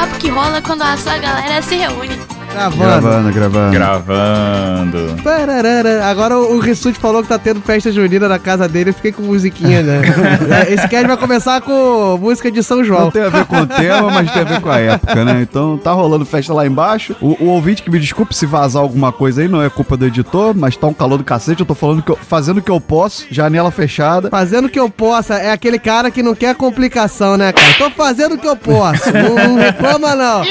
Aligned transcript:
papo 0.00 0.18
que 0.18 0.30
rola 0.30 0.62
quando 0.62 0.82
a 0.82 0.96
sua 0.96 1.18
galera 1.18 1.60
se 1.60 1.76
reúne. 1.76 2.39
Gravando. 2.52 2.84
Gravando, 2.84 3.32
gravando. 3.32 3.72
Gravando. 3.72 5.22
Pararara. 5.22 6.04
Agora 6.06 6.36
o 6.38 6.58
Rissuti 6.58 6.98
falou 6.98 7.22
que 7.22 7.28
tá 7.28 7.38
tendo 7.38 7.60
festa 7.60 7.92
junina 7.92 8.28
na 8.28 8.38
casa 8.38 8.68
dele, 8.68 8.90
eu 8.90 8.94
fiquei 8.94 9.12
com 9.12 9.22
musiquinha, 9.22 9.82
né? 9.82 10.00
Esse 10.68 10.86
cast 10.88 11.06
vai 11.06 11.16
começar 11.16 11.60
com 11.60 12.18
música 12.20 12.50
de 12.50 12.62
São 12.62 12.78
Não 12.78 12.84
João. 12.84 13.10
tem 13.10 13.22
a 13.22 13.28
ver 13.28 13.44
com 13.46 13.56
o 13.56 13.66
tema, 13.66 14.10
mas 14.10 14.30
tem 14.32 14.42
a 14.42 14.44
ver 14.44 14.60
com 14.60 14.68
a 14.70 14.78
época, 14.78 15.24
né? 15.24 15.40
Então 15.42 15.78
tá 15.78 15.92
rolando 15.92 16.24
festa 16.26 16.52
lá 16.52 16.66
embaixo. 16.66 17.14
O, 17.20 17.36
o 17.44 17.46
ouvinte 17.48 17.82
que 17.82 17.90
me 17.90 17.98
desculpe 17.98 18.34
se 18.34 18.46
vazar 18.46 18.82
alguma 18.82 19.12
coisa 19.12 19.42
aí, 19.42 19.48
não 19.48 19.62
é 19.62 19.70
culpa 19.70 19.96
do 19.96 20.06
editor, 20.06 20.54
mas 20.54 20.76
tá 20.76 20.86
um 20.88 20.94
calor 20.94 21.18
do 21.18 21.24
cacete. 21.24 21.60
Eu 21.60 21.66
tô 21.66 21.74
falando 21.74 22.02
que 22.02 22.10
eu, 22.10 22.16
fazendo 22.16 22.58
o 22.58 22.62
que 22.62 22.70
eu 22.70 22.80
posso, 22.80 23.26
janela 23.30 23.70
fechada. 23.70 24.28
Fazendo 24.28 24.66
o 24.66 24.68
que 24.68 24.78
eu 24.78 24.90
possa, 24.90 25.34
é 25.36 25.52
aquele 25.52 25.78
cara 25.78 26.10
que 26.10 26.22
não 26.22 26.34
quer 26.34 26.54
complicação, 26.56 27.36
né, 27.36 27.52
cara? 27.52 27.74
Tô 27.78 27.90
fazendo 27.90 28.34
o 28.34 28.38
que 28.38 28.48
eu 28.48 28.56
posso, 28.56 29.10
não, 29.12 29.34
não 29.48 29.56
reclama 29.56 30.14
não. 30.14 30.42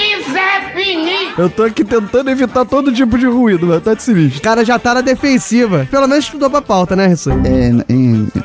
Eu 1.38 1.50
tô 1.50 1.64
aqui 1.64 1.84
tentando 1.90 2.30
evitar 2.30 2.66
todo 2.66 2.92
tipo 2.94 3.18
de 3.18 3.26
ruído, 3.26 3.66
mas 3.68 3.82
tá 3.84 3.94
de 3.94 4.00
O 4.00 4.04
sinistro. 4.04 4.42
cara 4.42 4.64
já 4.64 4.78
tá 4.80 4.94
na 4.96 5.02
defensiva. 5.02 5.88
Pelo 5.90 6.08
menos 6.08 6.26
estudou 6.26 6.50
pra 6.50 6.62
pauta, 6.62 6.96
né, 6.96 7.08
Rissuti? 7.08 7.48
É, 7.48 7.70
é, 7.70 7.72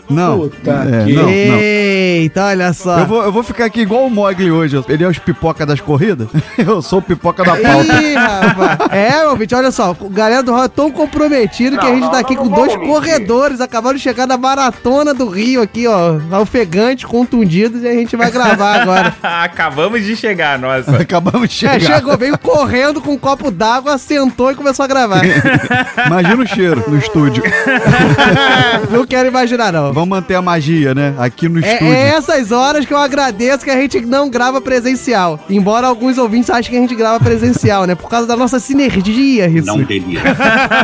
não. 0.08 0.50
É, 0.66 1.12
não, 1.12 1.22
não. 1.22 1.28
Eita, 1.30 2.44
olha 2.46 2.72
só. 2.72 2.98
Eu 3.00 3.06
vou, 3.06 3.22
eu 3.22 3.32
vou 3.32 3.42
ficar 3.42 3.64
aqui 3.66 3.80
igual 3.80 4.06
o 4.06 4.10
Mogli 4.10 4.50
hoje. 4.50 4.82
Ele 4.88 5.04
é 5.04 5.08
os 5.08 5.18
pipoca 5.18 5.64
das 5.66 5.80
corridas. 5.80 6.28
Eu 6.58 6.80
sou 6.80 6.98
o 7.00 7.02
pipoca 7.02 7.42
da 7.44 7.56
pauta. 7.56 8.02
Ih, 8.02 8.14
rapaz. 8.14 8.78
É, 8.92 9.26
ouvinte, 9.26 9.54
olha 9.54 9.70
só. 9.70 9.94
O 10.00 10.08
galera 10.08 10.42
do 10.42 10.52
Rock 10.52 10.64
é 10.66 10.68
tão 10.68 10.90
comprometido 10.90 11.76
que 11.78 11.86
a 11.86 11.94
gente 11.94 12.10
tá 12.10 12.18
aqui 12.20 12.36
com 12.36 12.48
dois 12.48 12.74
corredores. 12.76 13.60
Acabaram 13.60 13.96
de 13.96 14.02
chegar 14.02 14.26
da 14.26 14.36
maratona 14.38 15.12
do 15.12 15.28
Rio 15.28 15.60
aqui, 15.62 15.86
ó. 15.86 16.16
Ofegantes, 16.40 17.04
contundidos. 17.04 17.82
E 17.82 17.88
a 17.88 17.92
gente 17.92 18.16
vai 18.16 18.30
gravar 18.30 18.82
agora. 18.82 19.14
Acabamos 19.22 20.04
de 20.04 20.14
chegar, 20.16 20.58
nossa. 20.58 20.96
Acabamos 21.02 21.50
de 21.50 21.66
É, 21.66 21.78
chegar. 21.80 21.96
chegou, 21.96 22.16
veio 22.16 22.38
correndo 22.38 23.00
com 23.00 23.12
um 23.12 23.18
copo 23.18 23.33
d'água, 23.50 23.98
sentou 23.98 24.50
e 24.50 24.54
começou 24.54 24.84
a 24.84 24.86
gravar. 24.86 25.22
Imagina 26.06 26.42
o 26.42 26.46
cheiro 26.46 26.84
no 26.88 26.98
estúdio. 26.98 27.42
não 28.90 29.06
quero 29.06 29.28
imaginar, 29.28 29.72
não. 29.72 29.92
Vamos 29.92 30.08
manter 30.08 30.34
a 30.34 30.42
magia, 30.42 30.94
né? 30.94 31.14
Aqui 31.18 31.48
no 31.48 31.64
É, 31.64 31.74
estúdio. 31.74 31.94
é 31.94 32.08
essas 32.08 32.52
horas 32.52 32.84
que 32.84 32.92
eu 32.92 32.98
agradeço 32.98 33.64
que 33.64 33.70
a 33.70 33.76
gente 33.76 34.00
não 34.00 34.28
grava 34.30 34.60
presencial. 34.60 35.38
Embora 35.48 35.86
alguns 35.86 36.18
ouvintes 36.18 36.50
achem 36.50 36.70
que 36.70 36.76
a 36.76 36.80
gente 36.80 36.94
grava 36.94 37.22
presencial, 37.22 37.86
né? 37.86 37.94
Por 37.94 38.08
causa 38.08 38.26
da 38.26 38.36
nossa 38.36 38.58
sinergia, 38.58 39.46
isso. 39.48 39.66
Não 39.66 39.84
teria. 39.84 40.20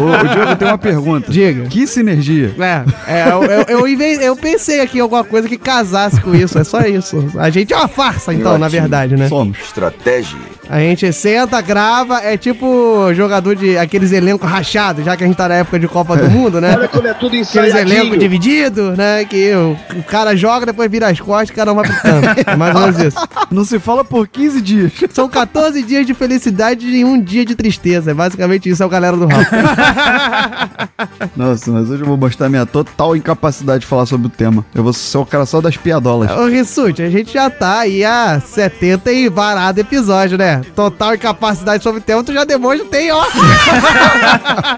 Ô, 0.00 0.04
ô, 0.04 0.28
Diogo, 0.28 0.50
eu 0.50 0.56
tenho 0.56 0.70
uma 0.70 0.78
pergunta. 0.78 1.32
Diga. 1.32 1.64
Que 1.64 1.86
sinergia? 1.86 2.54
É, 2.58 2.84
é 3.06 3.30
eu, 3.30 3.42
eu, 3.44 3.86
eu, 3.86 4.20
eu 4.20 4.36
pensei 4.36 4.80
aqui 4.80 4.98
em 4.98 5.00
alguma 5.00 5.24
coisa 5.24 5.48
que 5.48 5.56
casasse 5.56 6.20
com 6.20 6.34
isso, 6.34 6.58
é 6.58 6.64
só 6.64 6.80
isso. 6.80 7.24
A 7.38 7.50
gente 7.50 7.72
é 7.72 7.76
uma 7.76 7.88
farsa, 7.88 8.32
então, 8.32 8.58
na 8.58 8.68
verdade, 8.68 9.16
né? 9.16 9.28
Somos. 9.28 9.58
Estratégia. 9.58 10.38
A 10.68 10.78
gente 10.78 11.12
senta, 11.12 11.60
grava, 11.60 12.20
é 12.22 12.36
tipo 12.40 13.12
jogador 13.14 13.54
de 13.54 13.76
aqueles 13.78 14.12
elencos 14.12 14.48
rachados, 14.48 15.04
já 15.04 15.16
que 15.16 15.24
a 15.24 15.26
gente 15.26 15.36
tá 15.36 15.48
na 15.48 15.56
época 15.56 15.78
de 15.78 15.86
Copa 15.86 16.16
do 16.16 16.28
Mundo, 16.30 16.60
né? 16.60 16.74
Olha 16.76 16.88
como 16.88 17.06
é 17.06 17.14
tudo 17.14 17.36
Aqueles 17.36 17.74
elencos 17.74 18.18
divididos, 18.18 18.96
né? 18.96 19.24
Que 19.24 19.52
o, 19.54 19.76
o 19.98 20.02
cara 20.02 20.34
joga, 20.36 20.66
depois 20.66 20.90
vira 20.90 21.08
as 21.08 21.20
costas 21.20 21.50
e 21.50 21.52
cada 21.52 21.72
um 21.72 21.76
vai 21.76 21.84
pro 21.84 22.00
campo. 22.00 22.26
É 22.46 22.56
mais 22.56 22.74
ou 22.74 22.80
menos 22.80 22.98
isso. 22.98 23.16
Não 23.50 23.64
se 23.64 23.78
fala 23.78 24.04
por 24.04 24.26
15 24.26 24.60
dias. 24.60 24.92
São 25.12 25.28
14 25.28 25.82
dias 25.82 26.06
de 26.06 26.14
felicidade 26.14 26.86
e 26.86 27.04
um 27.04 27.20
dia 27.20 27.44
de 27.44 27.54
tristeza. 27.54 28.10
É 28.10 28.14
basicamente 28.14 28.68
isso, 28.68 28.82
é 28.82 28.86
o 28.86 28.88
galera 28.88 29.16
do 29.16 29.26
rap. 29.26 29.46
Nossa, 31.36 31.70
mas 31.70 31.90
hoje 31.90 32.02
eu 32.02 32.06
vou 32.06 32.16
mostrar 32.16 32.48
minha 32.48 32.66
total 32.66 33.16
incapacidade 33.16 33.80
de 33.80 33.86
falar 33.86 34.06
sobre 34.06 34.26
o 34.26 34.30
tema. 34.30 34.64
Eu 34.74 34.82
vou 34.82 34.92
ser 34.92 35.18
o 35.18 35.26
cara 35.26 35.46
só 35.46 35.60
das 35.60 35.76
piadolas. 35.76 36.30
Ô, 36.30 36.46
Rissuti, 36.46 37.02
a 37.02 37.10
gente 37.10 37.32
já 37.32 37.50
tá 37.50 37.80
aí 37.80 38.04
há 38.04 38.40
70 38.40 39.12
e 39.12 39.28
varado 39.28 39.80
episódio, 39.80 40.38
né? 40.38 40.62
Total 40.74 41.14
incapacidade 41.14 41.82
sobre 41.82 42.00
o 42.00 42.02
tema, 42.02 42.22
tu 42.30 42.34
já 42.34 42.44
demonstra, 42.44 42.86
tem, 42.86 43.10
ó. 43.10 43.24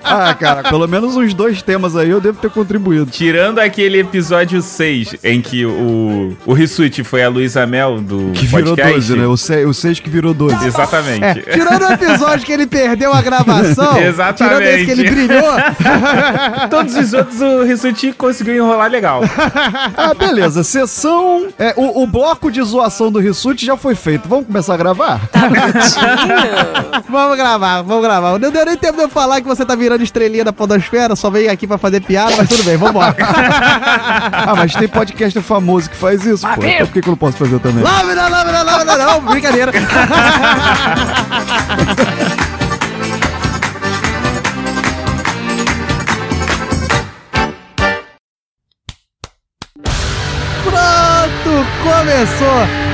Ah, 0.05 0.35
cara, 0.35 0.63
pelo 0.65 0.87
menos 0.87 1.17
uns 1.17 1.33
dois 1.33 1.63
temas 1.63 1.97
aí 1.97 2.11
eu 2.11 2.21
devo 2.21 2.39
ter 2.39 2.51
contribuído. 2.51 3.07
Tirando 3.07 3.59
aquele 3.59 4.01
episódio 4.01 4.61
6, 4.61 5.17
em 5.23 5.41
que 5.41 5.65
o, 5.65 6.37
o 6.45 6.53
Rissuti 6.53 7.03
foi 7.03 7.23
a 7.23 7.29
Luísa 7.29 7.67
Mel 7.67 8.01
do 8.01 8.33
Que 8.33 8.47
virou 8.47 8.77
podcast. 8.77 9.09
12, 9.09 9.17
né? 9.17 9.27
O 9.27 9.37
6, 9.37 9.67
o 9.67 9.75
seis 9.75 10.01
que 10.01 10.11
virou 10.11 10.35
12. 10.35 10.67
Exatamente. 10.67 11.25
É, 11.47 11.53
tirando 11.53 11.83
o 11.83 11.93
episódio 11.93 12.45
que 12.45 12.53
ele 12.53 12.67
perdeu 12.67 13.13
a 13.13 13.23
gravação, 13.23 13.97
Exatamente. 14.03 14.57
tirando 14.57 14.75
esse 14.75 14.85
que 14.85 14.91
ele 14.91 15.11
brilhou, 15.11 15.53
Todos 16.71 16.95
os 16.97 17.13
outros 17.13 17.41
o 17.41 17.63
Rissuti 17.65 18.13
conseguiu 18.13 18.57
enrolar 18.57 18.91
legal. 18.91 19.23
Ah, 19.97 20.15
beleza. 20.15 20.63
Sessão. 20.63 21.49
É, 21.59 21.75
o, 21.77 22.03
o 22.03 22.07
bloco 22.07 22.51
de 22.51 22.63
zoação 22.63 23.11
do 23.11 23.19
Rissuti 23.19 23.65
já 23.65 23.77
foi 23.77 23.95
feito. 23.95 24.29
Vamos 24.29 24.47
começar 24.47 24.75
a 24.75 24.77
gravar? 24.77 25.21
vamos 27.09 27.37
gravar, 27.43 27.83
vamos 27.83 28.03
gravar. 28.03 28.39
Não 28.39 28.51
deu 28.51 28.65
nem 28.65 28.77
tempo 28.77 28.97
de 28.97 29.03
eu 29.03 29.09
falar 29.09 29.41
que 29.41 29.47
você 29.47 29.65
tá 29.65 29.75
virando 29.75 30.05
estrelinha 30.05 30.45
da 30.45 30.53
podosfera, 30.53 31.17
só 31.17 31.29
veio 31.29 31.51
aqui 31.51 31.67
pra 31.67 31.77
fazer 31.77 32.01
piada, 32.01 32.35
mas 32.37 32.49
tudo 32.49 32.63
bem, 32.65 32.77
vambora. 32.77 33.15
Ah, 34.45 34.55
mas 34.57 34.75
tem 34.75 34.89
podcaster 34.89 35.43
famoso 35.43 35.89
que 35.91 35.97
faz 35.97 36.25
isso, 36.25 36.47
pô. 36.55 36.65
Então 36.65 36.87
por 36.87 36.93
que, 36.93 37.03
que 37.03 37.09
eu 37.09 37.13
não 37.13 37.17
posso 37.17 37.37
fazer 37.39 37.59
também? 37.61 37.83
Lâmina, 37.83 38.29
lâmina, 38.29 38.63
lâmina, 38.63 38.97
não, 38.97 39.21
brincadeira. 39.21 39.73
Pronto, 50.65 51.67
começou. 51.83 52.92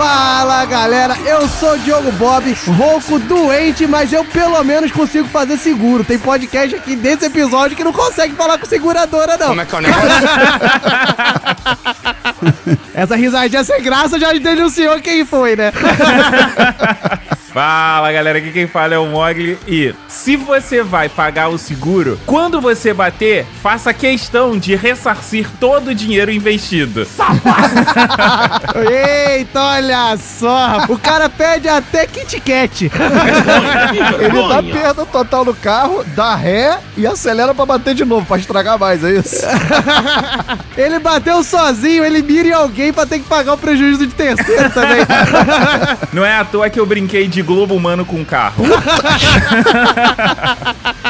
Fala 0.00 0.64
galera, 0.64 1.14
eu 1.26 1.46
sou 1.46 1.74
o 1.74 1.78
Diogo 1.80 2.10
Bob, 2.12 2.50
rouco 2.68 3.18
doente, 3.18 3.86
mas 3.86 4.10
eu 4.10 4.24
pelo 4.24 4.64
menos 4.64 4.90
consigo 4.90 5.28
fazer 5.28 5.58
seguro. 5.58 6.02
Tem 6.02 6.18
podcast 6.18 6.74
aqui 6.74 6.96
desse 6.96 7.26
episódio 7.26 7.76
que 7.76 7.84
não 7.84 7.92
consegue 7.92 8.34
falar 8.34 8.56
com 8.56 8.64
seguradora, 8.64 9.36
não. 9.36 9.48
Como 9.48 9.60
é 9.60 9.66
que 9.66 9.74
é 9.74 9.78
o 9.78 9.80
negócio? 9.82 10.08
Essa 12.94 13.14
risadinha 13.14 13.62
sem 13.62 13.82
graça 13.82 14.18
já 14.18 14.32
denunciou 14.32 14.98
quem 15.02 15.26
foi, 15.26 15.54
né? 15.54 15.70
Fala 17.52 18.12
galera, 18.12 18.38
aqui 18.38 18.52
quem 18.52 18.68
fala 18.68 18.94
é 18.94 18.98
o 18.98 19.06
Mogli. 19.06 19.58
E 19.66 19.92
se 20.06 20.36
você 20.36 20.84
vai 20.84 21.08
pagar 21.08 21.48
o 21.48 21.58
seguro, 21.58 22.18
quando 22.24 22.60
você 22.60 22.94
bater, 22.94 23.44
faça 23.60 23.92
questão 23.92 24.56
de 24.56 24.76
ressarcir 24.76 25.48
todo 25.58 25.88
o 25.88 25.94
dinheiro 25.94 26.30
investido. 26.30 27.04
Eita, 29.28 29.60
olha 29.60 30.16
só! 30.16 30.84
O 30.88 30.96
cara 30.96 31.28
pede 31.28 31.68
até 31.68 32.06
Kit 32.06 32.40
Kat. 32.40 32.90
Ele 34.20 34.48
dá 34.48 34.62
perda 34.62 35.04
total 35.04 35.44
no 35.44 35.54
carro, 35.54 36.04
dá 36.14 36.36
ré 36.36 36.78
e 36.96 37.04
acelera 37.04 37.52
pra 37.52 37.66
bater 37.66 37.94
de 37.94 38.04
novo, 38.04 38.26
pra 38.26 38.38
estragar 38.38 38.78
mais, 38.78 39.02
é 39.02 39.12
isso? 39.12 39.44
Ele 40.76 40.98
bateu 40.98 41.42
sozinho, 41.42 42.04
ele 42.04 42.22
mira 42.22 42.48
em 42.48 42.52
alguém 42.52 42.92
pra 42.92 43.04
ter 43.04 43.18
que 43.18 43.26
pagar 43.26 43.52
o 43.52 43.58
prejuízo 43.58 44.06
de 44.06 44.14
terceiro 44.14 44.70
também. 44.70 45.00
Não 46.12 46.24
é 46.24 46.36
à 46.36 46.44
toa 46.44 46.70
que 46.70 46.80
eu 46.80 46.86
brinquei 46.86 47.28
de 47.28 47.39
globo 47.42 47.74
humano 47.74 48.04
com 48.04 48.24
carro. 48.24 48.64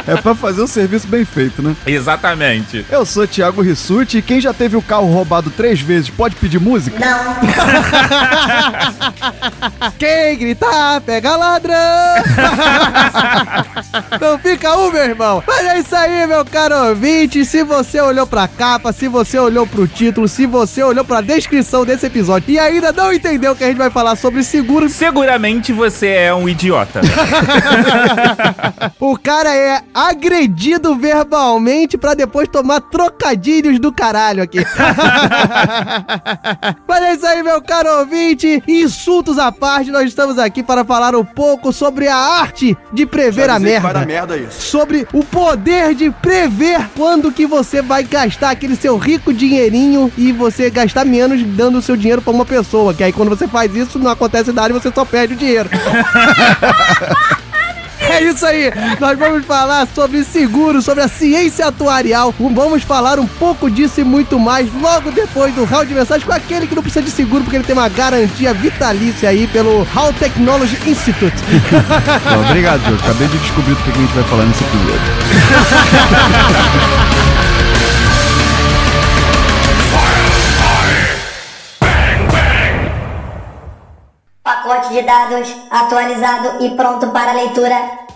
É 0.06 0.16
pra 0.16 0.34
fazer 0.34 0.62
o 0.62 0.66
serviço 0.66 1.06
bem 1.06 1.24
feito, 1.24 1.62
né? 1.62 1.76
Exatamente. 1.86 2.84
Eu 2.90 3.04
sou 3.04 3.26
Thiago 3.26 3.60
Rissuti 3.60 4.18
e 4.18 4.22
quem 4.22 4.40
já 4.40 4.52
teve 4.52 4.76
o 4.76 4.82
carro 4.82 5.12
roubado 5.12 5.50
três 5.50 5.80
vezes 5.80 6.08
pode 6.08 6.36
pedir 6.36 6.58
música? 6.58 6.98
Quem 9.98 10.38
gritar, 10.38 11.00
pega 11.02 11.36
ladrão. 11.36 11.76
Não 14.20 14.38
fica 14.38 14.76
um, 14.76 14.90
meu 14.90 15.04
irmão. 15.04 15.42
Mas 15.46 15.66
é 15.66 15.78
isso 15.78 15.94
aí, 15.94 16.26
meu 16.26 16.44
caro 16.44 16.88
ouvinte. 16.88 17.44
Se 17.44 17.62
você 17.62 18.00
olhou 18.00 18.26
pra 18.26 18.48
capa, 18.48 18.92
se 18.92 19.08
você 19.08 19.38
olhou 19.38 19.66
pro 19.66 19.86
título, 19.86 20.26
se 20.26 20.46
você 20.46 20.82
olhou 20.82 21.04
pra 21.04 21.20
descrição 21.20 21.84
desse 21.84 22.06
episódio 22.06 22.50
e 22.50 22.58
ainda 22.58 22.92
não 22.92 23.12
entendeu 23.12 23.54
que 23.54 23.64
a 23.64 23.68
gente 23.68 23.76
vai 23.76 23.90
falar 23.90 24.16
sobre 24.16 24.42
seguro, 24.42 24.88
Seguramente 24.88 25.72
você 25.72 26.06
é 26.06 26.19
um 26.34 26.48
idiota. 26.48 27.00
o 28.98 29.16
cara 29.18 29.54
é 29.54 29.82
agredido 29.94 30.96
verbalmente 30.96 31.96
pra 31.96 32.14
depois 32.14 32.48
tomar 32.48 32.80
trocadilhos 32.80 33.78
do 33.78 33.92
caralho 33.92 34.42
aqui. 34.42 34.58
Mas 36.86 37.02
é 37.02 37.14
isso 37.14 37.26
aí, 37.26 37.42
meu 37.42 37.62
caro 37.62 38.00
ouvinte. 38.00 38.62
Insultos 38.66 39.38
à 39.38 39.50
parte, 39.52 39.90
nós 39.90 40.08
estamos 40.08 40.38
aqui 40.38 40.62
para 40.62 40.84
falar 40.84 41.14
um 41.14 41.24
pouco 41.24 41.72
sobre 41.72 42.08
a 42.08 42.16
arte 42.16 42.76
de 42.92 43.06
prever 43.06 43.48
a 43.48 43.58
merda. 43.58 44.04
merda 44.04 44.36
isso. 44.36 44.60
Sobre 44.62 45.06
o 45.12 45.24
poder 45.24 45.94
de 45.94 46.10
prever 46.10 46.88
quando 46.96 47.32
que 47.32 47.46
você 47.46 47.80
vai 47.80 48.02
gastar 48.02 48.50
aquele 48.50 48.76
seu 48.76 48.96
rico 48.96 49.32
dinheirinho 49.32 50.12
e 50.16 50.32
você 50.32 50.70
gastar 50.70 51.04
menos 51.04 51.42
dando 51.42 51.78
o 51.78 51.82
seu 51.82 51.96
dinheiro 51.96 52.22
pra 52.22 52.32
uma 52.32 52.44
pessoa. 52.44 52.92
Que 52.92 53.04
aí 53.04 53.12
quando 53.12 53.28
você 53.28 53.46
faz 53.46 53.74
isso, 53.74 53.98
não 53.98 54.10
acontece 54.10 54.52
nada 54.52 54.70
e 54.70 54.72
você 54.78 54.90
só 54.92 55.04
perde 55.04 55.34
o 55.34 55.36
dinheiro. 55.36 55.68
É 58.10 58.24
isso 58.24 58.44
aí. 58.44 58.72
Nós 58.98 59.16
vamos 59.18 59.44
falar 59.44 59.86
sobre 59.94 60.24
seguro, 60.24 60.82
sobre 60.82 61.04
a 61.04 61.08
ciência 61.08 61.66
atuarial. 61.66 62.34
Vamos 62.38 62.82
falar 62.82 63.20
um 63.20 63.26
pouco 63.26 63.70
disso 63.70 64.00
e 64.00 64.04
muito 64.04 64.38
mais 64.38 64.68
logo 64.74 65.12
depois 65.12 65.54
do 65.54 65.64
round 65.64 65.86
de 65.86 65.94
mensagem 65.94 66.26
com 66.26 66.32
aquele 66.32 66.66
que 66.66 66.74
não 66.74 66.82
precisa 66.82 67.04
de 67.04 67.10
seguro 67.10 67.44
porque 67.44 67.56
ele 67.56 67.64
tem 67.64 67.74
uma 67.74 67.88
garantia 67.88 68.52
vitalícia 68.52 69.28
aí 69.28 69.46
pelo 69.46 69.86
How 69.94 70.12
Technology 70.12 70.76
Institute. 70.86 71.36
Obrigado, 72.48 72.80
Diogo. 72.80 73.02
Acabei 73.04 73.28
de 73.28 73.38
descobrir 73.38 73.74
do 73.74 73.82
que 73.82 73.90
a 73.90 73.94
gente 73.94 74.12
vai 74.12 74.24
falar 74.24 74.44
nesse 74.44 74.64
episódio. 74.64 75.00
Pacote 84.42 84.94
de 84.94 85.02
dados 85.02 85.54
atualizado 85.70 86.64
e 86.64 86.70
pronto 86.70 87.12
para 87.12 87.34
leitura. 87.34 88.08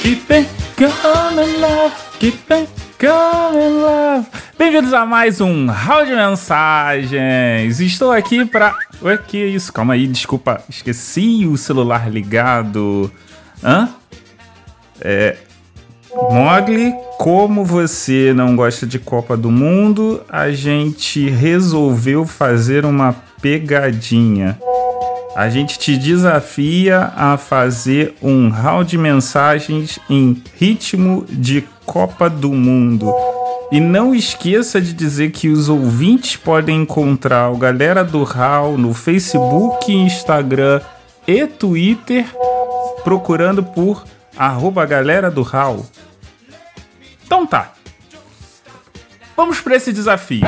Keep 0.00 0.30
it 0.30 0.48
coming 0.76 1.60
love, 1.60 1.92
keep 2.20 2.50
it 2.50 2.87
coming 2.98 3.80
love. 3.80 4.26
Bem-vindos 4.58 4.92
a 4.92 5.06
mais 5.06 5.40
um 5.40 5.66
Round 5.66 6.10
de 6.10 6.16
Mensagens. 6.16 7.78
Estou 7.78 8.10
aqui 8.10 8.44
para. 8.44 8.76
Ué, 9.00 9.16
que 9.16 9.38
isso? 9.38 9.72
Calma 9.72 9.94
aí, 9.94 10.08
desculpa. 10.08 10.60
Esqueci 10.68 11.46
o 11.46 11.56
celular 11.56 12.10
ligado. 12.10 13.10
Hã? 13.62 13.88
É. 15.00 15.36
Mogli, 16.12 16.92
como 17.18 17.64
você 17.64 18.32
não 18.34 18.56
gosta 18.56 18.84
de 18.84 18.98
Copa 18.98 19.36
do 19.36 19.50
Mundo, 19.50 20.20
a 20.28 20.50
gente 20.50 21.28
resolveu 21.30 22.26
fazer 22.26 22.84
uma 22.84 23.14
pegadinha. 23.40 24.58
A 25.36 25.48
gente 25.48 25.78
te 25.78 25.96
desafia 25.96 27.12
a 27.14 27.36
fazer 27.36 28.14
um 28.20 28.48
round 28.48 28.90
de 28.90 28.98
mensagens 28.98 30.00
em 30.10 30.42
ritmo 30.58 31.24
de 31.28 31.64
Copa 31.88 32.28
do 32.28 32.50
Mundo. 32.50 33.10
E 33.72 33.80
não 33.80 34.14
esqueça 34.14 34.78
de 34.78 34.92
dizer 34.92 35.30
que 35.30 35.48
os 35.48 35.70
ouvintes 35.70 36.36
podem 36.36 36.82
encontrar 36.82 37.50
o 37.50 37.56
Galera 37.56 38.04
do 38.04 38.24
Hall 38.24 38.76
no 38.76 38.92
Facebook, 38.92 39.90
Instagram 39.90 40.82
e 41.26 41.46
Twitter, 41.46 42.26
procurando 43.02 43.62
por 43.62 44.04
arroba 44.36 44.84
Galera 44.84 45.30
do 45.30 45.42
Hall. 45.42 45.86
Então 47.24 47.46
tá. 47.46 47.72
Vamos 49.34 49.58
para 49.62 49.76
esse 49.76 49.90
desafio. 49.90 50.46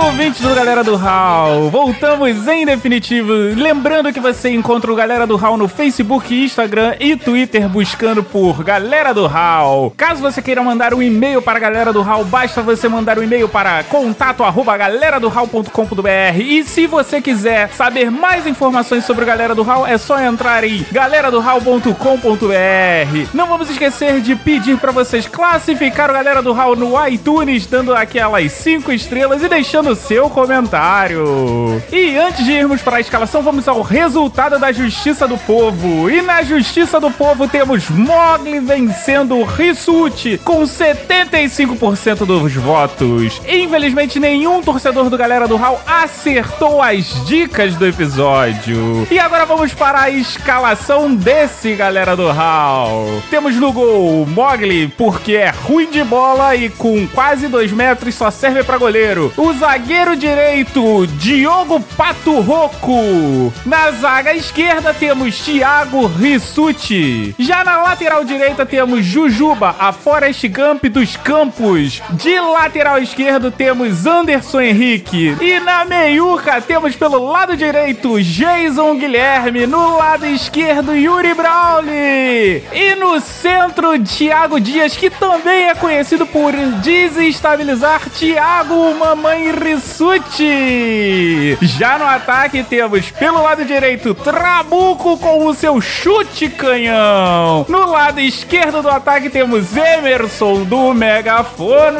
Bem, 0.00 0.08
ouvintes 0.08 0.40
do 0.40 0.54
Galera 0.54 0.82
do 0.82 0.96
Hall, 0.96 1.70
voltamos 1.70 2.48
em 2.48 2.64
definitivo. 2.64 3.32
Lembrando 3.54 4.12
que 4.12 4.18
você 4.18 4.50
encontra 4.50 4.90
o 4.90 4.96
Galera 4.96 5.26
do 5.26 5.36
Hall 5.36 5.58
no 5.58 5.68
Facebook, 5.68 6.34
Instagram 6.34 6.96
e 6.98 7.16
Twitter 7.16 7.68
buscando 7.68 8.22
por 8.22 8.64
Galera 8.64 9.12
do 9.12 9.26
Hall. 9.26 9.92
Caso 9.96 10.22
você 10.22 10.40
queira 10.40 10.62
mandar 10.62 10.94
um 10.94 11.02
e-mail 11.02 11.42
para 11.42 11.58
a 11.58 11.60
Galera 11.60 11.92
do 11.92 12.00
Hall, 12.00 12.24
basta 12.24 12.62
você 12.62 12.88
mandar 12.88 13.18
um 13.18 13.22
e-mail 13.22 13.48
para 13.48 13.84
contato 13.84 14.42
arroba 14.42 14.76
galeradohall.com.br 14.76 16.38
e 16.38 16.64
se 16.64 16.86
você 16.86 17.20
quiser 17.20 17.68
saber 17.70 18.10
mais 18.10 18.46
informações 18.46 19.04
sobre 19.04 19.24
o 19.24 19.26
Galera 19.26 19.54
do 19.54 19.62
Hall, 19.62 19.86
é 19.86 19.98
só 19.98 20.18
entrar 20.18 20.64
em 20.64 20.84
galeradohall.com.br. 20.90 23.28
Não 23.34 23.46
vamos 23.46 23.68
esquecer 23.68 24.20
de 24.20 24.34
pedir 24.34 24.78
para 24.78 24.92
vocês 24.92 25.26
classificar 25.26 26.10
o 26.10 26.14
Galera 26.14 26.40
do 26.40 26.52
Hall 26.52 26.74
no 26.74 27.06
iTunes, 27.06 27.66
dando 27.66 27.94
aquelas 27.94 28.50
5 28.52 28.90
estrelas 28.92 29.42
e 29.42 29.48
deixando 29.48 29.89
o 29.90 29.94
seu 29.96 30.30
comentário. 30.30 31.82
E 31.92 32.16
antes 32.16 32.44
de 32.44 32.52
irmos 32.52 32.80
para 32.80 32.98
a 32.98 33.00
escalação, 33.00 33.42
vamos 33.42 33.66
ao 33.66 33.82
resultado 33.82 34.58
da 34.58 34.70
Justiça 34.72 35.26
do 35.26 35.36
Povo. 35.36 36.08
E 36.08 36.22
na 36.22 36.42
Justiça 36.42 37.00
do 37.00 37.10
Povo 37.10 37.48
temos 37.48 37.90
Mogli 37.90 38.60
vencendo 38.60 39.36
o 39.36 39.44
Rissuti 39.44 40.38
com 40.44 40.62
75% 40.62 42.24
dos 42.24 42.54
votos. 42.54 43.40
Infelizmente, 43.46 44.20
nenhum 44.20 44.62
torcedor 44.62 45.10
do 45.10 45.18
Galera 45.18 45.48
do 45.48 45.56
Hall 45.56 45.80
acertou 45.86 46.80
as 46.80 47.26
dicas 47.26 47.74
do 47.74 47.86
episódio. 47.86 49.06
E 49.10 49.18
agora 49.18 49.44
vamos 49.44 49.74
para 49.74 50.02
a 50.02 50.10
escalação 50.10 51.12
desse 51.12 51.74
Galera 51.74 52.16
do 52.16 52.30
Hall. 52.30 53.22
Temos 53.28 53.56
no 53.56 53.72
gol 53.72 54.24
Mogli, 54.26 54.88
porque 54.96 55.32
é 55.32 55.50
ruim 55.50 55.90
de 55.90 56.04
bola 56.04 56.54
e 56.54 56.70
com 56.70 57.06
quase 57.08 57.48
2 57.48 57.72
metros 57.72 58.14
só 58.14 58.30
serve 58.30 58.62
para 58.62 58.78
goleiro. 58.78 59.32
O 59.36 59.52
zagueiro 59.52 59.79
direito, 60.16 61.06
Diogo 61.06 61.80
Pato 61.80 62.40
Rocco. 62.40 63.52
Na 63.64 63.90
zaga 63.92 64.34
esquerda 64.34 64.92
temos 64.92 65.38
Thiago 65.40 66.06
Rissuti. 66.06 67.34
Já 67.38 67.64
na 67.64 67.82
lateral 67.82 68.24
direita 68.24 68.66
temos 68.66 69.04
Jujuba, 69.04 69.74
a 69.78 69.92
Forest 69.92 70.46
Gump 70.48 70.84
dos 70.84 71.16
Campos. 71.16 72.02
De 72.10 72.40
lateral 72.40 72.98
esquerdo 72.98 73.50
temos 73.50 74.06
Anderson 74.06 74.60
Henrique. 74.60 75.36
E 75.40 75.60
na 75.60 75.84
meiuca 75.84 76.60
temos 76.60 76.94
pelo 76.96 77.30
lado 77.30 77.56
direito 77.56 78.20
Jason 78.20 78.96
Guilherme. 78.96 79.66
No 79.66 79.96
lado 79.96 80.26
esquerdo, 80.26 80.94
Yuri 80.94 81.34
Brawley. 81.34 82.64
E 82.72 82.94
no 82.96 83.20
centro, 83.20 83.98
Thiago 83.98 84.60
Dias, 84.60 84.96
que 84.96 85.10
também 85.10 85.68
é 85.68 85.74
conhecido 85.74 86.26
por 86.26 86.52
desestabilizar 86.82 88.08
Thiago 88.10 88.94
Mamãe 88.94 89.50
Rissuti. 89.70 91.56
Já 91.60 91.96
no 91.96 92.04
ataque 92.04 92.64
temos 92.64 93.08
pelo 93.12 93.40
lado 93.42 93.64
direito 93.64 94.12
Trabuco 94.14 95.16
com 95.18 95.46
o 95.46 95.54
seu 95.54 95.80
chute 95.80 96.48
canhão. 96.48 97.64
No 97.68 97.88
lado 97.88 98.20
esquerdo 98.20 98.82
do 98.82 98.90
ataque 98.90 99.30
temos 99.30 99.76
Emerson 99.76 100.64
do 100.64 100.92
megafone. 100.92 101.98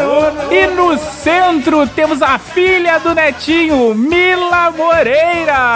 E 0.51 0.67
no 0.67 0.99
centro 0.99 1.87
temos 1.87 2.21
a 2.23 2.39
filha 2.39 2.99
do 2.99 3.15
Netinho, 3.15 3.95
Mila 3.95 4.73
Moreira. 4.73 5.71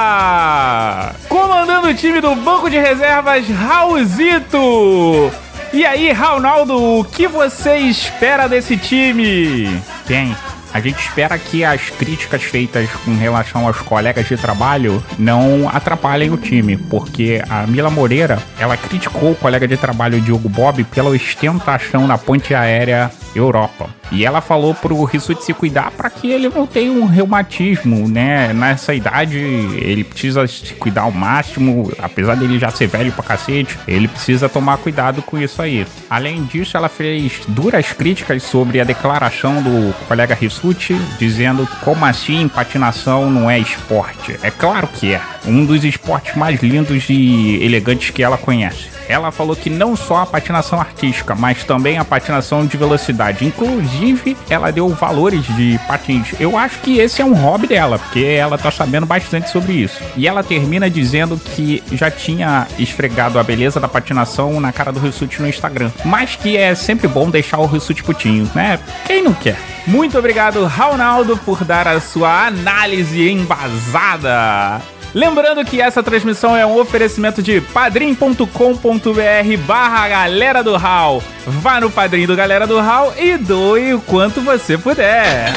Comandando 1.28 1.88
o 1.88 1.94
time 1.94 2.20
do 2.20 2.34
banco 2.34 2.68
de 2.68 2.78
reservas, 2.78 3.46
Raulzito. 3.48 5.30
E 5.72 5.84
aí, 5.84 6.12
Ronaldo, 6.12 7.00
o 7.00 7.04
que 7.04 7.28
você 7.28 7.76
espera 7.76 8.48
desse 8.48 8.76
time? 8.76 9.80
Bem, 10.06 10.36
a 10.74 10.80
gente 10.80 10.98
espera 10.98 11.38
que 11.38 11.64
as 11.64 11.88
críticas 11.88 12.42
feitas 12.42 12.90
com 13.04 13.16
relação 13.16 13.64
aos 13.68 13.78
colegas 13.78 14.26
de 14.26 14.36
trabalho 14.36 15.00
não 15.16 15.68
atrapalhem 15.68 16.32
o 16.32 16.36
time, 16.36 16.76
porque 16.76 17.40
a 17.48 17.64
Mila 17.64 17.90
Moreira, 17.90 18.42
ela 18.58 18.76
criticou 18.76 19.30
o 19.30 19.36
colega 19.36 19.68
de 19.68 19.76
trabalho 19.76 20.20
Diogo 20.20 20.48
Bob 20.48 20.82
pela 20.82 21.10
ostentação 21.10 22.08
na 22.08 22.18
ponte 22.18 22.56
aérea 22.56 23.08
Europa. 23.34 23.88
E 24.12 24.24
ela 24.24 24.40
falou 24.40 24.74
pro 24.74 25.02
Rissuti 25.04 25.44
se 25.44 25.52
cuidar 25.52 25.90
para 25.90 26.10
que 26.10 26.30
ele 26.30 26.48
não 26.48 26.66
tenha 26.66 26.92
um 26.92 27.06
reumatismo, 27.06 28.08
né? 28.08 28.52
Nessa 28.52 28.94
idade, 28.94 29.38
ele 29.38 30.04
precisa 30.04 30.46
se 30.46 30.74
cuidar 30.74 31.02
ao 31.02 31.10
máximo, 31.10 31.92
apesar 31.98 32.36
dele 32.36 32.58
já 32.58 32.70
ser 32.70 32.86
velho 32.86 33.12
pra 33.12 33.24
cacete, 33.24 33.78
ele 33.88 34.06
precisa 34.06 34.48
tomar 34.48 34.78
cuidado 34.78 35.22
com 35.22 35.38
isso 35.38 35.60
aí. 35.60 35.86
Além 36.08 36.44
disso, 36.44 36.76
ela 36.76 36.88
fez 36.88 37.40
duras 37.48 37.92
críticas 37.92 38.42
sobre 38.42 38.80
a 38.80 38.84
declaração 38.84 39.62
do 39.62 39.94
colega 40.06 40.34
Rissuti, 40.34 40.94
dizendo 41.18 41.68
como 41.82 42.04
assim 42.04 42.48
patinação 42.48 43.30
não 43.30 43.50
é 43.50 43.58
esporte. 43.58 44.38
É 44.42 44.50
claro 44.50 44.86
que 44.88 45.14
é. 45.14 45.20
Um 45.46 45.64
dos 45.64 45.84
esportes 45.84 46.36
mais 46.36 46.62
lindos 46.62 47.04
e 47.08 47.62
elegantes 47.62 48.10
que 48.10 48.22
ela 48.22 48.38
conhece. 48.38 48.94
Ela 49.08 49.30
falou 49.30 49.54
que 49.54 49.68
não 49.68 49.94
só 49.94 50.18
a 50.18 50.26
patinação 50.26 50.80
artística, 50.80 51.34
mas 51.34 51.62
também 51.64 51.98
a 51.98 52.04
patinação 52.04 52.64
de 52.64 52.76
velocidade. 52.76 53.23
Inclusive, 53.42 54.36
ela 54.48 54.70
deu 54.70 54.88
valores 54.88 55.44
de 55.56 55.78
patins. 55.86 56.28
Eu 56.38 56.56
acho 56.56 56.80
que 56.80 56.98
esse 56.98 57.22
é 57.22 57.24
um 57.24 57.34
hobby 57.34 57.66
dela, 57.66 57.98
porque 57.98 58.24
ela 58.24 58.58
tá 58.58 58.70
sabendo 58.70 59.06
bastante 59.06 59.50
sobre 59.50 59.72
isso. 59.72 60.02
E 60.16 60.26
ela 60.26 60.42
termina 60.42 60.88
dizendo 60.90 61.38
que 61.38 61.82
já 61.92 62.10
tinha 62.10 62.66
esfregado 62.78 63.38
a 63.38 63.42
beleza 63.42 63.80
da 63.80 63.88
patinação 63.88 64.60
na 64.60 64.72
cara 64.72 64.92
do 64.92 65.00
Rissuti 65.00 65.40
no 65.40 65.48
Instagram. 65.48 65.90
Mas 66.04 66.36
que 66.36 66.56
é 66.56 66.74
sempre 66.74 67.08
bom 67.08 67.30
deixar 67.30 67.58
o 67.58 67.66
Rissuti 67.66 68.02
putinho, 68.02 68.50
né? 68.54 68.78
Quem 69.06 69.22
não 69.22 69.34
quer? 69.34 69.58
Muito 69.86 70.18
obrigado, 70.18 70.66
Ronaldo, 70.66 71.36
por 71.36 71.62
dar 71.64 71.86
a 71.86 72.00
sua 72.00 72.46
análise 72.46 73.28
embasada. 73.28 74.80
Lembrando 75.14 75.64
que 75.64 75.80
essa 75.80 76.02
transmissão 76.02 76.56
é 76.56 76.66
um 76.66 76.76
oferecimento 76.76 77.40
de 77.40 77.60
padrim.com.br 77.60 78.46
barra 79.64 80.08
Galera 80.08 80.62
do 80.62 80.76
Hall. 80.76 81.22
Vá 81.46 81.80
no 81.80 81.88
padrinho 81.88 82.26
do 82.26 82.34
Galera 82.34 82.66
do 82.66 82.80
Hall 82.80 83.14
e 83.16 83.36
doe 83.36 83.94
o 83.94 84.00
quanto 84.00 84.40
você 84.40 84.76
puder. 84.76 85.52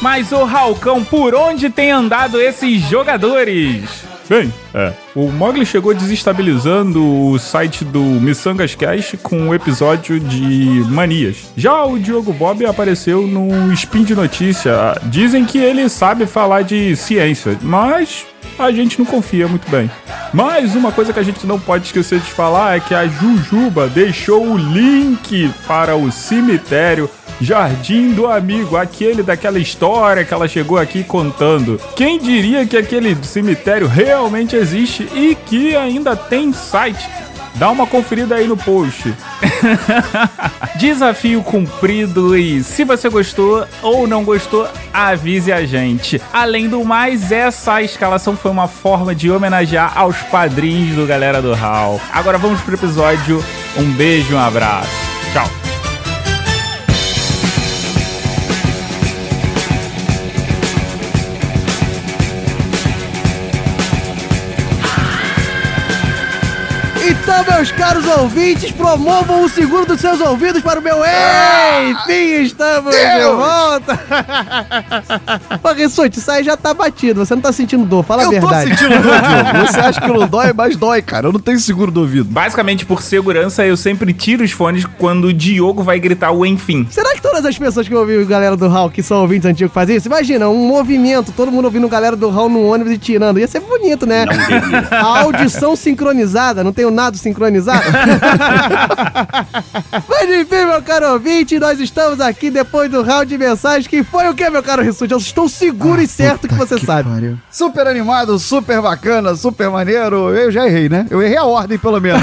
Mas 0.00 0.30
o 0.30 0.44
Halcão, 0.44 1.02
por 1.02 1.34
onde 1.34 1.70
tem 1.70 1.90
andado 1.90 2.40
esses 2.40 2.82
jogadores? 2.82 4.04
Bem, 4.28 4.52
é. 4.72 4.92
O 5.14 5.30
Mogli 5.30 5.64
chegou 5.64 5.94
desestabilizando 5.94 7.30
o 7.30 7.38
site 7.38 7.84
do 7.84 8.00
Missangas 8.00 8.74
Cash 8.74 9.14
com 9.22 9.38
um 9.38 9.54
episódio 9.54 10.18
de 10.18 10.84
manias. 10.88 11.52
Já 11.56 11.84
o 11.84 12.00
Diogo 12.00 12.32
Bob 12.32 12.66
apareceu 12.66 13.24
no 13.24 13.72
Spin 13.74 14.02
de 14.02 14.16
Notícia. 14.16 14.98
Dizem 15.04 15.44
que 15.44 15.58
ele 15.58 15.88
sabe 15.88 16.26
falar 16.26 16.62
de 16.62 16.96
ciência, 16.96 17.56
mas 17.62 18.26
a 18.58 18.72
gente 18.72 18.98
não 18.98 19.06
confia 19.06 19.46
muito 19.46 19.70
bem. 19.70 19.88
Mas 20.32 20.74
uma 20.74 20.90
coisa 20.90 21.12
que 21.12 21.20
a 21.20 21.24
gente 21.24 21.46
não 21.46 21.60
pode 21.60 21.86
esquecer 21.86 22.18
de 22.18 22.30
falar 22.32 22.76
é 22.76 22.80
que 22.80 22.92
a 22.92 23.06
Jujuba 23.06 23.86
deixou 23.86 24.44
o 24.44 24.56
link 24.56 25.48
para 25.64 25.94
o 25.94 26.10
cemitério 26.10 27.08
Jardim 27.40 28.12
do 28.12 28.26
Amigo, 28.26 28.76
aquele 28.76 29.22
daquela 29.22 29.58
história 29.58 30.24
que 30.24 30.32
ela 30.32 30.48
chegou 30.48 30.78
aqui 30.78 31.02
contando. 31.02 31.80
Quem 31.96 32.18
diria 32.18 32.66
que 32.66 32.76
aquele 32.76 33.16
cemitério 33.22 33.86
realmente 33.86 34.56
existe 34.56 35.03
e 35.12 35.34
que 35.34 35.76
ainda 35.76 36.16
tem 36.16 36.52
site? 36.52 37.08
Dá 37.56 37.70
uma 37.70 37.86
conferida 37.86 38.34
aí 38.34 38.48
no 38.48 38.56
post. 38.56 39.14
Desafio 40.76 41.42
cumprido 41.42 42.36
e 42.36 42.62
se 42.64 42.84
você 42.84 43.08
gostou 43.08 43.66
ou 43.80 44.08
não 44.08 44.24
gostou, 44.24 44.68
avise 44.92 45.52
a 45.52 45.64
gente. 45.64 46.20
Além 46.32 46.68
do 46.68 46.84
mais, 46.84 47.30
essa 47.30 47.80
escalação 47.80 48.36
foi 48.36 48.50
uma 48.50 48.66
forma 48.66 49.14
de 49.14 49.30
homenagear 49.30 49.96
aos 49.96 50.16
padrinhos 50.22 50.96
do 50.96 51.06
Galera 51.06 51.40
do 51.40 51.54
Hall. 51.54 52.00
Agora 52.12 52.38
vamos 52.38 52.60
pro 52.60 52.74
episódio. 52.74 53.44
Um 53.76 53.92
beijo, 53.92 54.34
um 54.34 54.38
abraço. 54.38 54.90
Tchau. 55.32 55.63
Então, 67.06 67.44
meus 67.52 67.70
caros 67.70 68.06
ouvintes, 68.06 68.70
promovam 68.72 69.44
o 69.44 69.48
seguro 69.48 69.84
dos 69.84 70.00
seus 70.00 70.20
ouvidos 70.20 70.62
para 70.62 70.80
o 70.80 70.82
meu 70.82 70.96
Enfim, 71.90 72.42
estamos 72.42 72.94
de 72.94 73.24
volta. 73.24 74.00
Rissuti, 75.76 76.18
isso 76.18 76.30
aí 76.30 76.42
já 76.42 76.56
tá 76.56 76.72
batido. 76.72 77.24
Você 77.24 77.34
não 77.34 77.42
tá 77.42 77.52
sentindo 77.52 77.84
dor, 77.84 78.04
fala 78.04 78.22
a 78.22 78.24
eu 78.26 78.30
verdade. 78.30 78.70
tô 78.70 78.76
sentindo 78.76 79.02
dor, 79.02 79.20
Diogo. 79.20 79.66
Você 79.66 79.80
acha 79.80 80.00
que 80.00 80.08
não 80.08 80.26
dói, 80.26 80.52
mas 80.54 80.76
dói, 80.76 81.02
cara. 81.02 81.28
Eu 81.28 81.32
não 81.32 81.40
tenho 81.40 81.58
seguro 81.58 81.90
do 81.90 82.00
ouvido. 82.00 82.24
Basicamente, 82.24 82.86
por 82.86 83.02
segurança, 83.02 83.66
eu 83.66 83.76
sempre 83.76 84.12
tiro 84.14 84.42
os 84.42 84.52
fones 84.52 84.86
quando 84.98 85.26
o 85.26 85.32
Diogo 85.32 85.82
vai 85.82 85.98
gritar 85.98 86.30
o 86.30 86.46
enfim. 86.46 86.86
Será 86.90 87.12
que 87.14 87.20
todas 87.20 87.44
as 87.44 87.58
pessoas 87.58 87.86
que 87.86 87.94
ouvem 87.94 88.18
o 88.18 88.26
Galera 88.26 88.56
do 88.56 88.68
Hall, 88.68 88.88
que 88.88 89.02
são 89.02 89.20
ouvintes 89.20 89.46
antigos, 89.46 89.74
fazem 89.74 89.96
isso? 89.96 90.08
Imagina, 90.08 90.48
um 90.48 90.66
movimento, 90.66 91.32
todo 91.32 91.52
mundo 91.52 91.66
ouvindo 91.66 91.86
o 91.86 91.90
Galera 91.90 92.16
do 92.16 92.30
Hall 92.30 92.48
no 92.48 92.64
ônibus 92.64 92.92
e 92.92 92.98
tirando. 92.98 93.38
Ia 93.38 93.48
ser 93.48 93.60
bonito, 93.60 94.06
né? 94.06 94.24
A 94.90 95.20
audição 95.20 95.76
sincronizada, 95.76 96.64
não 96.64 96.72
tenho 96.72 96.90
nada 96.94 97.16
sincronizado? 97.16 97.84
Mas 100.08 100.30
enfim, 100.30 100.64
meu 100.64 100.82
caro 100.82 101.12
ouvinte, 101.12 101.58
nós 101.58 101.78
estamos 101.80 102.20
aqui 102.20 102.50
depois 102.50 102.90
do 102.90 103.02
round 103.02 103.26
de 103.26 103.36
mensagens, 103.36 103.86
que 103.86 104.02
foi 104.02 104.28
o 104.28 104.34
que, 104.34 104.48
meu 104.48 104.62
caro 104.62 104.82
Rissuti? 104.82 105.12
Eu 105.12 105.18
estou 105.18 105.48
seguro 105.48 106.00
e 106.00 106.06
certo 106.06 106.48
que 106.48 106.54
você 106.54 106.78
sabe. 106.78 107.08
Pariu. 107.10 107.38
Super 107.50 107.86
animado, 107.86 108.38
super 108.38 108.80
bacana, 108.80 109.34
super 109.34 109.68
maneiro. 109.70 110.34
Eu 110.34 110.50
já 110.50 110.66
errei, 110.66 110.88
né? 110.88 111.06
Eu 111.10 111.22
errei 111.22 111.36
a 111.36 111.44
ordem, 111.44 111.78
pelo 111.78 112.00
menos. 112.00 112.22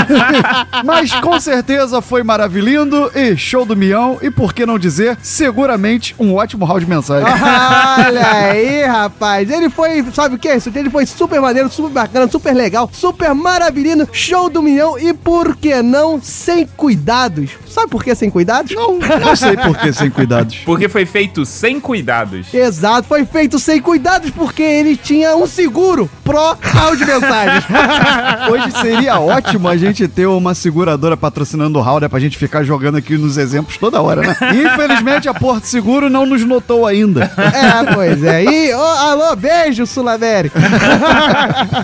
Mas 0.84 1.12
com 1.14 1.38
certeza 1.40 2.00
foi 2.00 2.22
maravilhindo 2.22 3.10
e 3.14 3.36
show 3.36 3.64
do 3.64 3.76
mião. 3.76 4.18
E 4.22 4.30
por 4.30 4.52
que 4.52 4.66
não 4.66 4.78
dizer, 4.78 5.18
seguramente 5.22 6.14
um 6.18 6.34
ótimo 6.34 6.64
round 6.64 6.84
de 6.84 6.90
mensagem. 6.90 7.26
Olha 8.06 8.32
aí, 8.32 8.84
rapaz. 8.84 9.50
Ele 9.50 9.68
foi, 9.68 10.04
sabe 10.12 10.34
o 10.34 10.38
que 10.38 10.48
é 10.48 10.56
isso? 10.56 10.70
Ele 10.74 10.90
foi 10.90 11.06
super 11.06 11.40
maneiro, 11.40 11.70
super 11.70 11.90
bacana, 11.90 12.28
super 12.28 12.54
legal, 12.54 12.88
super 12.92 13.34
maravilhoso, 13.42 14.08
show 14.12 14.48
do 14.48 14.62
milhão 14.62 14.98
e 14.98 15.12
por 15.12 15.56
que 15.56 15.82
não 15.82 16.20
sem 16.22 16.66
cuidados? 16.66 17.50
Sabe 17.68 17.88
por 17.88 18.04
que 18.04 18.14
sem 18.14 18.30
cuidados? 18.30 18.72
Não, 18.74 18.98
não 18.98 19.34
sei 19.34 19.56
por 19.56 19.76
que 19.78 19.92
sem 19.92 20.10
cuidados. 20.10 20.56
Porque 20.64 20.88
foi 20.88 21.06
feito 21.06 21.44
sem 21.46 21.80
cuidados. 21.80 22.52
Exato, 22.52 23.08
foi 23.08 23.24
feito 23.24 23.58
sem 23.58 23.80
cuidados 23.80 24.30
porque 24.30 24.62
ele 24.62 24.96
tinha 24.96 25.34
um 25.36 25.46
seguro 25.46 26.08
pró 26.22 26.56
áudio 26.78 27.06
mensagens. 27.06 27.64
Hoje 28.50 28.70
seria 28.80 29.18
ótimo 29.18 29.68
a 29.68 29.76
gente 29.76 30.06
ter 30.06 30.26
uma 30.26 30.54
seguradora 30.54 31.16
patrocinando 31.16 31.78
o 31.78 31.82
Raul, 31.82 32.00
né? 32.00 32.08
Pra 32.08 32.20
gente 32.20 32.36
ficar 32.36 32.62
jogando 32.62 32.98
aqui 32.98 33.16
nos 33.16 33.36
exemplos 33.36 33.76
toda 33.76 34.00
hora, 34.00 34.20
né? 34.20 34.36
Infelizmente 34.52 35.28
a 35.28 35.34
Porto 35.34 35.64
Seguro 35.64 36.10
não 36.10 36.26
nos 36.26 36.44
notou 36.44 36.86
ainda. 36.86 37.30
É, 37.36 37.94
pois 37.94 38.22
é. 38.22 38.44
E, 38.44 38.74
ô, 38.74 38.82
alô, 38.82 39.34
beijo, 39.36 39.86
Sul 39.86 40.08
América. 40.08 40.58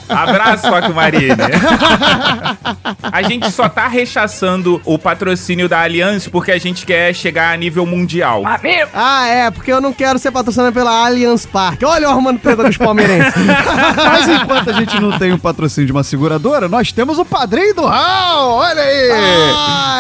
Abraço, 0.08 0.68
Toque 0.68 0.92
Marine. 0.92 1.36
A 3.10 3.22
gente 3.22 3.50
só 3.50 3.68
tá 3.68 3.88
rechaçando 3.88 4.80
o 4.84 4.98
patrocínio 4.98 5.68
da 5.68 5.80
Aliança 5.80 6.30
porque 6.30 6.52
a 6.52 6.58
gente 6.58 6.84
quer 6.86 7.12
chegar 7.14 7.52
a 7.52 7.56
nível 7.56 7.84
mundial. 7.86 8.42
Ah, 8.94 9.26
é, 9.26 9.50
porque 9.50 9.72
eu 9.72 9.80
não 9.80 9.92
quero 9.92 10.18
ser 10.18 10.30
patrocinado 10.30 10.72
pela 10.72 11.06
Allianz 11.06 11.46
Parque. 11.46 11.84
Olha 11.84 12.08
o 12.08 12.12
Armando 12.12 12.38
Preta 12.38 12.62
dos 12.64 12.76
palmeirenses. 12.76 13.34
Mas 13.96 14.28
enquanto 14.28 14.70
a 14.70 14.72
gente 14.74 15.00
não 15.00 15.18
tem 15.18 15.32
o 15.32 15.38
patrocínio 15.38 15.86
de 15.86 15.92
uma 15.92 16.02
seguradora, 16.02 16.68
nós 16.68 16.92
temos 16.92 17.18
o 17.18 17.24
padrinho 17.24 17.74
do 17.74 17.86
Raul. 17.86 18.52
Olha 18.58 18.82
aí! 18.82 19.10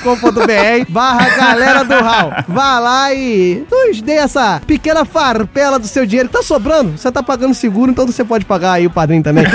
barra 0.88 1.36
galera 1.36 1.84
do 1.84 1.94
Hall. 1.94 2.32
Vá 2.48 2.78
lá 2.78 3.14
e 3.14 3.64
nos 3.70 4.00
dê 4.00 4.14
essa 4.14 4.60
pequena 4.66 5.04
farpela 5.04 5.78
do 5.78 5.86
seu 5.86 6.06
dinheiro, 6.06 6.28
tá 6.28 6.42
sobrando, 6.42 6.96
você 6.96 7.10
tá 7.10 7.22
pagando 7.22 7.54
seguro, 7.54 7.90
então 7.90 8.06
você 8.06 8.24
pode 8.24 8.44
pagar 8.44 8.72
aí 8.72 8.86
o 8.86 8.90
padrinho 8.90 9.22
também. 9.22 9.44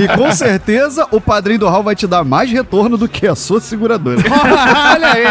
E 0.00 0.08
com 0.16 0.32
certeza 0.32 1.06
o 1.10 1.20
padrinho 1.20 1.60
do 1.60 1.68
Raul 1.68 1.82
vai 1.82 1.94
te 1.94 2.06
dar 2.06 2.24
mais 2.24 2.50
retorno 2.50 2.96
do 2.96 3.08
que 3.08 3.26
a 3.26 3.34
sua 3.34 3.60
seguradora. 3.60 4.20
olha 4.92 5.12
aí. 5.12 5.24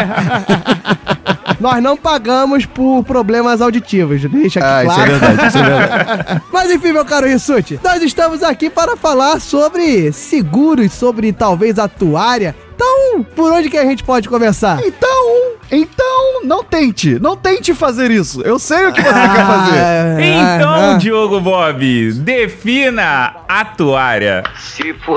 Nós 1.60 1.82
não 1.82 1.96
pagamos 1.98 2.66
por 2.66 3.04
problemas 3.04 3.62
auditivos, 3.62 4.22
deixa 4.30 4.60
aqui 4.60 4.68
Ah, 4.68 4.84
isso 4.84 4.94
claro. 4.96 5.12
é 5.12 5.18
verdade, 5.20 5.48
isso 5.48 5.58
é 5.58 5.64
verdade. 5.64 6.42
Mas 6.52 6.72
enfim, 6.72 6.92
meu 6.92 7.06
caro 7.06 7.28
Rissuti, 7.28 7.80
nós 7.84 8.02
estamos 8.02 8.44
aqui 8.44 8.70
para 8.70 8.96
falar 8.98 9.40
sobre 9.40 10.12
seguros, 10.12 10.92
sobre 10.94 11.32
talvez 11.34 11.78
atuária. 11.80 12.56
Então, 12.76 13.24
por 13.36 13.52
onde 13.52 13.70
que 13.70 13.78
a 13.78 13.86
gente 13.86 14.04
pode 14.04 14.28
começar? 14.28 14.80
Então, 14.86 15.53
então, 15.76 16.44
não 16.44 16.64
tente, 16.64 17.20
não 17.20 17.36
tente 17.36 17.74
fazer 17.74 18.12
isso. 18.12 18.42
Eu 18.42 18.60
sei 18.60 18.86
o 18.88 18.94
que 18.94 19.02
você 19.02 19.10
quer 19.10 19.46
fazer. 19.46 19.80
Ah, 19.80 20.56
Então, 20.58 20.74
ah, 20.74 20.98
Diogo 20.98 21.40
Bob, 21.40 22.14
defina 22.14 23.36
atuária. 23.48 24.44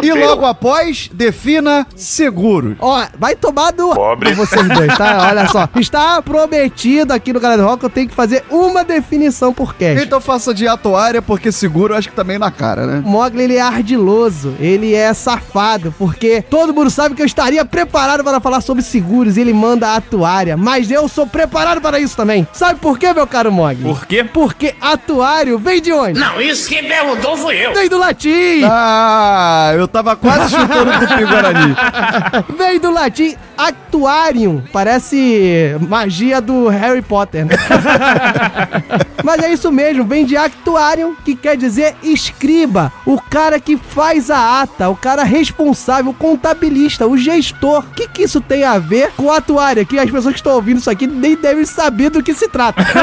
E 0.02 0.12
logo 0.12 0.44
após, 0.44 1.08
defina 1.12 1.86
seguro. 1.94 2.76
Ó, 2.80 3.04
vai 3.18 3.34
tomar 3.34 3.72
do 3.72 3.94
Pobre. 3.94 4.34
vocês 4.34 4.66
dois, 4.68 4.96
tá? 4.96 5.26
Olha 5.28 5.46
só. 5.48 5.68
Está 5.76 6.20
prometido 6.22 7.12
aqui 7.12 7.32
no 7.32 7.40
Galera 7.40 7.62
do 7.62 7.68
Rock, 7.68 7.82
eu 7.84 7.90
tenho 7.90 8.08
que 8.08 8.14
fazer 8.14 8.44
uma 8.50 8.84
definição 8.84 9.52
por 9.52 9.74
cast. 9.74 10.04
Então 10.04 10.20
faça 10.20 10.54
de 10.54 10.66
atuária, 10.66 11.20
porque 11.20 11.50
seguro 11.52 11.94
eu 11.94 11.98
acho 11.98 12.08
que 12.08 12.14
tá 12.14 12.24
meio 12.24 12.38
na 12.38 12.50
cara, 12.50 12.86
né? 12.86 13.02
O 13.04 13.08
Mogli, 13.08 13.42
ele 13.42 13.56
é 13.56 13.60
ardiloso, 13.60 14.54
ele 14.60 14.94
é 14.94 15.12
safado, 15.14 15.94
porque 15.98 16.42
todo 16.42 16.74
mundo 16.74 16.90
sabe 16.90 17.14
que 17.14 17.22
eu 17.22 17.26
estaria 17.26 17.64
preparado 17.64 18.22
para 18.24 18.40
falar 18.40 18.60
sobre 18.60 18.82
seguros 18.82 19.36
e 19.36 19.40
ele 19.40 19.52
manda 19.52 19.94
a 19.94 20.00
atuária, 20.46 20.56
mas 20.56 20.90
eu 20.90 21.08
sou 21.08 21.26
preparado 21.26 21.80
para 21.80 21.98
isso 21.98 22.16
também. 22.16 22.46
Sabe 22.52 22.78
por 22.78 22.98
quê, 22.98 23.12
meu 23.12 23.26
caro 23.26 23.50
Mogli? 23.50 23.82
Por 23.82 24.06
quê? 24.06 24.22
Porque 24.22 24.74
atuário 24.80 25.58
vem 25.58 25.80
de 25.82 25.92
onde? 25.92 26.18
Não, 26.18 26.40
isso 26.40 26.68
quem 26.68 26.84
perguntou 26.84 27.36
fui 27.36 27.56
eu. 27.56 27.74
Vem 27.74 27.88
do 27.88 27.98
latim! 27.98 28.62
Ah, 28.64 29.72
eu 29.76 29.88
tava 29.88 30.14
quase 30.14 30.54
chutando 30.54 30.90
o 30.90 30.98
Tupi 31.00 31.24
Guarani. 31.24 31.76
Vem 32.56 32.78
do 32.78 32.90
latim 32.90 33.36
Actuarium. 33.56 34.62
Parece 34.72 35.76
magia 35.88 36.40
do 36.40 36.68
Harry 36.68 37.02
Potter, 37.02 37.46
né? 37.46 37.54
Mas 39.24 39.42
é 39.42 39.52
isso 39.52 39.72
mesmo, 39.72 40.04
vem 40.04 40.24
de 40.24 40.36
Actuarium, 40.36 41.16
que 41.24 41.34
quer 41.34 41.56
dizer 41.56 41.96
escriba, 42.00 42.92
o 43.04 43.20
cara 43.20 43.58
que 43.58 43.76
faz 43.76 44.30
a 44.30 44.62
ata, 44.62 44.88
o 44.88 44.94
cara 44.94 45.24
responsável, 45.24 46.12
o 46.12 46.14
contabilista, 46.14 47.08
o 47.08 47.16
gestor. 47.16 47.80
O 47.80 47.90
que, 47.94 48.06
que 48.06 48.22
isso 48.22 48.40
tem 48.40 48.62
a 48.62 48.78
ver 48.78 49.10
com 49.16 49.32
atuário? 49.32 49.84
Que 49.84 49.98
as 49.98 50.08
pessoas 50.08 50.35
que 50.36 50.40
estão 50.40 50.54
ouvindo 50.54 50.78
isso 50.78 50.90
aqui 50.90 51.06
nem 51.06 51.36
devem 51.36 51.64
saber 51.64 52.10
do 52.10 52.22
que 52.22 52.34
se 52.34 52.48
trata. 52.48 52.84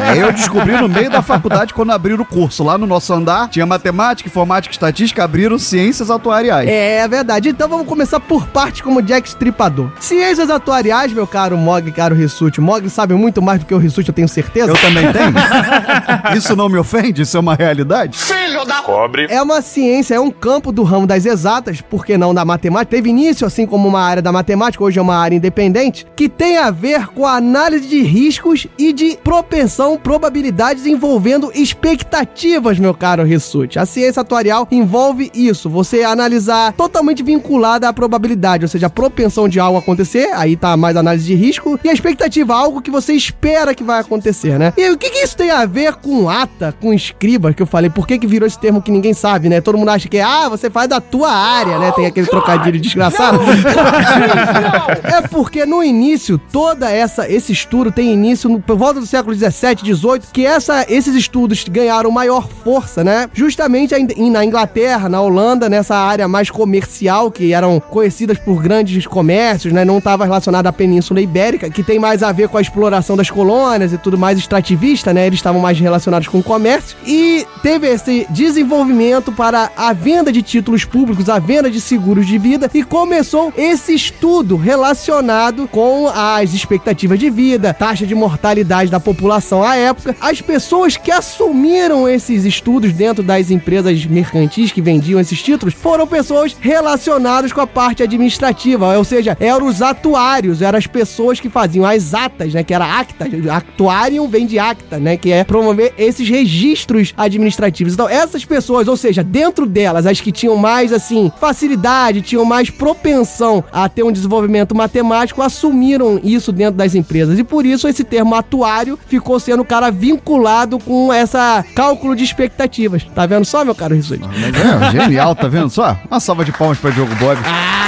É, 0.00 0.22
eu 0.22 0.32
descobri 0.32 0.72
no 0.72 0.88
meio 0.88 1.10
da 1.10 1.22
faculdade 1.22 1.74
quando 1.74 1.90
abriram 1.90 2.22
o 2.22 2.24
curso. 2.24 2.64
Lá 2.64 2.76
no 2.76 2.86
nosso 2.86 3.12
andar 3.12 3.48
tinha 3.48 3.64
matemática, 3.66 4.28
informática, 4.28 4.72
estatística, 4.72 5.22
abriram 5.22 5.58
ciências 5.58 6.10
atuariais. 6.10 6.68
É 6.68 7.06
verdade. 7.06 7.50
Então 7.50 7.68
vamos 7.68 7.86
começar 7.86 8.18
por 8.18 8.46
parte 8.46 8.82
como 8.82 9.02
Jack 9.02 9.28
Stripador. 9.28 9.90
Ciências 10.00 10.50
atuariais, 10.50 11.12
meu 11.12 11.26
caro 11.26 11.56
Mog, 11.56 11.90
caro 11.92 12.14
Rissuti. 12.14 12.60
Mog 12.60 12.88
sabe 12.88 13.14
muito 13.14 13.40
mais 13.42 13.60
do 13.60 13.66
que 13.66 13.74
o 13.74 13.78
Rissuti, 13.78 14.08
eu 14.08 14.14
tenho 14.14 14.28
certeza. 14.28 14.70
Eu 14.70 14.76
também 14.76 15.12
tenho. 15.12 15.34
Isso 16.36 16.56
não 16.56 16.68
me 16.68 16.78
ofende? 16.78 17.22
Isso 17.22 17.36
é 17.36 17.40
uma 17.40 17.54
realidade? 17.54 18.18
Filho 18.18 18.39
Cobre. 18.84 19.26
É 19.28 19.42
uma 19.42 19.62
ciência, 19.62 20.14
é 20.14 20.20
um 20.20 20.30
campo 20.30 20.72
do 20.72 20.82
ramo 20.82 21.06
das 21.06 21.26
exatas, 21.26 21.80
por 21.80 22.04
que 22.04 22.16
não 22.16 22.34
da 22.34 22.44
matemática? 22.44 22.96
Teve 22.96 23.10
início, 23.10 23.46
assim 23.46 23.66
como 23.66 23.88
uma 23.88 24.00
área 24.00 24.22
da 24.22 24.32
matemática, 24.32 24.82
hoje 24.82 24.98
é 24.98 25.02
uma 25.02 25.16
área 25.16 25.36
independente, 25.36 26.06
que 26.16 26.28
tem 26.28 26.58
a 26.58 26.70
ver 26.70 27.08
com 27.08 27.26
a 27.26 27.36
análise 27.36 27.86
de 27.86 28.02
riscos 28.02 28.66
e 28.78 28.92
de 28.92 29.18
propensão, 29.22 29.96
probabilidades 29.96 30.86
envolvendo 30.86 31.50
expectativas, 31.54 32.78
meu 32.78 32.94
caro 32.94 33.24
Rissuti. 33.24 33.78
A 33.78 33.86
ciência 33.86 34.22
atuarial 34.22 34.66
envolve 34.70 35.30
isso, 35.34 35.68
você 35.68 36.02
analisar 36.02 36.72
totalmente 36.72 37.22
vinculada 37.22 37.88
à 37.88 37.92
probabilidade, 37.92 38.64
ou 38.64 38.68
seja, 38.68 38.86
a 38.86 38.90
propensão 38.90 39.48
de 39.48 39.60
algo 39.60 39.78
acontecer, 39.78 40.30
aí 40.34 40.56
tá 40.56 40.76
mais 40.76 40.96
análise 40.96 41.26
de 41.26 41.34
risco, 41.34 41.78
e 41.82 41.88
a 41.88 41.92
expectativa, 41.92 42.54
algo 42.54 42.82
que 42.82 42.90
você 42.90 43.12
espera 43.12 43.74
que 43.74 43.84
vai 43.84 44.00
acontecer, 44.00 44.58
né? 44.58 44.72
E 44.76 44.90
o 44.90 44.98
que, 44.98 45.10
que 45.10 45.18
isso 45.18 45.36
tem 45.36 45.50
a 45.50 45.64
ver 45.66 45.94
com 45.94 46.28
ata, 46.28 46.74
com 46.80 46.92
escriba, 46.92 47.52
que 47.52 47.62
eu 47.62 47.66
falei? 47.66 47.90
Por 47.90 48.06
que, 48.06 48.18
que 48.18 48.26
virou 48.26 48.39
esse 48.46 48.58
termo 48.58 48.82
que 48.82 48.90
ninguém 48.90 49.14
sabe, 49.14 49.48
né? 49.48 49.60
Todo 49.60 49.78
mundo 49.78 49.88
acha 49.88 50.08
que, 50.08 50.18
ah, 50.18 50.48
você 50.48 50.68
faz 50.68 50.88
da 50.88 51.00
tua 51.00 51.30
área, 51.30 51.78
né? 51.78 51.92
Tem 51.92 52.06
aquele 52.06 52.26
trocadilho 52.26 52.80
desgraçado. 52.80 53.40
é 55.04 55.22
porque 55.28 55.64
no 55.66 55.82
início, 55.82 56.38
toda 56.38 56.90
essa 56.90 57.28
esse 57.28 57.52
estudo 57.52 57.90
tem 57.92 58.12
início 58.12 58.48
no, 58.48 58.60
por 58.60 58.76
volta 58.76 59.00
do 59.00 59.06
século 59.06 59.34
17, 59.34 59.84
18, 59.84 60.28
que 60.32 60.44
essa, 60.44 60.84
esses 60.88 61.14
estudos 61.14 61.64
ganharam 61.68 62.10
maior 62.10 62.48
força, 62.48 63.04
né? 63.04 63.28
Justamente 63.32 63.94
na 64.30 64.44
Inglaterra, 64.44 65.08
na 65.08 65.20
Holanda, 65.20 65.68
nessa 65.68 65.96
área 65.96 66.26
mais 66.26 66.50
comercial, 66.50 67.30
que 67.30 67.52
eram 67.52 67.80
conhecidas 67.80 68.38
por 68.38 68.62
grandes 68.62 69.06
comércios, 69.06 69.72
né? 69.72 69.84
Não 69.84 69.98
estava 69.98 70.24
relacionada 70.24 70.68
à 70.68 70.72
Península 70.72 71.20
Ibérica, 71.20 71.70
que 71.70 71.82
tem 71.82 71.98
mais 71.98 72.22
a 72.22 72.32
ver 72.32 72.48
com 72.48 72.58
a 72.58 72.60
exploração 72.60 73.16
das 73.16 73.30
colônias 73.30 73.92
e 73.92 73.98
tudo 73.98 74.18
mais 74.18 74.38
extrativista, 74.38 75.12
né? 75.12 75.26
Eles 75.26 75.38
estavam 75.38 75.60
mais 75.60 75.78
relacionados 75.78 76.28
com 76.28 76.38
o 76.38 76.42
comércio. 76.42 76.96
E 77.06 77.46
teve 77.62 77.88
esse 77.88 78.26
desenvolvimento 78.30 79.32
para 79.32 79.70
a 79.76 79.92
venda 79.92 80.32
de 80.32 80.42
títulos 80.42 80.84
públicos, 80.84 81.28
a 81.28 81.38
venda 81.38 81.70
de 81.70 81.80
seguros 81.80 82.26
de 82.26 82.38
vida, 82.38 82.70
e 82.72 82.82
começou 82.82 83.52
esse 83.56 83.94
estudo 83.94 84.56
relacionado 84.56 85.68
com 85.68 86.08
as 86.08 86.54
expectativas 86.54 87.18
de 87.18 87.30
vida, 87.30 87.74
taxa 87.74 88.06
de 88.06 88.14
mortalidade 88.14 88.90
da 88.90 89.00
população 89.00 89.62
à 89.62 89.76
época. 89.76 90.16
As 90.20 90.40
pessoas 90.40 90.96
que 90.96 91.10
assumiram 91.10 92.08
esses 92.08 92.44
estudos 92.44 92.92
dentro 92.92 93.22
das 93.22 93.50
empresas 93.50 94.04
mercantis 94.06 94.72
que 94.72 94.80
vendiam 94.80 95.20
esses 95.20 95.42
títulos 95.42 95.74
foram 95.74 96.06
pessoas 96.06 96.56
relacionadas 96.60 97.52
com 97.52 97.60
a 97.60 97.66
parte 97.66 98.02
administrativa, 98.02 98.96
ou 98.96 99.04
seja, 99.04 99.36
eram 99.40 99.66
os 99.66 99.82
atuários, 99.82 100.62
eram 100.62 100.78
as 100.78 100.86
pessoas 100.86 101.40
que 101.40 101.48
faziam 101.48 101.84
as 101.84 102.14
atas, 102.14 102.54
né, 102.54 102.62
que 102.62 102.74
era 102.74 102.84
acta, 102.84 103.26
actuarium 103.50 104.28
vem 104.28 104.46
de 104.46 104.58
acta, 104.58 104.98
né, 104.98 105.16
que 105.16 105.32
é 105.32 105.44
promover 105.44 105.92
esses 105.98 106.28
registros 106.28 107.12
administrativos. 107.16 107.92
Então, 107.94 108.08
essas 108.20 108.44
pessoas, 108.44 108.88
ou 108.88 108.96
seja, 108.96 109.22
dentro 109.22 109.66
delas, 109.66 110.06
as 110.06 110.20
que 110.20 110.32
tinham 110.32 110.56
mais 110.56 110.92
assim 110.92 111.30
facilidade, 111.40 112.22
tinham 112.22 112.44
mais 112.44 112.70
propensão 112.70 113.64
a 113.72 113.88
ter 113.88 114.02
um 114.02 114.12
desenvolvimento 114.12 114.74
matemático, 114.74 115.42
assumiram 115.42 116.20
isso 116.22 116.52
dentro 116.52 116.76
das 116.76 116.94
empresas. 116.94 117.38
E 117.38 117.44
por 117.44 117.66
isso 117.66 117.88
esse 117.88 118.04
termo 118.04 118.34
atuário 118.34 118.98
ficou 119.06 119.38
sendo 119.40 119.62
o 119.62 119.64
cara 119.64 119.90
vinculado 119.90 120.78
com 120.78 121.12
essa 121.12 121.64
cálculo 121.74 122.14
de 122.14 122.24
expectativas. 122.24 123.04
Tá 123.14 123.26
vendo 123.26 123.44
só, 123.44 123.64
meu 123.64 123.74
caro 123.74 123.94
Rissuti? 123.94 124.22
É, 124.24 124.90
genial, 124.92 125.34
tá 125.34 125.48
vendo 125.48 125.70
só? 125.70 125.96
Uma 126.10 126.20
salva 126.20 126.44
de 126.44 126.52
palmas 126.52 126.78
pra 126.78 126.90
Diogo 126.90 127.14
Bob. 127.16 127.38
Ah, 127.44 127.79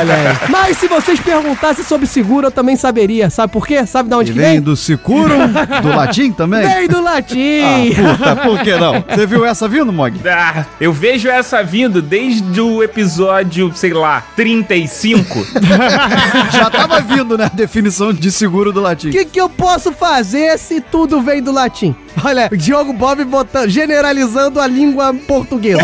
olha 0.00 0.14
aí. 0.14 0.36
Mas 0.50 0.78
se 0.78 0.88
vocês 0.88 1.20
perguntassem 1.20 1.84
sobre 1.84 2.06
seguro, 2.06 2.46
eu 2.48 2.50
também 2.50 2.76
saberia. 2.76 3.30
Sabe 3.30 3.52
por 3.52 3.66
quê? 3.66 3.84
Sabe 3.86 4.08
de 4.08 4.14
onde 4.14 4.30
E 4.30 4.34
que 4.34 4.40
vem 4.40 4.50
vem? 4.52 4.60
do 4.60 4.76
Sicuro, 4.76 5.34
do 5.82 5.88
latim 5.94 6.32
também? 6.32 6.66
Vem 6.66 6.88
do 6.88 7.02
latim. 7.02 7.60
Ah, 7.62 8.16
puta, 8.16 8.36
por 8.36 8.58
que 8.60 8.74
não? 8.76 9.04
Você 9.08 9.26
viu 9.26 9.44
essa 9.44 9.68
vindo, 9.68 9.92
Mog? 9.92 10.18
Ah, 10.28 10.64
eu 10.80 10.92
vejo 10.92 11.28
essa 11.28 11.62
vindo 11.62 12.00
desde 12.02 12.60
o 12.60 12.82
episódio, 12.82 13.72
sei 13.74 13.92
lá, 13.92 14.22
35. 14.36 15.46
Já 16.52 16.70
tava 16.70 17.00
vindo, 17.00 17.36
né? 17.38 17.46
A 17.46 17.48
definição 17.48 18.12
de 18.12 18.30
seguro 18.30 18.72
do 18.72 18.80
latim. 18.80 19.08
O 19.08 19.12
que, 19.12 19.24
que 19.24 19.40
eu 19.40 19.48
posso 19.48 19.92
fazer 19.92 20.58
se 20.58 20.80
tudo 20.80 21.20
vem 21.20 21.42
do 21.42 21.52
latim? 21.52 21.94
Olha, 22.24 22.48
o 22.52 22.56
Diogo 22.56 22.92
Bob 22.92 23.24
botando, 23.24 23.68
generalizando 23.70 24.60
a 24.60 24.66
língua 24.66 25.14
portuguesa. 25.26 25.80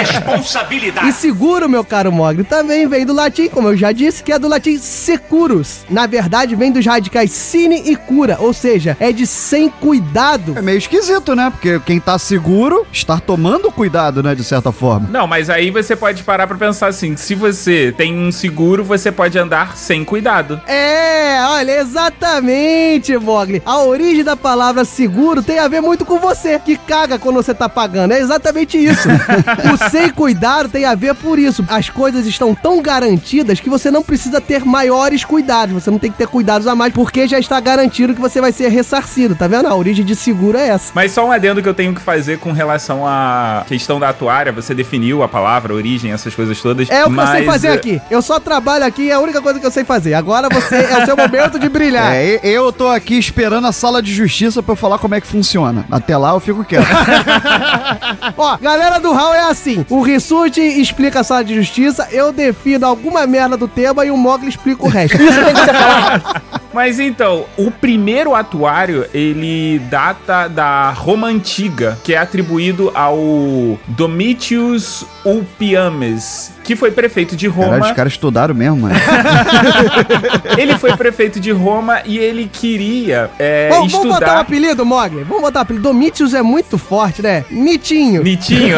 responsabilidade. 0.00 1.08
E 1.08 1.12
seguro, 1.12 1.68
meu 1.68 1.84
caro 1.84 2.10
Mogli, 2.10 2.44
também 2.44 2.81
vem 2.86 3.04
do 3.06 3.12
latim, 3.12 3.48
como 3.48 3.68
eu 3.68 3.76
já 3.76 3.92
disse, 3.92 4.22
que 4.22 4.32
é 4.32 4.38
do 4.38 4.48
latim 4.48 4.78
securus. 4.78 5.84
Na 5.88 6.06
verdade, 6.06 6.54
vem 6.54 6.72
dos 6.72 6.84
radicais 6.84 7.30
sine 7.32 7.82
e 7.86 7.96
cura, 7.96 8.36
ou 8.40 8.52
seja, 8.52 8.96
é 9.00 9.12
de 9.12 9.26
sem 9.26 9.68
cuidado. 9.68 10.56
É 10.56 10.62
meio 10.62 10.78
esquisito, 10.78 11.34
né? 11.34 11.50
Porque 11.50 11.80
quem 11.80 12.00
tá 12.00 12.18
seguro 12.18 12.86
está 12.92 13.18
tomando 13.18 13.70
cuidado, 13.70 14.22
né? 14.22 14.34
De 14.34 14.44
certa 14.44 14.72
forma. 14.72 15.08
Não, 15.10 15.26
mas 15.26 15.50
aí 15.50 15.70
você 15.70 15.96
pode 15.96 16.22
parar 16.22 16.46
pra 16.46 16.56
pensar 16.56 16.88
assim: 16.88 17.16
se 17.16 17.34
você 17.34 17.92
tem 17.96 18.16
um 18.16 18.30
seguro, 18.32 18.84
você 18.84 19.10
pode 19.10 19.38
andar 19.38 19.76
sem 19.76 20.04
cuidado. 20.04 20.60
É, 20.66 21.42
olha, 21.46 21.80
exatamente, 21.80 23.16
Mogli. 23.16 23.62
A 23.64 23.82
origem 23.82 24.24
da 24.24 24.36
palavra 24.36 24.84
seguro 24.84 25.42
tem 25.42 25.58
a 25.58 25.68
ver 25.68 25.80
muito 25.80 26.04
com 26.04 26.18
você, 26.18 26.58
que 26.58 26.76
caga 26.76 27.18
quando 27.18 27.36
você 27.36 27.54
tá 27.54 27.68
pagando. 27.68 28.12
É 28.12 28.20
exatamente 28.20 28.76
isso. 28.76 29.08
o 29.72 29.90
sem 29.90 30.10
cuidado 30.10 30.68
tem 30.68 30.84
a 30.84 30.94
ver 30.94 31.14
por 31.14 31.38
isso. 31.38 31.64
As 31.68 31.88
coisas 31.88 32.26
estão 32.26 32.54
tão 32.54 32.71
garantidas 32.80 33.60
que 33.60 33.68
você 33.68 33.90
não 33.90 34.02
precisa 34.02 34.40
ter 34.40 34.64
maiores 34.64 35.24
cuidados. 35.24 35.74
Você 35.74 35.90
não 35.90 35.98
tem 35.98 36.10
que 36.10 36.18
ter 36.18 36.26
cuidados 36.26 36.66
a 36.66 36.74
mais, 36.74 36.92
porque 36.92 37.26
já 37.26 37.38
está 37.38 37.58
garantido 37.60 38.14
que 38.14 38.20
você 38.20 38.40
vai 38.40 38.52
ser 38.52 38.68
ressarcido, 38.68 39.34
tá 39.34 39.46
vendo? 39.46 39.66
A 39.66 39.74
origem 39.74 40.04
de 40.04 40.14
seguro 40.14 40.56
é 40.56 40.68
essa. 40.68 40.92
Mas 40.94 41.12
só 41.12 41.26
um 41.26 41.32
adendo 41.32 41.62
que 41.62 41.68
eu 41.68 41.74
tenho 41.74 41.94
que 41.94 42.00
fazer 42.00 42.38
com 42.38 42.52
relação 42.52 43.06
à 43.06 43.64
questão 43.66 44.00
da 44.00 44.08
atuária. 44.08 44.52
Você 44.52 44.74
definiu 44.74 45.22
a 45.22 45.28
palavra, 45.28 45.72
a 45.72 45.76
origem, 45.76 46.12
essas 46.12 46.34
coisas 46.34 46.60
todas. 46.60 46.88
É 46.90 47.04
o 47.04 47.10
que 47.10 47.18
eu 47.18 47.26
sei 47.26 47.42
mas, 47.42 47.46
fazer 47.46 47.68
eh, 47.68 47.72
aqui. 47.72 48.02
Eu 48.10 48.22
só 48.22 48.40
trabalho 48.40 48.84
aqui, 48.84 49.10
é 49.10 49.14
a 49.14 49.20
única 49.20 49.40
coisa 49.40 49.60
que 49.60 49.66
eu 49.66 49.70
sei 49.70 49.84
fazer. 49.84 50.14
Agora 50.14 50.48
você 50.48 50.76
é 50.76 51.02
o 51.02 51.04
seu 51.04 51.16
momento 51.16 51.58
de 51.58 51.68
brilhar. 51.68 52.14
É, 52.14 52.40
eu 52.42 52.72
tô 52.72 52.88
aqui 52.88 53.18
esperando 53.18 53.66
a 53.66 53.72
sala 53.72 54.02
de 54.02 54.12
justiça 54.12 54.62
pra 54.62 54.72
eu 54.72 54.76
falar 54.76 54.98
como 54.98 55.14
é 55.14 55.20
que 55.20 55.26
funciona. 55.26 55.84
Até 55.90 56.16
lá 56.16 56.32
eu 56.32 56.40
fico 56.40 56.64
quieto. 56.64 56.86
Ó, 58.36 58.56
galera 58.58 58.98
do 58.98 59.12
Hall 59.12 59.34
é 59.34 59.50
assim: 59.50 59.84
o 59.88 60.00
Rissuti 60.00 60.60
explica 60.60 61.20
a 61.20 61.24
sala 61.24 61.44
de 61.44 61.54
justiça, 61.54 62.08
eu 62.10 62.32
defino 62.32 62.61
alguma 62.82 63.26
merda 63.26 63.56
do 63.56 63.68
tema 63.68 64.04
e 64.04 64.10
o 64.10 64.16
Mogli 64.16 64.48
explica 64.48 64.84
o 64.84 64.88
resto. 64.88 65.18
Mas 66.72 66.98
então, 66.98 67.44
o 67.56 67.70
primeiro 67.70 68.34
atuário, 68.34 69.06
ele 69.12 69.78
data 69.90 70.48
da 70.48 70.90
Roma 70.90 71.28
Antiga, 71.28 71.98
que 72.02 72.14
é 72.14 72.18
atribuído 72.18 72.90
ao 72.94 73.78
Domitius 73.86 75.04
Ulpiames, 75.22 76.50
que 76.64 76.74
foi 76.74 76.90
prefeito 76.90 77.36
de 77.36 77.46
Roma. 77.46 77.72
Caralho, 77.72 77.84
os 77.84 77.92
caras 77.92 78.12
estudaram 78.14 78.54
mesmo, 78.54 78.76
mano. 78.78 78.94
Ele 80.56 80.78
foi 80.78 80.96
prefeito 80.96 81.40
de 81.40 81.50
Roma 81.50 82.02
e 82.04 82.18
ele 82.18 82.48
queria 82.50 83.30
é, 83.38 83.68
Vamos, 83.68 83.92
vamos 83.92 84.06
botar 84.06 84.14
um 84.14 84.26
estudar... 84.26 84.40
apelido, 84.40 84.84
Mogli? 84.84 85.24
Vamos 85.24 85.42
botar 85.42 85.60
um 85.60 85.62
apelido. 85.62 85.82
Domitius 85.82 86.34
é 86.34 86.42
muito 86.42 86.78
forte, 86.78 87.22
né? 87.22 87.44
Mitinho. 87.50 88.22
Mitinho? 88.22 88.76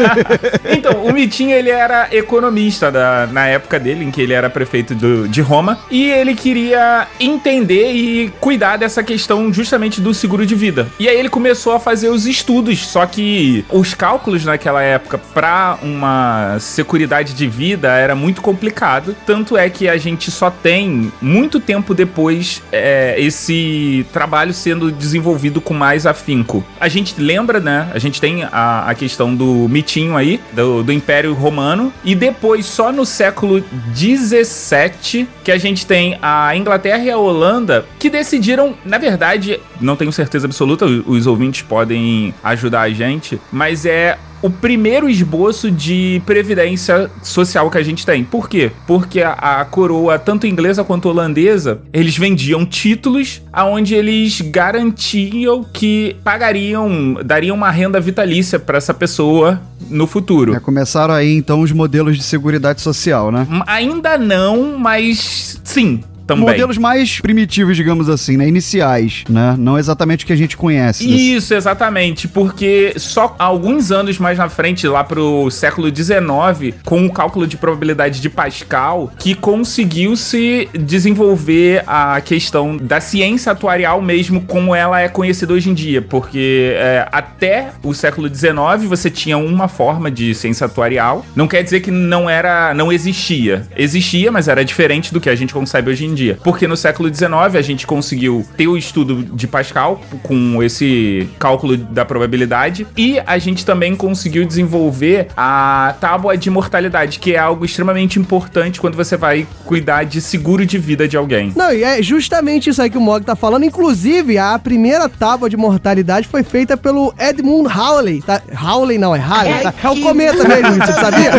então, 0.70 1.04
o 1.04 1.12
Mitinho, 1.12 1.54
ele 1.54 1.70
era 1.70 2.08
economista 2.14 2.90
da, 2.90 3.01
na 3.30 3.46
época 3.46 3.78
dele, 3.78 4.04
em 4.04 4.10
que 4.10 4.20
ele 4.20 4.32
era 4.32 4.48
prefeito 4.50 4.94
do- 4.94 5.28
de 5.28 5.40
Roma, 5.40 5.78
e 5.90 6.10
ele 6.10 6.34
queria 6.34 7.06
entender 7.18 7.92
e 7.92 8.30
cuidar 8.40 8.76
dessa 8.76 9.02
questão 9.02 9.52
justamente 9.52 10.00
do 10.00 10.12
seguro 10.14 10.44
de 10.46 10.54
vida. 10.54 10.88
E 10.98 11.08
aí 11.08 11.16
ele 11.18 11.28
começou 11.28 11.72
a 11.74 11.80
fazer 11.80 12.08
os 12.10 12.26
estudos, 12.26 12.86
só 12.86 13.06
que 13.06 13.64
os 13.70 13.94
cálculos 13.94 14.44
naquela 14.44 14.82
época 14.82 15.18
para 15.18 15.78
uma 15.82 16.58
qualidade 16.86 17.34
de 17.34 17.46
vida 17.46 17.88
era 17.92 18.14
muito 18.14 18.40
complicado. 18.42 19.14
Tanto 19.26 19.56
é 19.56 19.68
que 19.70 19.88
a 19.88 19.96
gente 19.96 20.30
só 20.30 20.50
tem 20.50 21.12
muito 21.20 21.58
tempo 21.60 21.94
depois 21.94 22.62
é, 22.70 23.14
esse 23.18 24.06
trabalho 24.12 24.52
sendo 24.52 24.90
desenvolvido 24.92 25.60
com 25.60 25.74
mais 25.74 26.06
afinco. 26.06 26.64
A 26.80 26.88
gente 26.88 27.14
lembra, 27.20 27.60
né? 27.60 27.88
A 27.94 27.98
gente 27.98 28.20
tem 28.20 28.44
a, 28.44 28.84
a 28.88 28.94
questão 28.94 29.34
do 29.34 29.66
mitinho 29.68 30.16
aí, 30.16 30.40
do, 30.52 30.82
do 30.82 30.92
Império 30.92 31.32
Romano, 31.34 31.92
e 32.04 32.14
depois, 32.14 32.66
só 32.66 32.91
no 32.92 33.06
século 33.06 33.64
17, 33.94 35.28
que 35.42 35.50
a 35.50 35.58
gente 35.58 35.86
tem 35.86 36.18
a 36.20 36.54
Inglaterra 36.56 37.02
e 37.02 37.10
a 37.10 37.18
Holanda 37.18 37.86
que 37.98 38.10
decidiram, 38.10 38.74
na 38.84 38.98
verdade, 38.98 39.60
não 39.80 39.96
tenho 39.96 40.12
certeza 40.12 40.46
absoluta, 40.46 40.84
os 40.84 41.26
ouvintes 41.26 41.62
podem 41.62 42.34
ajudar 42.42 42.82
a 42.82 42.90
gente, 42.90 43.40
mas 43.50 43.86
é 43.86 44.18
o 44.42 44.50
primeiro 44.50 45.08
esboço 45.08 45.70
de 45.70 46.20
previdência 46.26 47.10
social 47.22 47.70
que 47.70 47.78
a 47.78 47.82
gente 47.82 48.04
tem. 48.04 48.24
Por 48.24 48.48
quê? 48.48 48.72
Porque 48.86 49.22
a, 49.22 49.32
a, 49.32 49.64
coroa, 49.64 50.18
tanto 50.18 50.46
inglesa 50.46 50.82
quanto 50.82 51.08
holandesa, 51.08 51.80
eles 51.92 52.18
vendiam 52.18 52.66
títulos 52.66 53.40
aonde 53.52 53.94
eles 53.94 54.40
garantiam 54.40 55.64
que 55.64 56.16
pagariam, 56.24 57.14
dariam 57.24 57.56
uma 57.56 57.70
renda 57.70 58.00
vitalícia 58.00 58.58
para 58.58 58.78
essa 58.78 58.92
pessoa 58.92 59.60
no 59.88 60.06
futuro. 60.06 60.54
É, 60.54 60.60
começaram 60.60 61.14
aí 61.14 61.34
então 61.36 61.60
os 61.60 61.70
modelos 61.70 62.16
de 62.16 62.22
seguridade 62.24 62.80
social, 62.80 63.30
né? 63.30 63.46
Ainda 63.66 64.18
não, 64.18 64.78
mas 64.78 65.60
sim, 65.62 66.02
também. 66.40 66.54
Modelos 66.54 66.78
mais 66.78 67.20
primitivos, 67.20 67.76
digamos 67.76 68.08
assim, 68.08 68.36
né? 68.36 68.46
Iniciais, 68.46 69.24
né? 69.28 69.54
Não 69.58 69.78
exatamente 69.78 70.24
o 70.24 70.26
que 70.26 70.32
a 70.32 70.36
gente 70.36 70.56
conhece. 70.56 71.08
Isso, 71.08 71.54
exatamente. 71.54 72.28
Porque 72.28 72.94
só 72.96 73.34
alguns 73.38 73.90
anos 73.90 74.18
mais 74.18 74.38
na 74.38 74.48
frente, 74.48 74.86
lá 74.86 75.04
pro 75.04 75.50
século 75.50 75.94
XIX, 75.94 76.74
com 76.84 77.04
o 77.06 77.12
cálculo 77.12 77.46
de 77.46 77.56
probabilidade 77.56 78.20
de 78.20 78.30
Pascal, 78.30 79.12
que 79.18 79.34
conseguiu 79.34 80.16
se 80.16 80.68
desenvolver 80.74 81.84
a 81.86 82.20
questão 82.20 82.76
da 82.76 83.00
ciência 83.00 83.52
atuarial 83.52 84.00
mesmo 84.00 84.40
como 84.42 84.74
ela 84.74 85.00
é 85.00 85.08
conhecida 85.08 85.52
hoje 85.52 85.70
em 85.70 85.74
dia. 85.74 86.02
Porque 86.02 86.74
é, 86.76 87.08
até 87.12 87.70
o 87.82 87.94
século 87.94 88.32
XIX 88.32 88.88
você 88.88 89.10
tinha 89.10 89.38
uma 89.38 89.68
forma 89.68 90.10
de 90.10 90.34
ciência 90.34 90.66
atuarial. 90.66 91.24
Não 91.34 91.46
quer 91.46 91.62
dizer 91.62 91.80
que 91.80 91.90
não 91.90 92.28
era, 92.28 92.74
não 92.74 92.92
existia. 92.92 93.66
Existia, 93.76 94.30
mas 94.30 94.48
era 94.48 94.64
diferente 94.64 95.12
do 95.12 95.20
que 95.20 95.28
a 95.28 95.34
gente 95.34 95.52
concebe 95.52 95.90
hoje 95.90 96.04
em 96.04 96.14
dia 96.14 96.21
dia. 96.22 96.38
Porque 96.42 96.66
no 96.66 96.76
século 96.76 97.12
XIX 97.12 97.32
a 97.54 97.62
gente 97.62 97.86
conseguiu 97.86 98.46
ter 98.56 98.68
o 98.68 98.76
estudo 98.76 99.22
de 99.22 99.46
Pascal 99.46 100.00
com 100.22 100.62
esse 100.62 101.28
cálculo 101.38 101.76
da 101.76 102.04
probabilidade 102.04 102.86
e 102.96 103.20
a 103.26 103.38
gente 103.38 103.66
também 103.66 103.96
conseguiu 103.96 104.44
desenvolver 104.44 105.28
a 105.36 105.94
tábua 106.00 106.36
de 106.36 106.48
mortalidade, 106.50 107.18
que 107.18 107.34
é 107.34 107.38
algo 107.38 107.64
extremamente 107.64 108.18
importante 108.18 108.80
quando 108.80 108.96
você 108.96 109.16
vai 109.16 109.46
cuidar 109.64 110.04
de 110.04 110.20
seguro 110.20 110.64
de 110.64 110.78
vida 110.78 111.08
de 111.08 111.16
alguém. 111.16 111.52
Não, 111.56 111.72
e 111.72 111.82
é 111.82 112.02
justamente 112.02 112.70
isso 112.70 112.80
aí 112.80 112.90
que 112.90 112.98
o 112.98 113.00
Mog 113.00 113.24
tá 113.24 113.34
falando. 113.34 113.64
Inclusive, 113.64 114.38
a 114.38 114.58
primeira 114.58 115.08
tábua 115.08 115.50
de 115.50 115.56
mortalidade 115.56 116.28
foi 116.28 116.42
feita 116.42 116.76
pelo 116.76 117.12
Edmund 117.18 117.68
Hawley. 117.68 118.22
Tá? 118.22 118.40
Hawley 118.54 118.98
não, 118.98 119.14
é 119.14 119.18
Halley. 119.18 119.62
Tá? 119.62 119.74
É 119.82 119.88
o 119.90 120.00
cometa 120.00 120.46
mesmo, 120.46 120.76
você 120.76 120.92
sabia? 120.92 121.32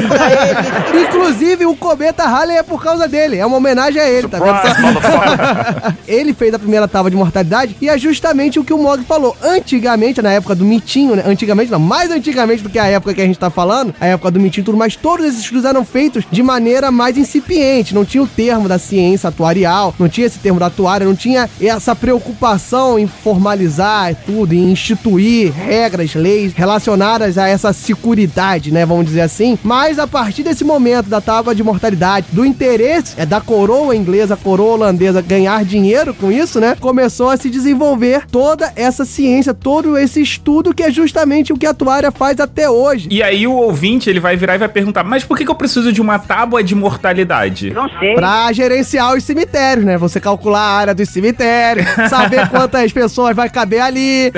Inclusive, 1.07 1.65
o 1.65 1.75
cometa 1.75 2.25
Halley 2.25 2.57
é 2.57 2.63
por 2.63 2.83
causa 2.83 3.07
dele. 3.07 3.37
É 3.37 3.45
uma 3.45 3.57
homenagem 3.57 4.01
a 4.01 4.09
ele, 4.09 4.27
tá 4.27 4.39
vendo? 4.39 4.62
ele 6.07 6.33
fez 6.33 6.53
a 6.53 6.59
primeira 6.59 6.87
tábua 6.87 7.09
de 7.09 7.17
mortalidade 7.17 7.75
e 7.81 7.89
é 7.89 7.97
justamente 7.97 8.59
o 8.59 8.63
que 8.63 8.73
o 8.73 8.77
Mog 8.77 9.03
falou. 9.03 9.35
Antigamente, 9.43 10.21
na 10.21 10.31
época 10.31 10.55
do 10.55 10.65
mitinho, 10.65 11.15
né? 11.15 11.23
Antigamente, 11.25 11.71
não, 11.71 11.79
mais 11.79 12.11
antigamente 12.11 12.63
do 12.63 12.69
que 12.69 12.79
a 12.79 12.87
época 12.87 13.13
que 13.13 13.21
a 13.21 13.25
gente 13.25 13.39
tá 13.39 13.49
falando, 13.49 13.93
a 13.99 14.07
época 14.07 14.31
do 14.31 14.39
mitinho 14.39 14.63
e 14.63 14.65
tudo 14.65 14.77
mais, 14.77 14.95
todos 14.95 15.25
esses 15.25 15.41
estudos 15.41 15.65
eram 15.65 15.83
feitos 15.83 16.25
de 16.31 16.43
maneira 16.43 16.91
mais 16.91 17.17
incipiente. 17.17 17.93
Não 17.93 18.05
tinha 18.05 18.23
o 18.23 18.27
termo 18.27 18.67
da 18.67 18.79
ciência 18.79 19.29
atuarial, 19.29 19.93
não 19.97 20.09
tinha 20.09 20.27
esse 20.27 20.39
termo 20.39 20.59
da 20.59 20.67
atuária, 20.67 21.05
não 21.05 21.15
tinha 21.15 21.49
essa 21.61 21.95
preocupação 21.95 22.97
em 22.97 23.07
formalizar 23.07 24.15
tudo, 24.25 24.53
em 24.53 24.71
instituir 24.71 25.51
regras, 25.51 26.15
leis 26.15 26.53
relacionadas 26.53 27.37
a 27.37 27.47
essa 27.47 27.73
seguridade, 27.73 28.71
né? 28.71 28.85
Vamos 28.85 29.05
dizer 29.05 29.21
assim. 29.21 29.57
Mas 29.63 29.99
a 29.99 30.07
partir 30.07 30.43
desse 30.43 30.63
momento 30.63 31.07
da 31.07 31.21
tábua 31.21 31.55
de 31.55 31.63
mortalidade, 31.63 32.27
do 32.31 32.45
interesse 32.45 33.13
é 33.17 33.25
da 33.25 33.41
coroa 33.41 33.95
inglesa, 33.95 34.35
coroa 34.35 34.52
holandesa 34.61 35.21
ganhar 35.21 35.63
dinheiro 35.63 36.13
com 36.13 36.31
isso, 36.31 36.59
né? 36.59 36.75
Começou 36.79 37.29
a 37.29 37.37
se 37.37 37.49
desenvolver 37.49 38.25
toda 38.31 38.71
essa 38.75 39.05
ciência, 39.05 39.53
todo 39.53 39.97
esse 39.97 40.21
estudo 40.21 40.73
que 40.73 40.83
é 40.83 40.91
justamente 40.91 41.53
o 41.53 41.57
que 41.57 41.65
a 41.65 41.71
atuária 41.71 42.11
faz 42.11 42.39
até 42.39 42.69
hoje. 42.69 43.07
E 43.11 43.21
aí 43.21 43.45
o 43.47 43.53
ouvinte, 43.53 44.09
ele 44.09 44.19
vai 44.19 44.35
virar 44.35 44.55
e 44.55 44.57
vai 44.57 44.69
perguntar, 44.69 45.03
mas 45.03 45.23
por 45.23 45.37
que, 45.37 45.47
eu 45.47 45.55
preciso 45.55 45.91
de 45.91 46.01
uma 46.01 46.17
tábua 46.17 46.63
de 46.63 46.73
mortalidade? 46.75 47.71
Não 47.71 47.89
sei. 47.99 48.15
Pra 48.15 48.51
gerenciar 48.51 49.15
os 49.15 49.23
cemitérios, 49.23 49.85
né? 49.85 49.97
Você 49.97 50.19
calcular 50.19 50.61
a 50.61 50.77
área 50.77 50.95
dos 50.95 51.09
cemitérios, 51.09 51.85
saber 52.09 52.47
quantas 52.49 52.91
pessoas 52.91 53.35
vai 53.35 53.49
caber 53.49 53.81
ali. 53.81 54.31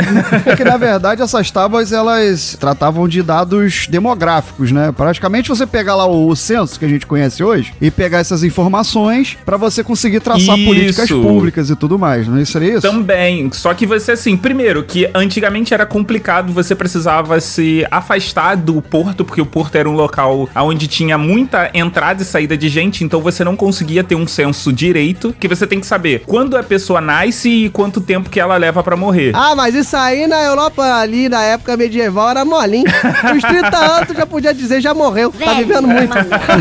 Porque, 0.44 0.64
na 0.64 0.78
verdade, 0.78 1.22
essas 1.22 1.52
tábuas, 1.52 1.92
elas 1.92 2.58
tratavam 2.60 3.08
de 3.08 3.22
dados 3.22 3.88
demográficos, 3.88 4.72
né? 4.72 4.92
Praticamente 4.96 5.50
você 5.50 5.66
pegar 5.66 5.96
lá 5.96 6.06
o, 6.06 6.28
o 6.28 6.36
censo 6.36 6.80
que 6.80 6.86
a 6.86 6.90
gente 6.90 7.06
conhece 7.06 7.44
hoje 7.44 7.74
e 7.82 7.92
pegar 7.92 8.20
essas 8.20 8.44
informações 8.44 9.38
para 9.46 9.58
você 9.58 9.84
conseguir 9.84 10.05
traçar 10.20 10.58
isso. 10.58 10.66
políticas 10.66 11.10
públicas 11.10 11.70
e 11.70 11.76
tudo 11.76 12.00
mais, 12.00 12.28
não 12.28 12.38
é 12.38 12.46
seria 12.46 12.74
isso? 12.74 12.82
Também. 12.82 13.50
Só 13.52 13.74
que 13.74 13.86
você, 13.86 14.14
assim, 14.14 14.38
primeiro, 14.38 14.84
que 14.84 15.10
antigamente 15.14 15.74
era 15.74 15.86
complicado, 15.86 16.52
você 16.54 16.76
precisava 16.76 17.40
se 17.40 17.86
afastar 17.92 18.56
do 18.56 18.82
porto, 18.82 19.26
porque 19.26 19.42
o 19.42 19.46
porto 19.46 19.76
era 19.76 19.90
um 19.90 19.94
local 19.94 20.50
onde 20.56 20.88
tinha 20.88 21.18
muita 21.18 21.70
entrada 21.74 22.22
e 22.22 22.26
saída 22.26 22.58
de 22.58 22.70
gente, 22.70 23.04
então 23.04 23.22
você 23.22 23.44
não 23.44 23.56
conseguia 23.56 24.04
ter 24.04 24.16
um 24.16 24.28
censo 24.28 24.72
direito, 24.72 25.36
que 25.40 25.48
você 25.48 25.68
tem 25.68 25.80
que 25.80 25.88
saber 25.88 26.24
quando 26.26 26.58
a 26.58 26.64
pessoa 26.64 27.02
nasce 27.02 27.50
e 27.50 27.70
quanto 27.70 28.02
tempo 28.02 28.30
que 28.30 28.40
ela 28.40 28.58
leva 28.58 28.84
para 28.84 28.96
morrer. 28.96 29.32
Ah, 29.34 29.56
mas 29.56 29.76
isso 29.76 29.96
aí 29.96 30.28
na 30.28 30.42
Europa, 30.44 30.84
ali 30.84 31.30
na 31.30 31.42
época 31.44 31.78
medieval, 31.78 32.30
era 32.30 32.46
molinho. 32.46 32.86
Os 33.36 33.44
30 33.44 33.78
anos 33.78 34.18
já 34.18 34.26
podia 34.26 34.54
dizer, 34.54 34.82
já 34.82 34.94
morreu. 34.94 35.32
Tá 35.32 35.54
vivendo 35.54 35.88
muito. 35.88 36.14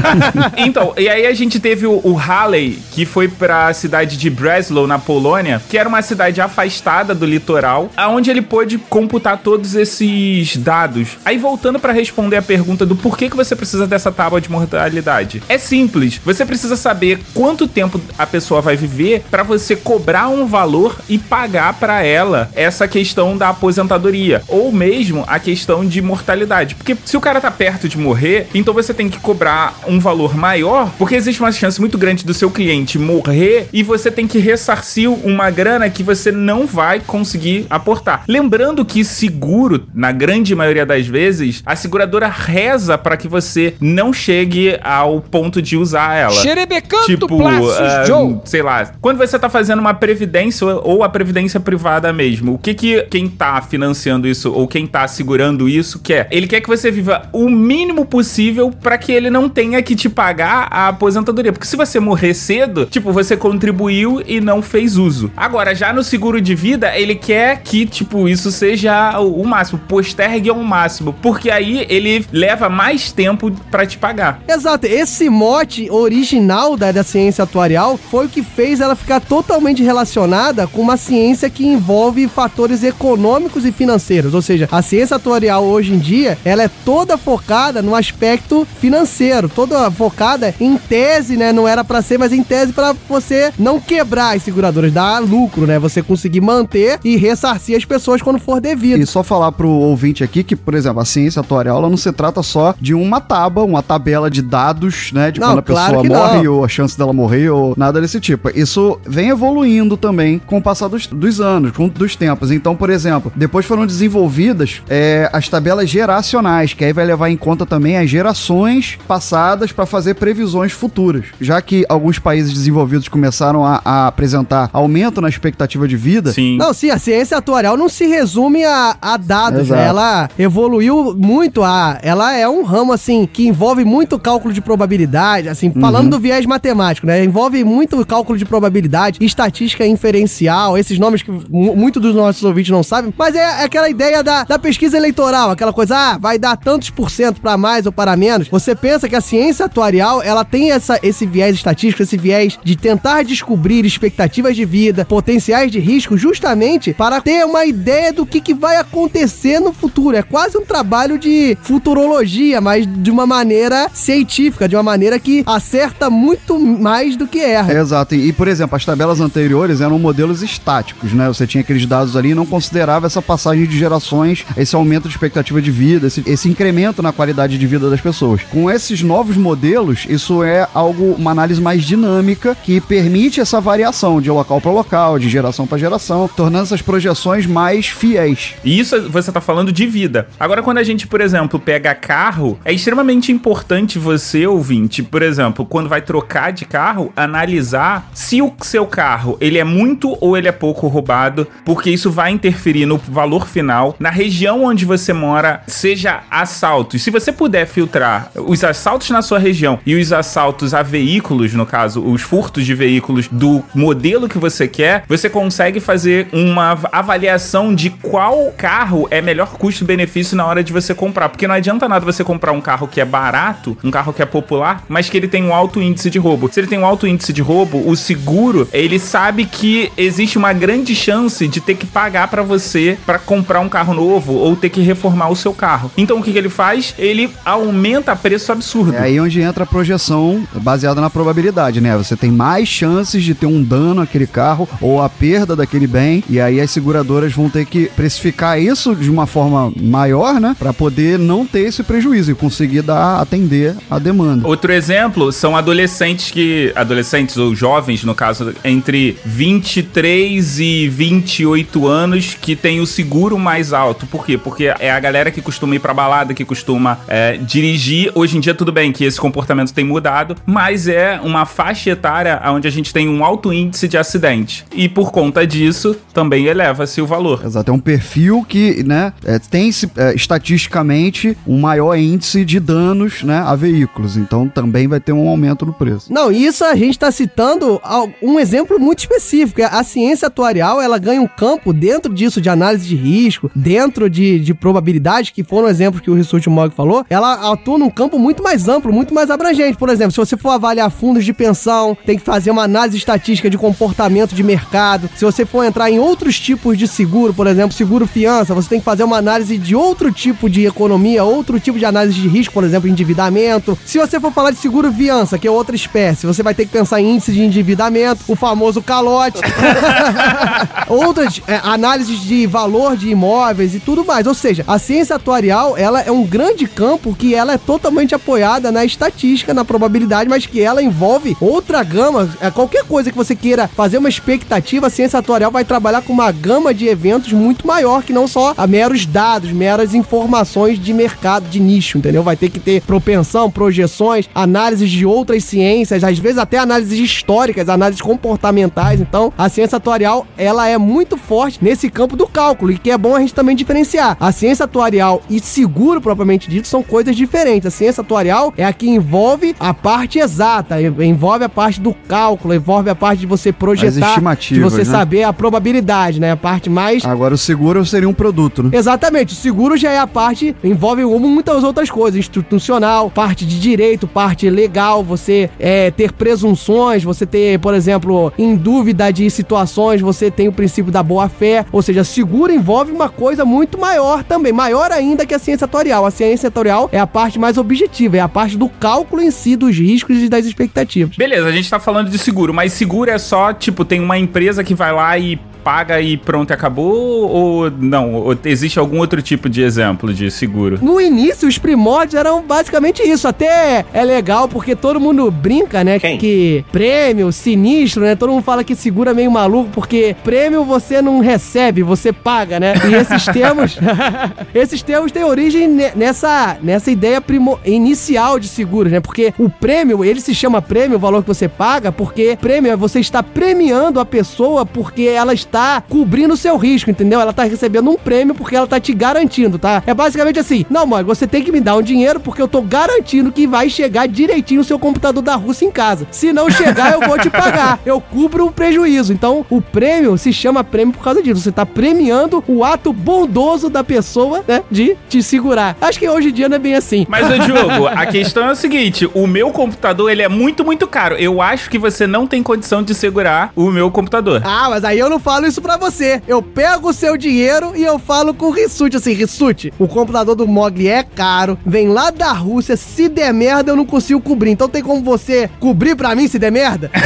então, 0.56 0.94
e 0.96 1.08
aí 1.08 1.26
a 1.26 1.34
gente 1.34 1.58
teve 1.60 1.86
o, 1.86 2.00
o 2.02 2.14
Halley, 2.14 2.78
que 2.92 3.04
foi 3.04 3.28
para 3.34 3.68
a 3.68 3.74
cidade 3.74 4.16
de 4.16 4.30
Breslau, 4.30 4.86
na 4.86 4.98
Polônia, 4.98 5.60
que 5.68 5.76
era 5.76 5.88
uma 5.88 6.02
cidade 6.02 6.40
afastada 6.40 7.14
do 7.14 7.26
litoral, 7.26 7.90
aonde 7.96 8.30
ele 8.30 8.42
pôde 8.42 8.78
computar 8.78 9.38
todos 9.38 9.74
esses 9.74 10.56
dados. 10.56 11.18
Aí 11.24 11.38
voltando 11.38 11.78
para 11.78 11.92
responder 11.92 12.36
a 12.36 12.42
pergunta 12.42 12.86
do 12.86 12.96
porquê 12.96 13.28
que 13.28 13.36
você 13.36 13.56
precisa 13.56 13.86
dessa 13.86 14.12
tábua 14.12 14.40
de 14.40 14.50
mortalidade. 14.50 15.42
É 15.48 15.58
simples, 15.58 16.20
você 16.24 16.44
precisa 16.44 16.76
saber 16.76 17.20
quanto 17.34 17.66
tempo 17.66 18.00
a 18.16 18.26
pessoa 18.26 18.60
vai 18.60 18.76
viver 18.76 19.24
para 19.30 19.42
você 19.42 19.74
cobrar 19.76 20.28
um 20.28 20.46
valor 20.46 20.96
e 21.08 21.18
pagar 21.18 21.74
para 21.74 22.02
ela 22.02 22.50
essa 22.54 22.86
questão 22.86 23.36
da 23.36 23.48
aposentadoria 23.48 24.42
ou 24.48 24.70
mesmo 24.72 25.24
a 25.26 25.38
questão 25.38 25.84
de 25.84 26.00
mortalidade. 26.00 26.74
Porque 26.74 26.96
se 27.04 27.16
o 27.16 27.20
cara 27.20 27.40
tá 27.40 27.50
perto 27.50 27.88
de 27.88 27.98
morrer, 27.98 28.46
então 28.54 28.72
você 28.74 28.94
tem 28.94 29.08
que 29.08 29.18
cobrar 29.18 29.78
um 29.86 29.98
valor 29.98 30.36
maior, 30.36 30.90
porque 30.98 31.14
existe 31.14 31.40
uma 31.40 31.52
chance 31.52 31.80
muito 31.80 31.98
grande 31.98 32.24
do 32.24 32.34
seu 32.34 32.50
cliente 32.50 32.98
morrer 32.98 33.23
morrer 33.24 33.68
e 33.72 33.82
você 33.82 34.10
tem 34.10 34.26
que 34.26 34.38
ressarcir 34.38 35.10
uma 35.10 35.50
grana 35.50 35.88
que 35.88 36.02
você 36.02 36.30
não 36.30 36.66
vai 36.66 37.00
conseguir 37.00 37.66
aportar. 37.70 38.24
Lembrando 38.28 38.84
que 38.84 39.04
seguro, 39.04 39.86
na 39.94 40.12
grande 40.12 40.54
maioria 40.54 40.84
das 40.84 41.06
vezes, 41.06 41.62
a 41.64 41.74
seguradora 41.74 42.28
reza 42.28 42.98
para 42.98 43.16
que 43.16 43.26
você 43.26 43.74
não 43.80 44.12
chegue 44.12 44.78
ao 44.82 45.20
ponto 45.20 45.62
de 45.62 45.76
usar 45.76 46.14
ela. 46.16 46.34
Xerebecanto 46.34 47.06
tipo, 47.06 47.26
uh, 47.34 48.06
Joe. 48.06 48.40
sei 48.44 48.62
lá, 48.62 48.92
quando 49.00 49.18
você 49.18 49.38
tá 49.38 49.48
fazendo 49.48 49.78
uma 49.78 49.94
previdência 49.94 50.66
ou 50.66 51.02
a 51.02 51.08
previdência 51.08 51.58
privada 51.58 52.12
mesmo, 52.12 52.54
o 52.54 52.58
que 52.58 52.74
que 52.74 53.02
quem 53.10 53.28
tá 53.28 53.60
financiando 53.62 54.28
isso 54.28 54.52
ou 54.52 54.68
quem 54.68 54.86
tá 54.86 55.06
segurando 55.08 55.68
isso 55.68 55.98
quer? 55.98 56.28
Ele 56.30 56.46
quer 56.46 56.60
que 56.60 56.68
você 56.68 56.90
viva 56.90 57.28
o 57.32 57.48
mínimo 57.48 58.04
possível 58.04 58.70
para 58.70 58.98
que 58.98 59.12
ele 59.12 59.30
não 59.30 59.48
tenha 59.48 59.82
que 59.82 59.96
te 59.96 60.08
pagar 60.08 60.68
a 60.70 60.88
aposentadoria, 60.88 61.52
porque 61.52 61.66
se 61.66 61.76
você 61.76 61.98
morrer 61.98 62.34
cedo, 62.34 62.86
tipo, 62.86 63.13
você 63.14 63.36
contribuiu 63.36 64.22
e 64.26 64.40
não 64.40 64.60
fez 64.60 64.96
uso. 64.96 65.30
Agora, 65.36 65.74
já 65.74 65.92
no 65.92 66.02
seguro 66.02 66.40
de 66.40 66.54
vida, 66.54 66.98
ele 66.98 67.14
quer 67.14 67.62
que, 67.62 67.86
tipo, 67.86 68.28
isso 68.28 68.50
seja 68.50 69.18
o, 69.20 69.44
máximo, 69.44 69.80
postergue 69.88 70.50
ao 70.50 70.58
máximo, 70.58 71.14
porque 71.22 71.50
aí 71.50 71.86
ele 71.88 72.26
leva 72.32 72.68
mais 72.68 73.12
tempo 73.12 73.50
para 73.70 73.86
te 73.86 73.96
pagar. 73.96 74.40
Exato, 74.48 74.86
esse 74.86 75.30
mote 75.30 75.88
original 75.90 76.76
da, 76.76 76.90
da 76.90 77.04
ciência 77.04 77.44
atuarial 77.44 77.96
foi 77.96 78.26
o 78.26 78.28
que 78.28 78.42
fez 78.42 78.80
ela 78.80 78.96
ficar 78.96 79.20
totalmente 79.20 79.82
relacionada 79.82 80.66
com 80.66 80.82
uma 80.82 80.96
ciência 80.96 81.48
que 81.48 81.66
envolve 81.66 82.26
fatores 82.26 82.82
econômicos 82.82 83.64
e 83.64 83.72
financeiros, 83.72 84.34
ou 84.34 84.42
seja, 84.42 84.68
a 84.72 84.82
ciência 84.82 85.16
atuarial 85.16 85.64
hoje 85.64 85.92
em 85.92 85.98
dia, 85.98 86.36
ela 86.44 86.64
é 86.64 86.70
toda 86.84 87.16
focada 87.16 87.80
no 87.80 87.94
aspecto 87.94 88.66
financeiro, 88.80 89.48
toda 89.48 89.90
focada 89.90 90.52
em 90.60 90.76
tese, 90.76 91.36
né, 91.36 91.52
não 91.52 91.68
era 91.68 91.84
para 91.84 92.02
ser, 92.02 92.18
mas 92.18 92.32
em 92.32 92.42
tese 92.42 92.72
para 92.72 92.94
você 93.08 93.52
não 93.58 93.80
quebrar 93.80 94.36
as 94.36 94.42
seguradoras, 94.42 94.92
dar 94.92 95.18
lucro, 95.20 95.66
né? 95.66 95.78
Você 95.78 96.02
conseguir 96.02 96.40
manter 96.40 96.98
e 97.04 97.16
ressarcir 97.16 97.76
as 97.76 97.84
pessoas 97.84 98.22
quando 98.22 98.38
for 98.38 98.60
devido. 98.60 99.00
E 99.00 99.06
só 99.06 99.22
falar 99.22 99.52
pro 99.52 99.68
ouvinte 99.68 100.22
aqui 100.24 100.42
que, 100.42 100.56
por 100.56 100.74
exemplo, 100.74 101.00
a 101.00 101.04
ciência 101.04 101.40
atuarial 101.40 101.78
ela 101.78 101.90
não 101.90 101.96
se 101.96 102.12
trata 102.12 102.42
só 102.42 102.74
de 102.80 102.94
uma 102.94 103.20
tábua, 103.20 103.64
uma 103.64 103.82
tabela 103.82 104.30
de 104.30 104.42
dados, 104.42 105.10
né? 105.12 105.30
De 105.30 105.40
Não, 105.40 105.48
quando 105.48 105.58
a 105.58 105.62
claro 105.62 106.00
pessoa 106.02 106.18
morre 106.18 106.42
não. 106.44 106.54
ou 106.54 106.64
a 106.64 106.68
chance 106.68 106.96
dela 106.96 107.12
morrer 107.12 107.50
ou 107.50 107.74
nada 107.76 108.00
desse 108.00 108.20
tipo. 108.20 108.50
Isso 108.54 108.98
vem 109.06 109.28
evoluindo 109.30 109.96
também 109.96 110.38
com 110.38 110.58
o 110.58 110.62
passar 110.62 110.88
dos, 110.88 111.06
dos 111.06 111.40
anos, 111.40 111.72
com 111.72 111.88
dos 111.88 112.16
tempos. 112.16 112.50
Então, 112.50 112.76
por 112.76 112.90
exemplo, 112.90 113.32
depois 113.34 113.66
foram 113.66 113.86
desenvolvidas 113.86 114.82
é, 114.88 115.28
as 115.32 115.48
tabelas 115.48 115.88
geracionais, 115.88 116.72
que 116.72 116.84
aí 116.84 116.92
vai 116.92 117.04
levar 117.04 117.30
em 117.30 117.36
conta 117.36 117.66
também 117.66 117.96
as 117.96 118.08
gerações 118.08 118.98
passadas 119.06 119.72
para 119.72 119.86
fazer 119.86 120.14
previsões 120.14 120.72
futuras. 120.72 121.26
Já 121.40 121.60
que 121.60 121.84
alguns 121.88 122.18
países 122.18 122.52
desenvolvidos 122.52 122.93
começaram 123.08 123.64
a, 123.64 123.80
a 123.84 124.06
apresentar 124.06 124.70
aumento 124.72 125.20
na 125.20 125.28
expectativa 125.28 125.86
de 125.88 125.96
vida, 125.96 126.32
Sim. 126.32 126.56
Não, 126.56 126.72
sim, 126.72 126.90
a 126.90 126.98
ciência 126.98 127.36
atuarial 127.36 127.76
não 127.76 127.88
se 127.88 128.06
resume 128.06 128.64
a, 128.64 128.96
a 129.00 129.16
dados, 129.16 129.68
né? 129.68 129.86
Ela 129.86 130.28
evoluiu 130.38 131.14
muito 131.16 131.62
a... 131.62 131.98
Ela 132.02 132.36
é 132.36 132.48
um 132.48 132.62
ramo, 132.62 132.92
assim, 132.92 133.28
que 133.30 133.46
envolve 133.46 133.84
muito 133.84 134.18
cálculo 134.18 134.52
de 134.52 134.60
probabilidade, 134.60 135.48
assim, 135.48 135.72
falando 135.80 136.10
do 136.10 136.18
viés 136.18 136.46
matemático, 136.46 137.06
né? 137.06 137.24
Envolve 137.24 137.62
muito 137.64 138.04
cálculo 138.06 138.38
de 138.38 138.44
probabilidade, 138.44 139.18
estatística 139.24 139.86
inferencial, 139.86 140.76
esses 140.78 140.98
nomes 140.98 141.22
que 141.22 141.30
mu- 141.30 141.74
muito 141.76 141.98
dos 142.00 142.14
nossos 142.14 142.42
ouvintes 142.44 142.70
não 142.70 142.82
sabem, 142.82 143.12
mas 143.16 143.34
é 143.34 143.64
aquela 143.64 143.88
ideia 143.88 144.22
da, 144.22 144.44
da 144.44 144.58
pesquisa 144.58 144.96
eleitoral, 144.96 145.50
aquela 145.50 145.72
coisa, 145.72 145.96
ah, 145.96 146.18
vai 146.18 146.38
dar 146.38 146.56
tantos 146.56 146.90
por 146.90 147.10
cento 147.10 147.40
pra 147.40 147.56
mais 147.56 147.86
ou 147.86 147.92
para 147.92 148.16
menos. 148.16 148.48
Você 148.48 148.74
pensa 148.74 149.08
que 149.08 149.16
a 149.16 149.20
ciência 149.20 149.66
atuarial, 149.66 150.22
ela 150.22 150.44
tem 150.44 150.70
essa, 150.70 150.98
esse 151.02 151.26
viés 151.26 151.54
estatístico, 151.56 152.02
esse 152.02 152.16
viés 152.16 152.58
de 152.62 152.73
tentar 152.76 153.22
descobrir 153.22 153.84
expectativas 153.84 154.56
de 154.56 154.64
vida, 154.64 155.04
potenciais 155.04 155.70
de 155.70 155.78
risco, 155.78 156.16
justamente 156.16 156.92
para 156.92 157.20
ter 157.20 157.44
uma 157.44 157.64
ideia 157.64 158.12
do 158.12 158.26
que, 158.26 158.40
que 158.40 158.54
vai 158.54 158.76
acontecer 158.76 159.60
no 159.60 159.72
futuro. 159.72 160.16
É 160.16 160.22
quase 160.22 160.56
um 160.56 160.64
trabalho 160.64 161.18
de 161.18 161.56
futurologia, 161.62 162.60
mas 162.60 162.86
de 162.86 163.10
uma 163.10 163.26
maneira 163.26 163.88
científica, 163.92 164.68
de 164.68 164.76
uma 164.76 164.82
maneira 164.82 165.18
que 165.18 165.42
acerta 165.46 166.08
muito 166.10 166.58
mais 166.58 167.16
do 167.16 167.26
que 167.26 167.40
erra. 167.40 167.72
Exato. 167.72 168.14
E, 168.14 168.28
e, 168.28 168.32
por 168.32 168.48
exemplo, 168.48 168.76
as 168.76 168.84
tabelas 168.84 169.20
anteriores 169.20 169.80
eram 169.80 169.98
modelos 169.98 170.42
estáticos, 170.42 171.12
né? 171.12 171.28
Você 171.28 171.46
tinha 171.46 171.60
aqueles 171.62 171.86
dados 171.86 172.16
ali 172.16 172.30
e 172.30 172.34
não 172.34 172.46
considerava 172.46 173.06
essa 173.06 173.22
passagem 173.22 173.66
de 173.66 173.78
gerações, 173.78 174.44
esse 174.56 174.74
aumento 174.74 175.08
de 175.08 175.14
expectativa 175.14 175.60
de 175.60 175.70
vida, 175.70 176.06
esse, 176.06 176.22
esse 176.26 176.48
incremento 176.48 177.02
na 177.02 177.12
qualidade 177.12 177.58
de 177.58 177.66
vida 177.66 177.90
das 177.90 178.00
pessoas. 178.00 178.42
Com 178.50 178.70
esses 178.70 179.02
novos 179.02 179.36
modelos, 179.36 180.06
isso 180.08 180.42
é 180.42 180.68
algo, 180.74 181.14
uma 181.18 181.30
análise 181.30 181.60
mais 181.60 181.82
dinâmica 181.84 182.56
que 182.64 182.80
permite 182.80 183.40
essa 183.40 183.60
variação 183.60 184.22
de 184.22 184.30
local 184.30 184.58
para 184.58 184.70
local, 184.70 185.18
de 185.18 185.28
geração 185.28 185.66
para 185.66 185.76
geração, 185.76 186.26
tornando 186.34 186.64
essas 186.64 186.80
projeções 186.80 187.44
mais 187.44 187.88
fiéis. 187.88 188.54
E 188.64 188.80
isso 188.80 189.10
você 189.10 189.30
tá 189.30 189.40
falando 189.40 189.70
de 189.70 189.86
vida. 189.86 190.28
Agora, 190.40 190.62
quando 190.62 190.78
a 190.78 190.82
gente, 190.82 191.06
por 191.06 191.20
exemplo, 191.20 191.60
pega 191.60 191.94
carro, 191.94 192.58
é 192.64 192.72
extremamente 192.72 193.30
importante 193.30 193.98
você, 193.98 194.46
ouvinte, 194.46 195.02
por 195.02 195.20
exemplo, 195.20 195.66
quando 195.66 195.90
vai 195.90 196.00
trocar 196.00 196.52
de 196.52 196.64
carro, 196.64 197.12
analisar 197.14 198.08
se 198.14 198.40
o 198.40 198.50
seu 198.62 198.86
carro 198.86 199.36
ele 199.40 199.58
é 199.58 199.64
muito 199.64 200.16
ou 200.20 200.34
ele 200.34 200.48
é 200.48 200.52
pouco 200.52 200.86
roubado, 200.88 201.46
porque 201.66 201.90
isso 201.90 202.10
vai 202.10 202.30
interferir 202.30 202.86
no 202.86 202.96
valor 202.96 203.46
final, 203.46 203.94
na 203.98 204.08
região 204.08 204.64
onde 204.64 204.86
você 204.86 205.12
mora, 205.12 205.62
seja 205.66 206.22
assaltos. 206.30 207.02
Se 207.02 207.10
você 207.10 207.30
puder 207.30 207.66
filtrar 207.66 208.30
os 208.34 208.64
assaltos 208.64 209.10
na 209.10 209.20
sua 209.20 209.38
região 209.38 209.78
e 209.84 209.94
os 209.94 210.12
assaltos 210.14 210.72
a 210.72 210.82
veículos, 210.82 211.52
no 211.52 211.66
caso, 211.66 212.02
os 212.02 212.22
furtos 212.22 212.53
de 212.62 212.74
veículos 212.74 213.28
do 213.28 213.62
modelo 213.74 214.28
que 214.28 214.38
você 214.38 214.68
quer, 214.68 215.04
você 215.08 215.28
consegue 215.28 215.80
fazer 215.80 216.28
uma 216.32 216.78
avaliação 216.92 217.74
de 217.74 217.90
qual 217.90 218.52
carro 218.56 219.06
é 219.10 219.20
melhor 219.20 219.52
custo-benefício 219.54 220.36
na 220.36 220.46
hora 220.46 220.62
de 220.62 220.72
você 220.72 220.94
comprar. 220.94 221.28
Porque 221.28 221.46
não 221.46 221.54
adianta 221.54 221.88
nada 221.88 222.04
você 222.04 222.22
comprar 222.22 222.52
um 222.52 222.60
carro 222.60 222.86
que 222.86 223.00
é 223.00 223.04
barato, 223.04 223.76
um 223.82 223.90
carro 223.90 224.12
que 224.12 224.22
é 224.22 224.26
popular, 224.26 224.84
mas 224.88 225.08
que 225.08 225.16
ele 225.16 225.28
tem 225.28 225.44
um 225.44 225.54
alto 225.54 225.80
índice 225.80 226.10
de 226.10 226.18
roubo. 226.18 226.50
Se 226.52 226.60
ele 226.60 226.66
tem 226.66 226.78
um 226.78 226.86
alto 226.86 227.06
índice 227.06 227.32
de 227.32 227.42
roubo, 227.42 227.88
o 227.88 227.96
seguro, 227.96 228.68
ele 228.72 228.98
sabe 228.98 229.44
que 229.44 229.90
existe 229.96 230.38
uma 230.38 230.52
grande 230.52 230.94
chance 230.94 231.46
de 231.48 231.60
ter 231.60 231.74
que 231.74 231.86
pagar 231.86 232.28
pra 232.28 232.42
você 232.42 232.98
pra 233.06 233.18
comprar 233.18 233.60
um 233.60 233.68
carro 233.68 233.94
novo 233.94 234.34
ou 234.34 234.56
ter 234.56 234.68
que 234.68 234.80
reformar 234.80 235.28
o 235.28 235.36
seu 235.36 235.52
carro. 235.52 235.90
Então 235.96 236.18
o 236.18 236.22
que, 236.22 236.32
que 236.32 236.38
ele 236.38 236.48
faz? 236.48 236.94
Ele 236.98 237.30
aumenta 237.44 238.14
preço 238.14 238.52
absurdo. 238.52 238.94
É 238.94 239.02
aí 239.02 239.20
onde 239.20 239.40
entra 239.40 239.64
a 239.64 239.66
projeção 239.66 240.46
baseada 240.54 241.00
na 241.00 241.10
probabilidade, 241.10 241.80
né? 241.80 241.96
Você 241.96 242.16
tem 242.16 242.30
mais 242.30 242.43
chances 242.68 243.22
de 243.22 243.34
ter 243.34 243.46
um 243.46 243.62
dano 243.62 243.94
naquele 243.94 244.26
carro 244.26 244.68
ou 244.80 245.00
a 245.00 245.08
perda 245.08 245.56
daquele 245.56 245.86
bem, 245.86 246.22
e 246.28 246.40
aí 246.40 246.60
as 246.60 246.70
seguradoras 246.70 247.32
vão 247.32 247.48
ter 247.48 247.64
que 247.64 247.86
precificar 247.96 248.60
isso 248.60 248.94
de 248.94 249.10
uma 249.10 249.26
forma 249.26 249.72
maior, 249.80 250.40
né? 250.40 250.54
Pra 250.58 250.72
poder 250.72 251.18
não 251.18 251.46
ter 251.46 251.60
esse 251.60 251.82
prejuízo 251.82 252.32
e 252.32 252.34
conseguir 252.34 252.82
dar 252.82 253.20
atender 253.20 253.74
a 253.90 253.98
demanda. 253.98 254.46
Outro 254.46 254.72
exemplo 254.72 255.32
são 255.32 255.56
adolescentes 255.56 256.30
que. 256.30 256.72
Adolescentes 256.74 257.36
ou 257.36 257.54
jovens, 257.54 258.04
no 258.04 258.14
caso, 258.14 258.54
entre 258.64 259.16
23 259.24 260.60
e 260.60 260.88
28 260.88 261.86
anos, 261.86 262.36
que 262.40 262.54
tem 262.54 262.80
o 262.80 262.86
seguro 262.86 263.38
mais 263.38 263.72
alto. 263.72 264.06
Por 264.06 264.26
quê? 264.26 264.36
Porque 264.36 264.72
é 264.78 264.90
a 264.90 265.00
galera 265.00 265.30
que 265.30 265.40
costuma 265.40 265.74
ir 265.74 265.78
pra 265.78 265.94
balada, 265.94 266.34
que 266.34 266.44
costuma 266.44 266.98
é, 267.08 267.36
dirigir. 267.38 268.10
Hoje 268.14 268.36
em 268.36 268.40
dia, 268.40 268.54
tudo 268.54 268.72
bem 268.72 268.92
que 268.92 269.04
esse 269.04 269.20
comportamento 269.20 269.72
tem 269.72 269.84
mudado, 269.84 270.36
mas 270.44 270.88
é 270.88 271.20
uma 271.22 271.46
faixa 271.46 271.90
etária 271.90 272.33
onde 272.52 272.68
a 272.68 272.70
gente 272.70 272.92
tem 272.92 273.08
um 273.08 273.24
alto 273.24 273.52
índice 273.52 273.88
de 273.88 273.96
acidente. 273.96 274.64
E 274.72 274.88
por 274.88 275.10
conta 275.10 275.46
disso, 275.46 275.96
também 276.12 276.46
eleva-se 276.46 277.00
o 277.00 277.06
valor. 277.06 277.42
Exato, 277.44 277.70
é 277.70 277.74
um 277.74 277.78
perfil 277.78 278.44
que, 278.48 278.82
né, 278.84 279.12
é, 279.24 279.38
tem 279.38 279.70
é, 279.96 280.14
estatisticamente 280.14 281.36
um 281.46 281.60
maior 281.60 281.96
índice 281.96 282.44
de 282.44 282.60
danos, 282.60 283.22
né, 283.22 283.38
a 283.38 283.54
veículos. 283.54 284.16
Então 284.16 284.48
também 284.48 284.86
vai 284.86 285.00
ter 285.00 285.12
um 285.12 285.28
aumento 285.28 285.66
no 285.66 285.72
preço. 285.72 286.12
Não, 286.12 286.30
isso 286.30 286.64
a 286.64 286.74
gente 286.74 286.98
tá 286.98 287.10
citando 287.10 287.80
um 288.22 288.38
exemplo 288.38 288.78
muito 288.78 289.00
específico. 289.00 289.60
A 289.62 289.82
ciência 289.82 290.28
atuarial, 290.28 290.80
ela 290.80 290.98
ganha 290.98 291.20
um 291.20 291.26
campo 291.26 291.72
dentro 291.72 292.12
disso 292.12 292.40
de 292.40 292.48
análise 292.48 292.86
de 292.86 292.96
risco, 292.96 293.50
dentro 293.54 294.08
de, 294.08 294.38
de 294.38 294.54
probabilidade, 294.54 295.32
que 295.32 295.42
foram 295.42 295.68
exemplos 295.68 296.02
que 296.02 296.10
o 296.10 296.14
Rissuti 296.14 296.48
Mog 296.48 296.74
falou, 296.74 297.04
ela 297.08 297.52
atua 297.52 297.78
num 297.78 297.90
campo 297.90 298.18
muito 298.18 298.42
mais 298.42 298.68
amplo, 298.68 298.92
muito 298.92 299.14
mais 299.14 299.30
abrangente. 299.30 299.78
Por 299.78 299.88
exemplo, 299.88 300.12
se 300.12 300.18
você 300.18 300.36
for 300.36 300.50
avaliar 300.50 300.90
fundos 300.90 301.24
de 301.24 301.32
pensão, 301.32 301.96
tem 302.04 302.18
que 302.18 302.23
fazer 302.24 302.50
uma 302.50 302.62
análise 302.62 302.96
estatística 302.96 303.50
de 303.50 303.58
comportamento 303.58 304.34
de 304.34 304.42
mercado. 304.42 305.08
Se 305.14 305.24
você 305.24 305.44
for 305.44 305.64
entrar 305.64 305.90
em 305.90 305.98
outros 305.98 306.40
tipos 306.40 306.76
de 306.76 306.88
seguro, 306.88 307.34
por 307.34 307.46
exemplo, 307.46 307.72
seguro 307.72 308.06
fiança, 308.06 308.54
você 308.54 308.68
tem 308.68 308.78
que 308.78 308.84
fazer 308.84 309.04
uma 309.04 309.18
análise 309.18 309.58
de 309.58 309.76
outro 309.76 310.10
tipo 310.10 310.48
de 310.48 310.64
economia, 310.66 311.22
outro 311.24 311.60
tipo 311.60 311.78
de 311.78 311.84
análise 311.84 312.20
de 312.20 312.26
risco, 312.26 312.54
por 312.54 312.64
exemplo, 312.64 312.88
endividamento. 312.88 313.78
Se 313.84 313.98
você 313.98 314.18
for 314.18 314.32
falar 314.32 314.50
de 314.50 314.58
seguro 314.58 314.92
fiança, 314.92 315.38
que 315.38 315.46
é 315.46 315.50
outra 315.50 315.76
espécie, 315.76 316.26
você 316.26 316.42
vai 316.42 316.54
ter 316.54 316.64
que 316.64 316.72
pensar 316.72 317.00
em 317.00 317.14
índice 317.14 317.32
de 317.32 317.42
endividamento, 317.42 318.24
o 318.26 318.34
famoso 318.34 318.82
calote. 318.82 319.40
Outras 320.88 321.40
é, 321.46 321.60
análises 321.62 322.20
de 322.20 322.46
valor 322.46 322.96
de 322.96 323.08
imóveis 323.08 323.74
e 323.74 323.80
tudo 323.80 324.04
mais. 324.04 324.26
Ou 324.26 324.34
seja, 324.34 324.64
a 324.66 324.78
ciência 324.78 325.16
atuarial, 325.16 325.76
ela 325.76 326.00
é 326.00 326.10
um 326.10 326.24
grande 326.24 326.66
campo 326.66 327.14
que 327.14 327.34
ela 327.34 327.54
é 327.54 327.58
totalmente 327.58 328.14
apoiada 328.14 328.70
na 328.70 328.84
estatística, 328.84 329.54
na 329.54 329.64
probabilidade, 329.64 330.28
mas 330.28 330.46
que 330.46 330.60
ela 330.60 330.82
envolve 330.82 331.36
outra 331.40 331.82
gama. 331.82 332.13
É, 332.40 332.50
qualquer 332.50 332.84
coisa 332.84 333.10
que 333.10 333.16
você 333.16 333.34
queira 333.34 333.68
fazer 333.68 333.98
uma 333.98 334.08
expectativa, 334.08 334.86
a 334.86 334.90
ciência 334.90 335.18
atuarial 335.18 335.50
vai 335.50 335.64
trabalhar 335.64 336.02
com 336.02 336.12
uma 336.12 336.30
gama 336.30 336.72
de 336.72 336.86
eventos 336.86 337.32
muito 337.32 337.66
maior 337.66 338.02
que 338.02 338.12
não 338.12 338.28
só 338.28 338.54
a 338.56 338.66
meros 338.66 339.06
dados, 339.06 339.50
meras 339.50 339.94
informações 339.94 340.78
de 340.78 340.92
mercado, 340.92 341.48
de 341.48 341.60
nicho, 341.60 341.98
entendeu? 341.98 342.22
Vai 342.22 342.36
ter 342.36 342.50
que 342.50 342.58
ter 342.58 342.82
propensão, 342.82 343.50
projeções, 343.50 344.28
análises 344.34 344.90
de 344.90 345.04
outras 345.04 345.44
ciências, 345.44 346.04
às 346.04 346.18
vezes 346.18 346.38
até 346.38 346.58
análises 346.58 346.98
históricas, 346.98 347.68
análises 347.68 348.00
comportamentais. 348.00 349.00
Então, 349.00 349.32
a 349.36 349.48
ciência 349.48 349.76
atuarial, 349.76 350.26
ela 350.36 350.68
é 350.68 350.78
muito 350.78 351.16
forte 351.16 351.58
nesse 351.62 351.90
campo 351.90 352.16
do 352.16 352.26
cálculo 352.26 352.72
e 352.72 352.78
que 352.78 352.90
é 352.90 352.98
bom 352.98 353.14
a 353.14 353.20
gente 353.20 353.34
também 353.34 353.56
diferenciar. 353.56 354.16
A 354.20 354.32
ciência 354.32 354.64
atuarial 354.64 355.22
e 355.28 355.40
seguro 355.40 356.00
propriamente 356.00 356.48
dito 356.48 356.68
são 356.68 356.82
coisas 356.82 357.16
diferentes. 357.16 357.66
A 357.66 357.70
ciência 357.70 358.00
atuarial 358.00 358.52
é 358.56 358.64
a 358.64 358.72
que 358.72 358.88
envolve 358.88 359.54
a 359.58 359.72
parte 359.72 360.18
exata, 360.18 360.80
envolve 360.80 361.44
a 361.44 361.48
parte 361.48 361.80
do 361.80 361.94
cálculo, 362.06 362.54
envolve 362.54 362.90
a 362.90 362.94
parte 362.94 363.20
de 363.20 363.26
você 363.26 363.52
projetar, 363.52 364.20
de 364.38 364.60
você 364.60 364.78
né? 364.78 364.84
saber 364.84 365.22
a 365.22 365.32
probabilidade, 365.32 366.20
né? 366.20 366.32
A 366.32 366.36
parte 366.36 366.68
mais 366.68 367.04
Agora 367.04 367.34
o 367.34 367.38
seguro 367.38 367.84
seria 367.84 368.08
um 368.08 368.14
produto, 368.14 368.62
né? 368.62 368.70
Exatamente, 368.72 369.32
o 369.32 369.36
seguro 369.36 369.76
já 369.76 369.90
é 369.90 369.98
a 369.98 370.06
parte, 370.06 370.54
envolve 370.62 371.04
muitas 371.04 371.64
outras 371.64 371.90
coisas, 371.90 372.18
institucional, 372.18 373.10
parte 373.10 373.46
de 373.46 373.58
direito, 373.58 374.06
parte 374.06 374.48
legal, 374.48 375.02
você 375.02 375.50
é, 375.58 375.90
ter 375.90 376.12
presunções, 376.12 377.02
você 377.02 377.26
ter, 377.26 377.58
por 377.58 377.74
exemplo, 377.74 378.32
em 378.38 378.54
dúvida 378.54 379.10
de 379.10 379.28
situações, 379.30 380.00
você 380.00 380.30
tem 380.30 380.48
o 380.48 380.52
princípio 380.52 380.92
da 380.92 381.02
boa-fé, 381.02 381.64
ou 381.72 381.82
seja, 381.82 382.04
seguro 382.04 382.52
envolve 382.52 382.92
uma 382.92 383.08
coisa 383.08 383.44
muito 383.44 383.78
maior 383.78 384.22
também, 384.22 384.52
maior 384.52 384.90
ainda 384.92 385.26
que 385.26 385.34
a 385.34 385.38
ciência 385.38 385.64
atuarial. 385.64 386.04
A 386.04 386.10
ciência 386.10 386.48
atuarial 386.48 386.88
é 386.92 386.98
a 386.98 387.06
parte 387.06 387.38
mais 387.38 387.56
objetiva, 387.56 388.16
é 388.16 388.20
a 388.20 388.28
parte 388.28 388.56
do 388.56 388.68
cálculo 388.68 389.22
em 389.22 389.30
si 389.30 389.56
dos 389.56 389.76
riscos 389.76 390.18
e 390.18 390.28
das 390.28 390.44
expectativas. 390.44 391.16
Beleza, 391.16 391.46
a 391.46 391.52
gente 391.52 391.68
tá 391.68 391.78
falando 391.78 391.93
falando 391.94 392.10
de 392.10 392.18
seguro, 392.18 392.52
mas 392.52 392.72
seguro 392.72 393.08
é 393.08 393.16
só, 393.18 393.52
tipo, 393.52 393.84
tem 393.84 394.00
uma 394.00 394.18
empresa 394.18 394.64
que 394.64 394.74
vai 394.74 394.92
lá 394.92 395.16
e 395.16 395.38
paga 395.64 395.98
e 396.00 396.16
pronto, 396.16 396.52
acabou? 396.52 396.94
Ou 397.30 397.70
não? 397.70 398.14
Ou 398.14 398.36
existe 398.44 398.78
algum 398.78 398.98
outro 398.98 399.22
tipo 399.22 399.48
de 399.48 399.62
exemplo 399.62 400.12
de 400.12 400.30
seguro? 400.30 400.78
No 400.82 401.00
início, 401.00 401.48
os 401.48 401.56
primórdios 401.56 402.14
eram 402.20 402.42
basicamente 402.42 403.02
isso. 403.02 403.26
Até 403.26 403.84
é 403.92 404.04
legal 404.04 404.46
porque 404.46 404.76
todo 404.76 405.00
mundo 405.00 405.30
brinca, 405.30 405.82
né? 405.82 405.98
Quem? 405.98 406.18
Que 406.18 406.64
prêmio, 406.70 407.32
sinistro, 407.32 408.02
né? 408.02 408.14
Todo 408.14 408.30
mundo 408.30 408.42
fala 408.42 408.62
que 408.62 408.74
seguro 408.76 409.08
é 409.10 409.14
meio 409.14 409.30
maluco 409.30 409.70
porque 409.72 410.14
prêmio 410.22 410.64
você 410.64 411.00
não 411.00 411.20
recebe, 411.20 411.82
você 411.82 412.12
paga, 412.12 412.60
né? 412.60 412.74
E 412.90 412.94
esses 412.94 413.24
termos, 413.24 413.78
esses 414.54 414.82
termos 414.82 415.10
têm 415.10 415.24
origem 415.24 415.66
ne- 415.66 415.92
nessa, 415.96 416.58
nessa 416.62 416.90
ideia 416.90 417.20
primo- 417.20 417.58
inicial 417.64 418.38
de 418.38 418.48
seguros, 418.48 418.92
né? 418.92 419.00
Porque 419.00 419.32
o 419.38 419.48
prêmio, 419.48 420.04
ele 420.04 420.20
se 420.20 420.34
chama 420.34 420.60
prêmio, 420.60 420.96
o 420.96 421.00
valor 421.00 421.22
que 421.22 421.28
você 421.28 421.48
paga, 421.48 421.90
porque 421.90 422.36
prêmio 422.40 422.70
é 422.70 422.76
você 422.76 423.00
está 423.00 423.22
premiando 423.22 423.98
a 423.98 424.04
pessoa 424.04 424.66
porque 424.66 425.02
ela 425.02 425.32
está 425.32 425.53
cobrindo 425.88 426.34
o 426.34 426.36
seu 426.36 426.56
risco, 426.56 426.90
entendeu? 426.90 427.20
Ela 427.20 427.32
tá 427.32 427.44
recebendo 427.44 427.90
um 427.90 427.96
prêmio 427.96 428.34
porque 428.34 428.56
ela 428.56 428.66
tá 428.66 428.80
te 428.80 428.92
garantindo, 428.92 429.58
tá? 429.58 429.82
É 429.86 429.94
basicamente 429.94 430.38
assim: 430.38 430.64
não, 430.68 430.86
mano, 430.86 431.06
você 431.06 431.26
tem 431.26 431.42
que 431.42 431.52
me 431.52 431.60
dar 431.60 431.76
um 431.76 431.82
dinheiro 431.82 432.20
porque 432.20 432.40
eu 432.40 432.48
tô 432.48 432.62
garantindo 432.62 433.32
que 433.32 433.46
vai 433.46 433.68
chegar 433.68 434.06
direitinho 434.06 434.60
o 434.60 434.64
seu 434.64 434.78
computador 434.78 435.22
da 435.22 435.34
Rússia 435.34 435.64
em 435.64 435.70
casa. 435.70 436.06
Se 436.10 436.32
não 436.32 436.50
chegar, 436.50 436.92
eu 436.92 437.08
vou 437.08 437.18
te 437.18 437.30
pagar. 437.30 437.78
Eu 437.84 438.00
cubro 438.00 438.46
um 438.46 438.52
prejuízo. 438.52 439.12
Então, 439.12 439.44
o 439.50 439.60
prêmio 439.60 440.16
se 440.16 440.32
chama 440.32 440.64
prêmio 440.64 440.94
por 440.94 441.02
causa 441.02 441.22
disso. 441.22 441.40
Você 441.40 441.52
tá 441.52 441.66
premiando 441.66 442.42
o 442.48 442.64
ato 442.64 442.92
bondoso 442.92 443.68
da 443.68 443.84
pessoa, 443.84 444.42
né? 444.46 444.62
De 444.70 444.96
te 445.08 445.22
segurar. 445.22 445.76
Acho 445.80 445.98
que 445.98 446.08
hoje 446.08 446.28
em 446.28 446.32
dia 446.32 446.48
não 446.48 446.56
é 446.56 446.58
bem 446.58 446.74
assim. 446.74 447.06
Mas, 447.08 447.30
ô 447.30 447.38
Diogo, 447.38 447.86
a 447.92 448.06
questão 448.06 448.48
é 448.48 448.52
o 448.52 448.56
seguinte: 448.56 449.08
o 449.14 449.26
meu 449.26 449.50
computador 449.50 450.10
ele 450.10 450.22
é 450.22 450.28
muito, 450.28 450.64
muito 450.64 450.86
caro. 450.86 451.14
Eu 451.16 451.42
acho 451.42 451.68
que 451.68 451.78
você 451.78 452.06
não 452.06 452.26
tem 452.26 452.42
condição 452.42 452.82
de 452.82 452.94
segurar 452.94 453.52
o 453.54 453.70
meu 453.70 453.90
computador. 453.90 454.42
Ah, 454.44 454.68
mas 454.70 454.84
aí 454.84 454.98
eu 454.98 455.10
não 455.10 455.18
falo 455.18 455.43
isso 455.46 455.62
pra 455.62 455.76
você. 455.76 456.22
Eu 456.26 456.42
pego 456.42 456.90
o 456.90 456.92
seu 456.92 457.16
dinheiro 457.16 457.72
e 457.74 457.82
eu 457.84 457.98
falo 457.98 458.34
com 458.34 458.46
o 458.46 458.50
Rissuti 458.50 458.96
assim, 458.96 459.12
Rissuti, 459.12 459.72
o 459.78 459.86
computador 459.88 460.34
do 460.34 460.46
Mogli 460.46 460.88
é 460.88 461.02
caro, 461.02 461.58
vem 461.64 461.88
lá 461.88 462.10
da 462.10 462.32
Rússia, 462.32 462.76
se 462.76 463.08
der 463.08 463.32
merda 463.32 463.72
eu 463.72 463.76
não 463.76 463.86
consigo 463.86 464.20
cobrir. 464.20 464.50
Então 464.50 464.68
tem 464.68 464.82
como 464.82 465.02
você 465.02 465.48
cobrir 465.60 465.94
pra 465.94 466.14
mim 466.14 466.28
se 466.28 466.38
der 466.38 466.52
merda? 466.52 466.90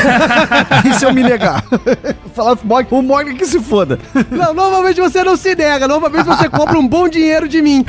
E 0.88 0.94
se 0.94 1.05
eu 1.05 1.12
me 1.12 1.22
negar? 1.22 1.64
Falar 2.35 2.57
pro 2.57 2.66
Mog, 2.66 2.87
o 2.90 3.03
Mog 3.03 3.35
que 3.35 3.44
se 3.44 3.61
foda. 3.61 3.98
não, 4.31 4.55
normalmente 4.55 5.01
você 5.01 5.24
não 5.24 5.37
se 5.37 5.55
nega, 5.55 5.88
normalmente 5.88 6.24
você 6.24 6.48
compra 6.51 6.79
um 6.79 6.87
bom 6.87 7.09
dinheiro 7.09 7.48
de 7.48 7.61
mim. 7.61 7.85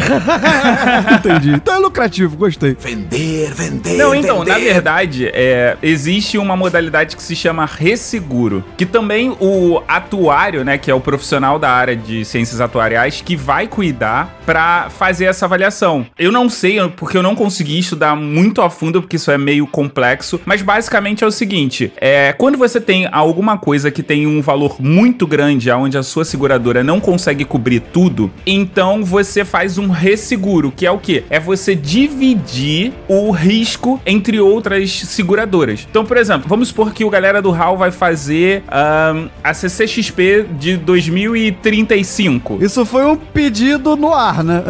Entendi. 1.14 1.52
Então 1.52 1.76
é 1.76 1.78
lucrativo, 1.78 2.36
gostei. 2.36 2.76
Não, 3.98 4.16
então, 4.16 4.44
na 4.44 4.58
verdade, 4.58 5.28
é, 5.34 5.78
existe 5.82 6.38
uma 6.38 6.56
modalidade 6.56 7.16
que 7.16 7.24
se 7.24 7.36
chama 7.36 7.66
resseguro, 7.66 8.64
que 8.78 8.86
também 8.86 9.36
o 9.40 9.82
atuário, 10.40 10.64
né, 10.64 10.78
que 10.78 10.90
é 10.90 10.94
o 10.94 11.02
profissional 11.02 11.60
da 11.60 11.70
área 11.70 11.96
de 11.96 12.24
ciências 12.24 12.62
atuariais, 12.62 13.22
que 13.22 13.36
vai 13.36 13.68
cuidar 13.68 14.40
pra 14.46 14.90
fazer 14.90 15.26
essa 15.26 15.46
avaliação. 15.46 16.06
Eu 16.18 16.32
não 16.32 16.50
sei, 16.50 16.80
porque 16.96 17.18
eu 17.18 17.24
não 17.24 17.36
consegui 17.36 17.78
estudar 17.78 18.16
muito 18.16 18.62
a 18.62 18.70
fundo, 18.70 19.02
porque 19.02 19.18
isso 19.18 19.32
é 19.32 19.38
meio 19.38 19.68
complexo, 19.68 20.40
mas 20.46 20.62
basicamente 20.62 21.24
é 21.24 21.28
o 21.28 21.32
seguinte, 21.32 21.92
é, 21.98 22.32
quando 22.34 22.58
você 22.58 22.80
tem 22.80 23.08
alguma 23.12 23.58
coisa 23.58 23.92
que 23.92 24.02
tem 24.02 24.26
um 24.26 24.42
valor 24.42 24.78
muito 24.80 25.28
grande, 25.28 25.70
onde 25.72 25.98
a 25.98 26.04
sua 26.04 26.24
seguradora 26.24 26.84
não 26.84 27.02
consegue 27.02 27.44
cobrir 27.44 27.82
tudo, 27.82 28.32
então 28.46 29.04
você 29.04 29.44
faz 29.44 29.78
um 29.78 29.90
resseguro, 29.90 30.72
que 30.72 30.86
é 30.86 30.92
o 30.92 30.98
quê? 30.98 31.26
É 31.30 31.40
você 31.40 31.76
dividir 31.76 32.94
o 33.10 33.30
risco 33.32 34.02
entre 34.06 34.40
outras 34.40 34.92
seguradoras. 34.92 35.86
Então, 35.90 36.06
por 36.06 36.16
exemplo, 36.16 36.48
vamos 36.48 36.70
supor 36.70 36.94
que 36.94 37.04
o 37.04 37.10
galera 37.10 37.42
do 37.42 37.52
HAL 37.52 37.78
vai 37.78 37.92
fazer 37.92 38.64
ahn, 38.70 39.28
a 39.44 39.54
CCXP 39.54 40.19
de 40.20 40.76
2035. 40.76 42.60
Isso 42.62 42.86
foi 42.86 43.06
um 43.06 43.16
pedido 43.16 43.96
no 43.96 44.14
ar, 44.14 44.44
né? 44.44 44.62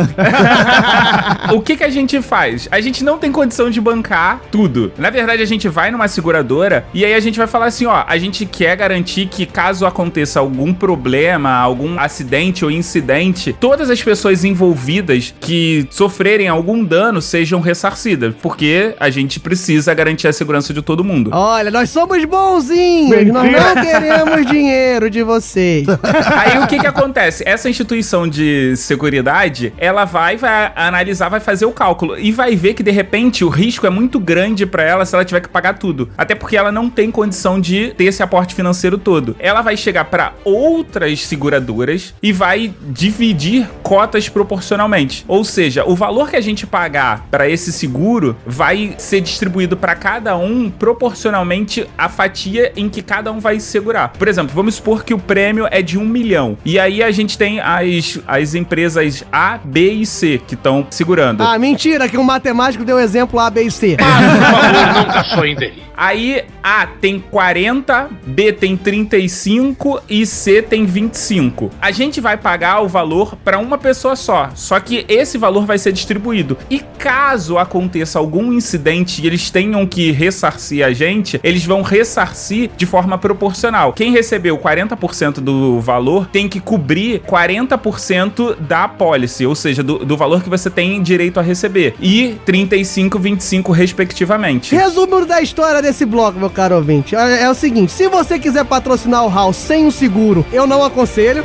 o 1.52 1.60
que 1.60 1.76
que 1.76 1.84
a 1.84 1.90
gente 1.90 2.22
faz? 2.22 2.68
A 2.72 2.80
gente 2.80 3.04
não 3.04 3.18
tem 3.18 3.32
condição 3.32 3.70
de 3.72 3.82
bancar 3.82 4.42
tudo. 4.52 4.92
Na 4.98 5.10
verdade, 5.10 5.42
a 5.42 5.46
gente 5.46 5.68
vai 5.68 5.90
numa 5.90 6.08
seguradora 6.08 6.86
e 6.94 7.04
aí 7.04 7.16
a 7.16 7.20
gente 7.20 7.40
vai 7.40 7.48
falar 7.48 7.66
assim, 7.66 7.88
ó, 7.88 8.04
a 8.08 8.18
gente 8.20 8.46
quer 8.46 8.78
garantir 8.78 9.26
que 9.26 9.46
caso 9.46 9.88
aconteça 9.88 10.40
algum 10.40 10.72
problema, 10.72 11.50
algum 11.50 12.00
acidente 12.00 12.64
ou 12.64 12.70
incidente, 12.70 13.56
todas 13.60 13.90
as 13.90 14.02
pessoas 14.02 14.44
envolvidas 14.44 15.34
que 15.40 15.88
sofrerem 15.90 16.48
algum 16.48 16.84
dano 16.84 17.22
sejam 17.22 17.60
ressarcidas, 17.60 18.36
porque 18.40 18.94
a 19.00 19.10
gente 19.10 19.40
precisa 19.40 19.94
garantir 19.96 20.28
a 20.28 20.34
segurança 20.34 20.74
de 20.74 20.82
todo 20.84 21.04
mundo. 21.04 21.32
Olha, 21.34 21.72
nós 21.72 21.90
somos 21.90 22.24
bonzinhos, 22.26 23.26
nós 23.28 23.52
não 23.52 23.84
queremos 23.84 24.46
dinheiro 24.46 25.10
de 25.10 25.24
vocês. 25.24 25.39
Aí 26.36 26.60
o 26.60 26.68
que 26.68 26.80
que 26.80 26.88
acontece? 26.88 27.44
Essa 27.46 27.70
instituição 27.70 28.28
de 28.28 28.76
seguridade, 28.76 29.74
ela 29.78 30.06
vai, 30.06 30.38
vai 30.38 30.72
analisar, 30.76 31.30
vai 31.30 31.40
fazer 31.40 31.66
o 31.66 31.72
cálculo 31.72 32.18
e 32.18 32.32
vai 32.32 32.56
ver 32.56 32.74
que 32.74 32.84
de 32.84 32.92
repente 32.92 33.44
o 33.44 33.50
risco 33.50 33.86
é 33.86 33.90
muito 33.90 34.20
grande 34.20 34.66
pra 34.66 34.84
ela 34.84 35.06
se 35.06 35.16
ela 35.16 35.26
tiver 35.26 35.42
que 35.42 35.50
pagar 35.50 35.78
tudo. 35.78 36.10
Até 36.18 36.36
porque 36.36 36.58
ela 36.58 36.72
não 36.72 36.90
tem 36.90 37.12
condição 37.12 37.60
de 37.60 37.94
ter 37.96 38.06
esse 38.06 38.24
aporte 38.24 38.56
financeiro 38.56 38.98
todo. 38.98 39.36
Ela 39.40 39.62
vai 39.62 39.78
chegar 39.78 40.06
pra 40.06 40.34
outras 40.44 41.26
seguradoras 41.26 42.14
e 42.22 42.32
vai 42.32 42.74
dividir 42.90 43.70
cotas 43.84 44.30
proporcionalmente. 44.30 45.26
Ou 45.28 45.44
seja, 45.44 45.84
o 45.86 45.96
valor 45.96 46.30
que 46.30 46.36
a 46.36 46.42
gente 46.42 46.66
pagar 46.66 47.28
pra 47.30 47.50
esse 47.50 47.72
seguro 47.72 48.36
vai 48.46 48.96
ser 48.98 49.22
distribuído 49.22 49.78
pra 49.78 49.96
cada 49.96 50.36
um 50.38 50.70
proporcionalmente 50.70 51.88
à 51.98 52.10
fatia 52.10 52.72
em 52.76 52.90
que 52.90 53.02
cada 53.02 53.32
um 53.32 53.40
vai 53.40 53.60
segurar. 53.60 54.10
Por 54.10 54.28
exemplo, 54.28 54.54
vamos 54.54 54.76
supor 54.76 55.04
que 55.04 55.14
o 55.14 55.20
prêmio 55.30 55.68
é 55.70 55.84
de 55.84 55.96
um 55.96 56.06
milhão. 56.06 56.58
E 56.66 56.80
aí 56.80 57.04
a 57.04 57.12
gente 57.12 57.38
tem 57.38 57.60
as, 57.60 58.20
as 58.28 58.56
empresas 58.56 59.24
A, 59.32 59.60
B 59.64 59.92
e 59.92 60.06
C 60.06 60.42
que 60.48 60.56
estão 60.56 60.88
segurando. 60.90 61.44
Ah, 61.44 61.60
mentira, 61.60 62.10
que 62.10 62.18
um 62.18 62.24
matemático 62.24 62.84
deu 62.84 62.98
exemplo 62.98 63.40
A, 63.40 63.48
B 63.48 63.62
e 63.62 63.70
C. 63.70 63.96
Por 63.96 64.06
favor, 64.06 65.06
nunca 65.06 65.24
sonhe 65.36 65.56
dele. 65.56 65.90
Aí 66.02 66.46
A 66.64 66.88
tem 66.88 67.20
40, 67.20 68.10
B 68.26 68.54
tem 68.54 68.78
35 68.78 70.02
e 70.10 70.26
C 70.26 70.62
tem 70.62 70.86
25. 70.86 71.70
A 71.82 71.92
gente 71.92 72.22
vai 72.22 72.38
pagar 72.38 72.80
o 72.82 72.88
valor 72.88 73.36
para 73.36 73.60
uma 73.60 73.78
pessoa 73.78 74.16
só, 74.16 74.50
só 74.56 74.80
que 74.80 75.06
esse 75.10 75.38
valor 75.38 75.66
vai 75.66 75.78
ser 75.78 75.92
distribuído. 75.92 76.58
E 76.70 76.80
caso 76.80 77.58
aconteça 77.58 78.18
algum 78.18 78.54
incidente 78.54 79.22
e 79.22 79.28
eles 79.28 79.50
tenham 79.50 79.86
que 79.86 80.10
ressarcir 80.12 80.86
a 80.86 80.94
gente, 80.94 81.38
eles 81.44 81.66
vão 81.66 81.82
ressarcir 81.82 82.70
de 82.78 82.86
forma 82.86 83.18
proporcional. 83.18 83.92
Quem 83.92 84.14
recebeu 84.14 84.58
40% 84.58 85.19
do 85.42 85.80
valor 85.80 86.28
tem 86.28 86.48
que 86.48 86.60
cobrir 86.60 87.22
40% 87.22 88.56
da 88.60 88.88
policy, 88.88 89.46
ou 89.46 89.56
seja, 89.56 89.84
do, 89.84 90.00
do 90.00 90.18
valor 90.18 90.42
que 90.42 90.50
você 90.50 90.70
tem 90.70 91.02
direito 91.02 91.40
a 91.40 91.44
receber. 91.44 91.96
E 92.00 92.38
35, 92.46 93.20
25 93.20 93.72
respectivamente. 93.72 94.76
Resumo 94.76 95.26
da 95.26 95.42
história 95.42 95.82
desse 95.82 96.06
bloco, 96.06 96.40
meu 96.40 96.50
caro 96.50 96.76
ouvinte. 96.76 97.16
É, 97.16 97.44
é 97.44 97.50
o 97.50 97.54
seguinte: 97.54 97.92
se 97.92 98.08
você 98.08 98.40
quiser 98.40 98.66
patrocinar 98.66 99.26
o 99.26 99.30
House 99.34 99.58
sem 99.58 99.86
o 99.86 99.92
seguro, 99.92 100.46
eu 100.52 100.66
não 100.66 100.84
aconselho. 100.84 101.44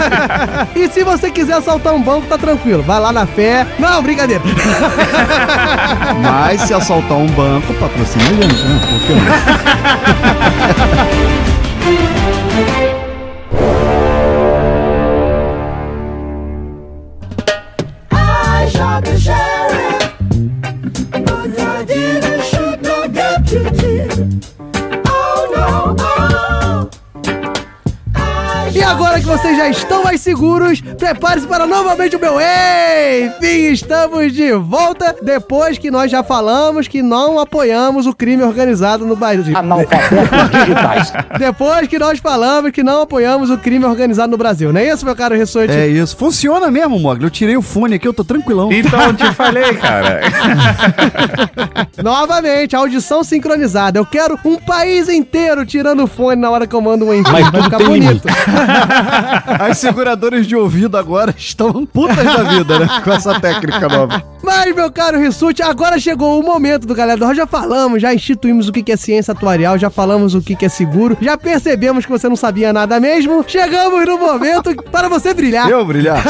e 0.76 0.88
se 0.88 1.02
você 1.02 1.30
quiser 1.30 1.54
assaltar 1.54 1.94
um 1.94 2.02
banco, 2.02 2.26
tá 2.26 2.36
tranquilo. 2.38 2.82
Vai 2.82 3.00
lá 3.00 3.12
na 3.12 3.26
fé. 3.26 3.66
Não, 3.78 4.02
brincadeira. 4.02 4.42
Mas 6.22 6.62
se 6.62 6.74
assaltar 6.74 7.18
um 7.18 7.26
banco, 7.28 7.72
patrocina 7.74 8.24
gente, 8.24 8.64
né? 8.64 8.80
Por 9.06 9.18
vocês 29.28 29.58
já 29.58 29.68
estão 29.68 30.02
mais 30.02 30.22
seguros, 30.22 30.80
prepare-se 30.80 31.46
para 31.46 31.66
novamente 31.66 32.16
o 32.16 32.18
meu 32.18 32.36
Enfim, 32.40 33.72
estamos 33.72 34.32
de 34.32 34.54
volta 34.54 35.14
depois 35.22 35.76
que 35.76 35.90
nós 35.90 36.10
já 36.10 36.22
falamos 36.22 36.88
que 36.88 37.02
não 37.02 37.38
apoiamos 37.38 38.06
o 38.06 38.14
crime 38.14 38.42
organizado 38.42 39.04
no 39.04 39.14
Brasil. 39.14 39.54
Analfabetos 39.54 40.50
digitais. 40.50 41.12
Depois 41.38 41.86
que 41.88 41.98
nós 41.98 42.18
falamos 42.18 42.70
que 42.70 42.82
não 42.82 43.02
apoiamos 43.02 43.50
o 43.50 43.58
crime 43.58 43.84
organizado 43.84 44.30
no 44.30 44.38
Brasil. 44.38 44.72
Não 44.72 44.80
é 44.80 44.88
isso, 44.88 45.04
meu 45.04 45.14
caro 45.14 45.36
Ressorte? 45.36 45.74
É 45.74 45.86
isso. 45.86 46.16
Funciona 46.16 46.70
mesmo, 46.70 46.98
Mogli. 46.98 47.24
Eu 47.24 47.30
tirei 47.30 47.56
o 47.56 47.62
fone 47.62 47.96
aqui, 47.96 48.08
eu 48.08 48.14
tô 48.14 48.24
tranquilão. 48.24 48.72
Então, 48.72 48.98
eu 49.02 49.12
te 49.14 49.30
falei, 49.34 49.74
cara. 49.74 50.22
Novamente, 52.02 52.74
audição 52.74 53.22
sincronizada. 53.22 53.98
Eu 53.98 54.06
quero 54.06 54.38
um 54.42 54.56
país 54.56 55.06
inteiro 55.10 55.66
tirando 55.66 56.04
o 56.04 56.06
fone 56.06 56.40
na 56.40 56.48
hora 56.48 56.66
que 56.66 56.74
eu 56.74 56.80
mando 56.80 57.04
um 57.04 57.12
enfim. 57.12 57.30
Mas 57.30 57.50
Vai 57.50 57.62
ficar 57.62 57.78
bonito. 57.78 58.26
As 59.58 59.78
seguradores 59.78 60.46
de 60.46 60.56
ouvido 60.56 60.96
agora 60.96 61.34
estão 61.36 61.84
putas 61.86 62.16
da 62.24 62.42
vida, 62.44 62.78
né? 62.78 62.88
Com 63.04 63.12
essa 63.12 63.40
técnica 63.40 63.88
nova. 63.88 64.22
Mas, 64.42 64.74
meu 64.74 64.90
caro 64.90 65.18
Rissuti, 65.18 65.62
agora 65.62 65.98
chegou 65.98 66.40
o 66.40 66.42
momento 66.42 66.86
do 66.86 66.94
Galera 66.94 67.18
do 67.18 67.24
Rock. 67.24 67.36
Já 67.36 67.46
falamos, 67.46 68.00
já 68.00 68.14
instituímos 68.14 68.68
o 68.68 68.72
que 68.72 68.90
é 68.90 68.96
ciência 68.96 69.32
atuarial, 69.32 69.76
já 69.78 69.90
falamos 69.90 70.34
o 70.34 70.40
que 70.40 70.56
que 70.56 70.64
é 70.64 70.68
seguro, 70.68 71.16
já 71.20 71.36
percebemos 71.36 72.06
que 72.06 72.10
você 72.10 72.28
não 72.28 72.36
sabia 72.36 72.72
nada 72.72 72.98
mesmo. 72.98 73.44
Chegamos 73.46 74.06
no 74.06 74.18
momento 74.18 74.74
para 74.90 75.08
você 75.08 75.34
brilhar. 75.34 75.68
Eu 75.68 75.84
brilhar? 75.84 76.22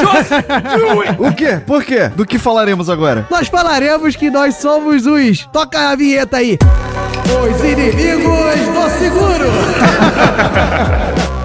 o 1.17 1.33
quê? 1.33 1.61
Por 1.65 1.83
quê? 1.83 2.09
Do 2.09 2.25
que 2.25 2.37
falaremos 2.37 2.89
agora? 2.89 3.25
Nós 3.29 3.47
falaremos 3.47 4.15
que 4.15 4.29
nós 4.29 4.55
somos 4.55 5.05
os. 5.05 5.45
Toca 5.51 5.89
a 5.89 5.95
vinheta 5.95 6.37
aí. 6.37 6.57
Os 7.25 7.63
inimigos 7.63 8.59
do 8.73 8.89
seguro. 8.97 9.49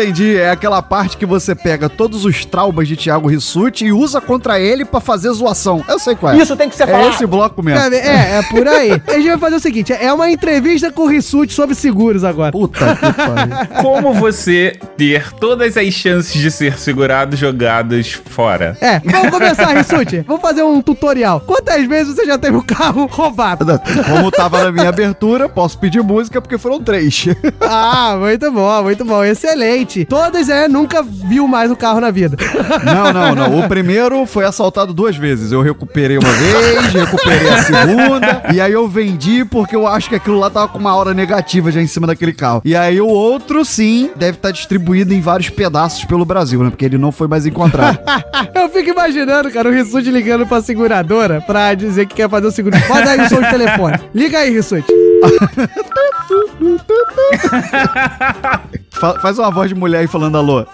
Entendi, 0.00 0.36
é 0.36 0.50
aquela 0.50 0.80
parte 0.80 1.16
que 1.16 1.26
você 1.26 1.56
pega 1.56 1.88
todos 1.88 2.24
os 2.24 2.44
traumas 2.44 2.86
de 2.86 2.96
Thiago 2.96 3.26
Rissuti 3.28 3.84
e 3.86 3.92
usa 3.92 4.20
contra 4.20 4.60
ele 4.60 4.84
pra 4.84 5.00
fazer 5.00 5.28
zoação. 5.32 5.84
Eu 5.88 5.98
sei 5.98 6.14
qual 6.14 6.32
é. 6.32 6.36
Isso 6.38 6.54
tem 6.56 6.68
que 6.68 6.76
ser 6.76 6.84
É 6.84 6.86
falado. 6.86 7.10
esse 7.10 7.26
bloco 7.26 7.62
mesmo. 7.64 7.92
É, 7.92 8.38
é 8.38 8.42
por 8.48 8.66
aí. 8.68 8.92
A 9.08 9.14
gente 9.14 9.28
vai 9.28 9.38
fazer 9.38 9.56
o 9.56 9.60
seguinte: 9.60 9.92
é 9.92 10.12
uma 10.12 10.30
entrevista 10.30 10.92
com 10.92 11.02
o 11.02 11.06
Rissuti 11.08 11.52
sobre 11.52 11.74
seguros 11.74 12.22
agora. 12.22 12.52
Puta 12.52 12.94
que 12.94 13.12
pariu. 13.12 13.56
Como 13.82 14.14
você 14.14 14.78
ter 14.96 15.32
todas 15.34 15.76
as 15.76 15.92
chances 15.92 16.40
de 16.40 16.48
ser 16.50 16.78
segurado 16.78 17.36
jogados 17.36 18.12
fora? 18.12 18.76
É, 18.80 19.00
vamos 19.00 19.30
começar, 19.30 19.76
Rissuti. 19.76 20.20
Vamos 20.28 20.42
fazer 20.42 20.62
um 20.62 20.80
tutorial. 20.80 21.40
Quantas 21.40 21.84
vezes 21.86 22.14
você 22.14 22.24
já 22.24 22.38
teve 22.38 22.56
o 22.56 22.62
carro 22.62 23.06
roubado? 23.06 23.80
Como 24.08 24.30
tava 24.30 24.62
na 24.62 24.70
minha 24.70 24.88
abertura, 24.90 25.48
posso 25.48 25.76
pedir 25.76 26.02
música 26.04 26.40
porque 26.40 26.56
foram 26.56 26.80
três. 26.80 27.26
Ah, 27.60 28.16
muito 28.18 28.50
bom, 28.52 28.82
muito 28.84 29.04
bom. 29.04 29.24
Excelente. 29.24 29.87
Todas, 30.04 30.48
é, 30.48 30.68
nunca 30.68 31.02
viu 31.02 31.46
mais 31.48 31.70
o 31.70 31.76
carro 31.76 32.00
na 32.00 32.10
vida. 32.10 32.36
Não, 32.84 33.12
não, 33.12 33.34
não. 33.34 33.60
O 33.60 33.68
primeiro 33.68 34.24
foi 34.26 34.44
assaltado 34.44 34.92
duas 34.94 35.16
vezes. 35.16 35.52
Eu 35.52 35.62
recuperei 35.62 36.16
uma 36.18 36.30
vez, 36.32 36.92
recuperei 36.92 37.48
a 37.48 37.62
segunda. 37.62 38.42
E 38.52 38.60
aí 38.60 38.72
eu 38.72 38.88
vendi 38.88 39.44
porque 39.44 39.74
eu 39.74 39.86
acho 39.86 40.08
que 40.08 40.14
aquilo 40.14 40.38
lá 40.38 40.48
tava 40.48 40.68
com 40.68 40.78
uma 40.78 40.90
aura 40.90 41.12
negativa 41.12 41.70
já 41.70 41.80
em 41.80 41.86
cima 41.86 42.06
daquele 42.06 42.32
carro. 42.32 42.62
E 42.64 42.76
aí 42.76 43.00
o 43.00 43.06
outro, 43.06 43.64
sim, 43.64 44.10
deve 44.16 44.38
estar 44.38 44.50
distribuído 44.50 45.12
em 45.12 45.20
vários 45.20 45.50
pedaços 45.50 46.04
pelo 46.04 46.24
Brasil, 46.24 46.62
né? 46.62 46.70
Porque 46.70 46.84
ele 46.84 46.98
não 46.98 47.12
foi 47.12 47.26
mais 47.26 47.46
encontrado. 47.46 47.98
Eu 48.54 48.68
fico 48.68 48.90
imaginando, 48.90 49.50
cara, 49.50 49.68
o 49.68 49.72
Rissuti 49.72 50.10
ligando 50.10 50.46
pra 50.46 50.62
seguradora 50.62 51.40
pra 51.40 51.74
dizer 51.74 52.06
que 52.06 52.14
quer 52.14 52.28
fazer 52.28 52.46
o 52.46 52.52
seguro. 52.52 52.76
Pode 52.86 53.08
aí 53.08 53.20
o 53.20 53.28
de 53.28 53.50
telefone. 53.50 53.98
Liga 54.14 54.38
aí, 54.38 54.50
Rissuti. 54.50 54.86
Fa- 58.90 59.18
faz 59.20 59.38
uma 59.38 59.50
voz 59.50 59.68
de 59.68 59.74
mulher 59.74 59.98
aí 60.00 60.06
falando 60.06 60.36
alô. 60.36 60.66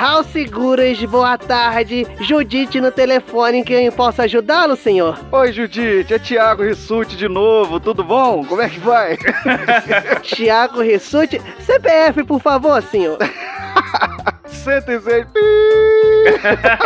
Raul 0.00 0.24
Seguros, 0.24 1.04
boa 1.04 1.36
tarde. 1.36 2.06
Judite 2.22 2.80
no 2.80 2.90
telefone, 2.90 3.62
quem 3.62 3.90
possa 3.90 4.22
ajudá-lo, 4.22 4.74
senhor? 4.74 5.20
Oi, 5.30 5.52
Judite, 5.52 6.14
é 6.14 6.18
Thiago 6.18 6.62
Rissuti 6.62 7.14
de 7.16 7.28
novo, 7.28 7.78
tudo 7.78 8.02
bom? 8.02 8.42
Como 8.42 8.62
é 8.62 8.70
que 8.70 8.80
vai? 8.80 9.18
Tiago 10.24 10.80
Rissuti. 10.80 11.38
CPF, 11.66 12.24
por 12.24 12.40
favor, 12.40 12.82
senhor. 12.82 13.18
106. 14.48 15.26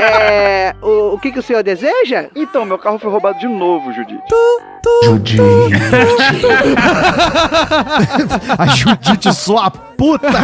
É. 0.01 0.75
O, 0.83 1.15
o 1.15 1.19
que, 1.21 1.31
que 1.31 1.39
o 1.39 1.43
senhor 1.43 1.63
deseja? 1.63 2.31
Então, 2.35 2.65
meu 2.65 2.79
carro 2.79 2.99
foi 2.99 3.13
roubado 3.13 3.39
de 3.39 3.47
novo, 3.47 3.93
Judite. 3.93 4.23
A 8.59 8.67
Judite 8.67 9.33
sua 9.33 9.71
puta! 10.05 10.29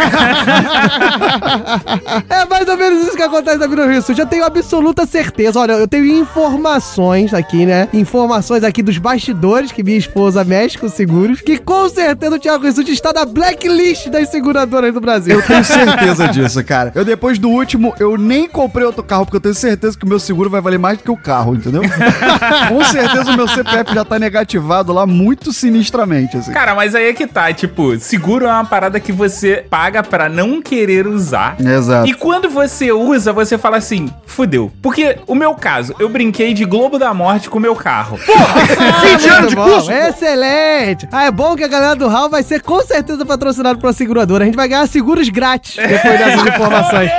É 2.28 2.44
mais 2.46 2.68
ou 2.68 2.76
menos 2.76 3.06
isso 3.06 3.16
que 3.16 3.22
acontece 3.22 3.58
na 3.58 3.66
vida 3.66 3.84
do 3.84 3.90
Rissuti. 3.90 4.20
Eu 4.20 4.26
tenho 4.26 4.44
absoluta 4.44 5.06
certeza. 5.06 5.58
Olha, 5.58 5.72
eu 5.72 5.88
tenho 5.88 6.06
informações 6.06 7.34
aqui, 7.34 7.66
né? 7.66 7.88
Informações 7.92 8.64
aqui 8.64 8.82
dos 8.82 8.98
bastidores 8.98 9.72
que 9.72 9.82
minha 9.82 9.98
esposa 9.98 10.44
mexe 10.44 10.78
com 10.78 10.88
seguros. 10.88 11.40
Que 11.40 11.58
com 11.58 11.88
certeza 11.88 12.36
o 12.36 12.38
Thiago 12.38 12.64
Rissuti 12.64 12.92
está 12.92 13.12
na 13.12 13.24
blacklist 13.24 14.08
das 14.08 14.28
seguradoras 14.28 14.92
do 14.94 15.00
Brasil. 15.00 15.36
Eu 15.36 15.42
tenho 15.42 15.64
certeza 15.64 16.28
disso, 16.28 16.62
cara. 16.64 16.92
Eu 16.94 17.04
depois 17.04 17.38
do 17.38 17.48
último, 17.48 17.94
eu 17.98 18.16
nem 18.16 18.48
comprei 18.48 18.86
outro 18.86 19.02
carro, 19.02 19.24
porque 19.24 19.36
eu 19.36 19.40
tenho 19.40 19.54
certeza 19.54 19.98
que 19.98 20.04
o 20.04 20.08
meu 20.08 20.18
seguro 20.18 20.48
vai 20.50 20.60
valer 20.60 20.78
mais 20.78 20.98
do 20.98 21.04
que 21.04 21.10
o 21.10 21.16
carro, 21.16 21.54
entendeu? 21.54 21.82
Com 22.68 22.84
certeza 22.84 23.32
o 23.32 23.36
meu 23.36 23.48
CPF 23.48 23.94
já 23.94 24.04
tá 24.04 24.18
negativado 24.18 24.92
lá 24.92 25.06
muito 25.06 25.52
sinistramente, 25.52 26.36
assim. 26.36 26.52
Cara, 26.52 26.74
mas 26.74 26.94
aí 26.94 27.08
é 27.08 27.12
que 27.12 27.26
tá, 27.26 27.52
tipo, 27.52 27.98
seguro 27.98 28.46
é 28.46 28.52
uma 28.52 28.64
parada 28.64 29.00
que 29.00 29.12
você 29.12 29.49
paga 29.56 30.02
pra 30.02 30.28
não 30.28 30.60
querer 30.60 31.06
usar. 31.06 31.56
Exato. 31.60 32.08
E 32.08 32.14
quando 32.14 32.48
você 32.48 32.92
usa, 32.92 33.32
você 33.32 33.56
fala 33.58 33.76
assim, 33.76 34.08
fudeu. 34.26 34.70
Porque 34.82 35.18
o 35.26 35.34
meu 35.34 35.54
caso, 35.54 35.94
eu 35.98 36.08
brinquei 36.08 36.54
de 36.54 36.64
Globo 36.64 36.98
da 36.98 37.12
Morte 37.14 37.48
com 37.50 37.58
o 37.58 37.60
meu 37.60 37.74
carro. 37.74 38.18
Muito 39.40 39.54
bom, 39.54 39.90
excelente! 39.90 41.08
Ah, 41.12 41.24
é 41.24 41.30
bom 41.30 41.56
que 41.56 41.64
a 41.64 41.68
galera 41.68 41.96
do 41.96 42.08
Hall 42.08 42.28
vai 42.28 42.42
ser 42.42 42.62
com 42.62 42.80
certeza 42.82 43.24
patrocinado 43.24 43.78
por 43.78 43.86
uma 43.86 43.92
seguradora. 43.92 44.44
A 44.44 44.46
gente 44.46 44.56
vai 44.56 44.68
ganhar 44.68 44.86
seguros 44.86 45.28
grátis 45.28 45.76
depois 45.76 46.18
dessas 46.18 46.46
informações. 46.46 47.10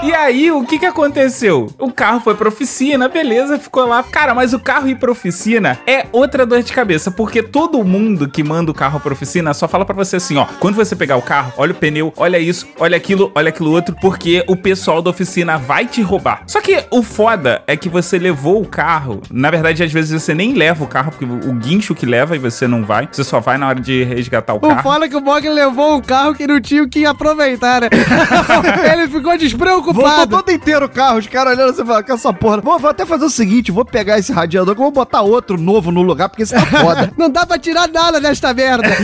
E 0.00 0.14
aí, 0.14 0.50
o 0.52 0.62
que 0.64 0.78
que 0.78 0.86
aconteceu? 0.86 1.66
O 1.76 1.90
carro 1.90 2.20
foi 2.20 2.34
pra 2.36 2.48
oficina, 2.48 3.08
beleza, 3.08 3.58
ficou 3.58 3.84
lá. 3.84 4.00
Cara, 4.04 4.32
mas 4.32 4.54
o 4.54 4.58
carro 4.60 4.88
ir 4.88 4.94
pra 4.94 5.10
oficina 5.10 5.76
é 5.86 6.06
outra 6.12 6.46
dor 6.46 6.62
de 6.62 6.72
cabeça, 6.72 7.10
porque 7.10 7.42
todo 7.42 7.82
mundo 7.82 8.28
que 8.28 8.44
manda 8.44 8.70
o 8.70 8.74
carro 8.74 9.00
pra 9.00 9.12
oficina 9.12 9.52
só 9.52 9.66
fala 9.66 9.84
pra 9.84 9.96
você 9.96 10.16
assim, 10.16 10.36
ó, 10.36 10.46
quando 10.60 10.76
você 10.76 10.94
pegar 10.94 11.16
o 11.16 11.22
carro, 11.22 11.52
olha 11.56 11.72
o 11.72 11.74
pneu, 11.74 12.12
olha 12.16 12.38
isso, 12.38 12.66
olha 12.78 12.96
aquilo, 12.96 13.32
olha 13.34 13.48
aquilo 13.48 13.72
outro, 13.72 13.96
porque 14.00 14.44
o 14.46 14.56
pessoal 14.56 15.02
da 15.02 15.10
oficina 15.10 15.58
vai 15.58 15.84
te 15.84 16.00
roubar. 16.00 16.42
Só 16.46 16.60
que 16.60 16.84
o 16.92 17.02
foda 17.02 17.62
é 17.66 17.76
que 17.76 17.88
você 17.88 18.20
levou 18.20 18.62
o 18.62 18.66
carro, 18.66 19.20
na 19.32 19.50
verdade, 19.50 19.82
às 19.82 19.92
vezes 19.92 20.22
você 20.22 20.32
nem 20.32 20.54
leva 20.54 20.84
o 20.84 20.86
carro, 20.86 21.10
porque 21.10 21.24
o 21.24 21.52
guincho 21.54 21.92
que 21.94 22.06
leva 22.06 22.36
e 22.36 22.38
você 22.38 22.68
não 22.68 22.84
vai, 22.84 23.08
você 23.10 23.24
só 23.24 23.40
vai 23.40 23.58
na 23.58 23.66
hora 23.66 23.80
de 23.80 24.04
resgatar 24.04 24.54
o 24.54 24.58
O 24.58 24.60
carro. 24.60 24.82
foda 24.82 25.06
é 25.06 25.08
que 25.08 25.16
o 25.16 25.20
Bog 25.20 25.46
levou 25.48 25.96
um 25.96 26.00
carro 26.00 26.34
que 26.34 26.46
não 26.46 26.60
tinha 26.60 26.84
o 26.84 26.88
que 26.88 27.04
aproveitar, 27.04 27.80
né? 27.80 27.88
Ele 28.92 29.08
ficou 29.08 29.36
Voltou 29.92 30.04
despreocupado. 30.04 30.42
todo 30.44 30.54
inteiro 30.54 30.86
o 30.86 30.88
carro, 30.88 31.18
os 31.18 31.26
caras 31.26 31.54
olhando 31.54 31.70
assim, 31.70 31.84
falando, 31.84 32.04
que 32.04 32.12
essa 32.12 32.32
porra. 32.32 32.60
Vou, 32.60 32.78
vou 32.78 32.90
até 32.90 33.04
fazer 33.06 33.24
o 33.24 33.30
seguinte, 33.30 33.70
vou 33.72 33.84
pegar 33.84 34.18
esse 34.18 34.32
radiador 34.32 34.74
que 34.74 34.80
eu 34.80 34.84
vou 34.84 34.92
botar 34.92 35.22
outro 35.22 35.58
novo 35.58 35.90
no 35.90 36.02
lugar, 36.02 36.28
porque 36.28 36.42
esse 36.42 36.54
tá 36.54 36.64
foda. 36.80 37.12
Não 37.16 37.30
dá 37.30 37.46
pra 37.46 37.58
tirar 37.58 37.88
nada 37.88 38.20
desta 38.20 38.52
merda. 38.52 38.88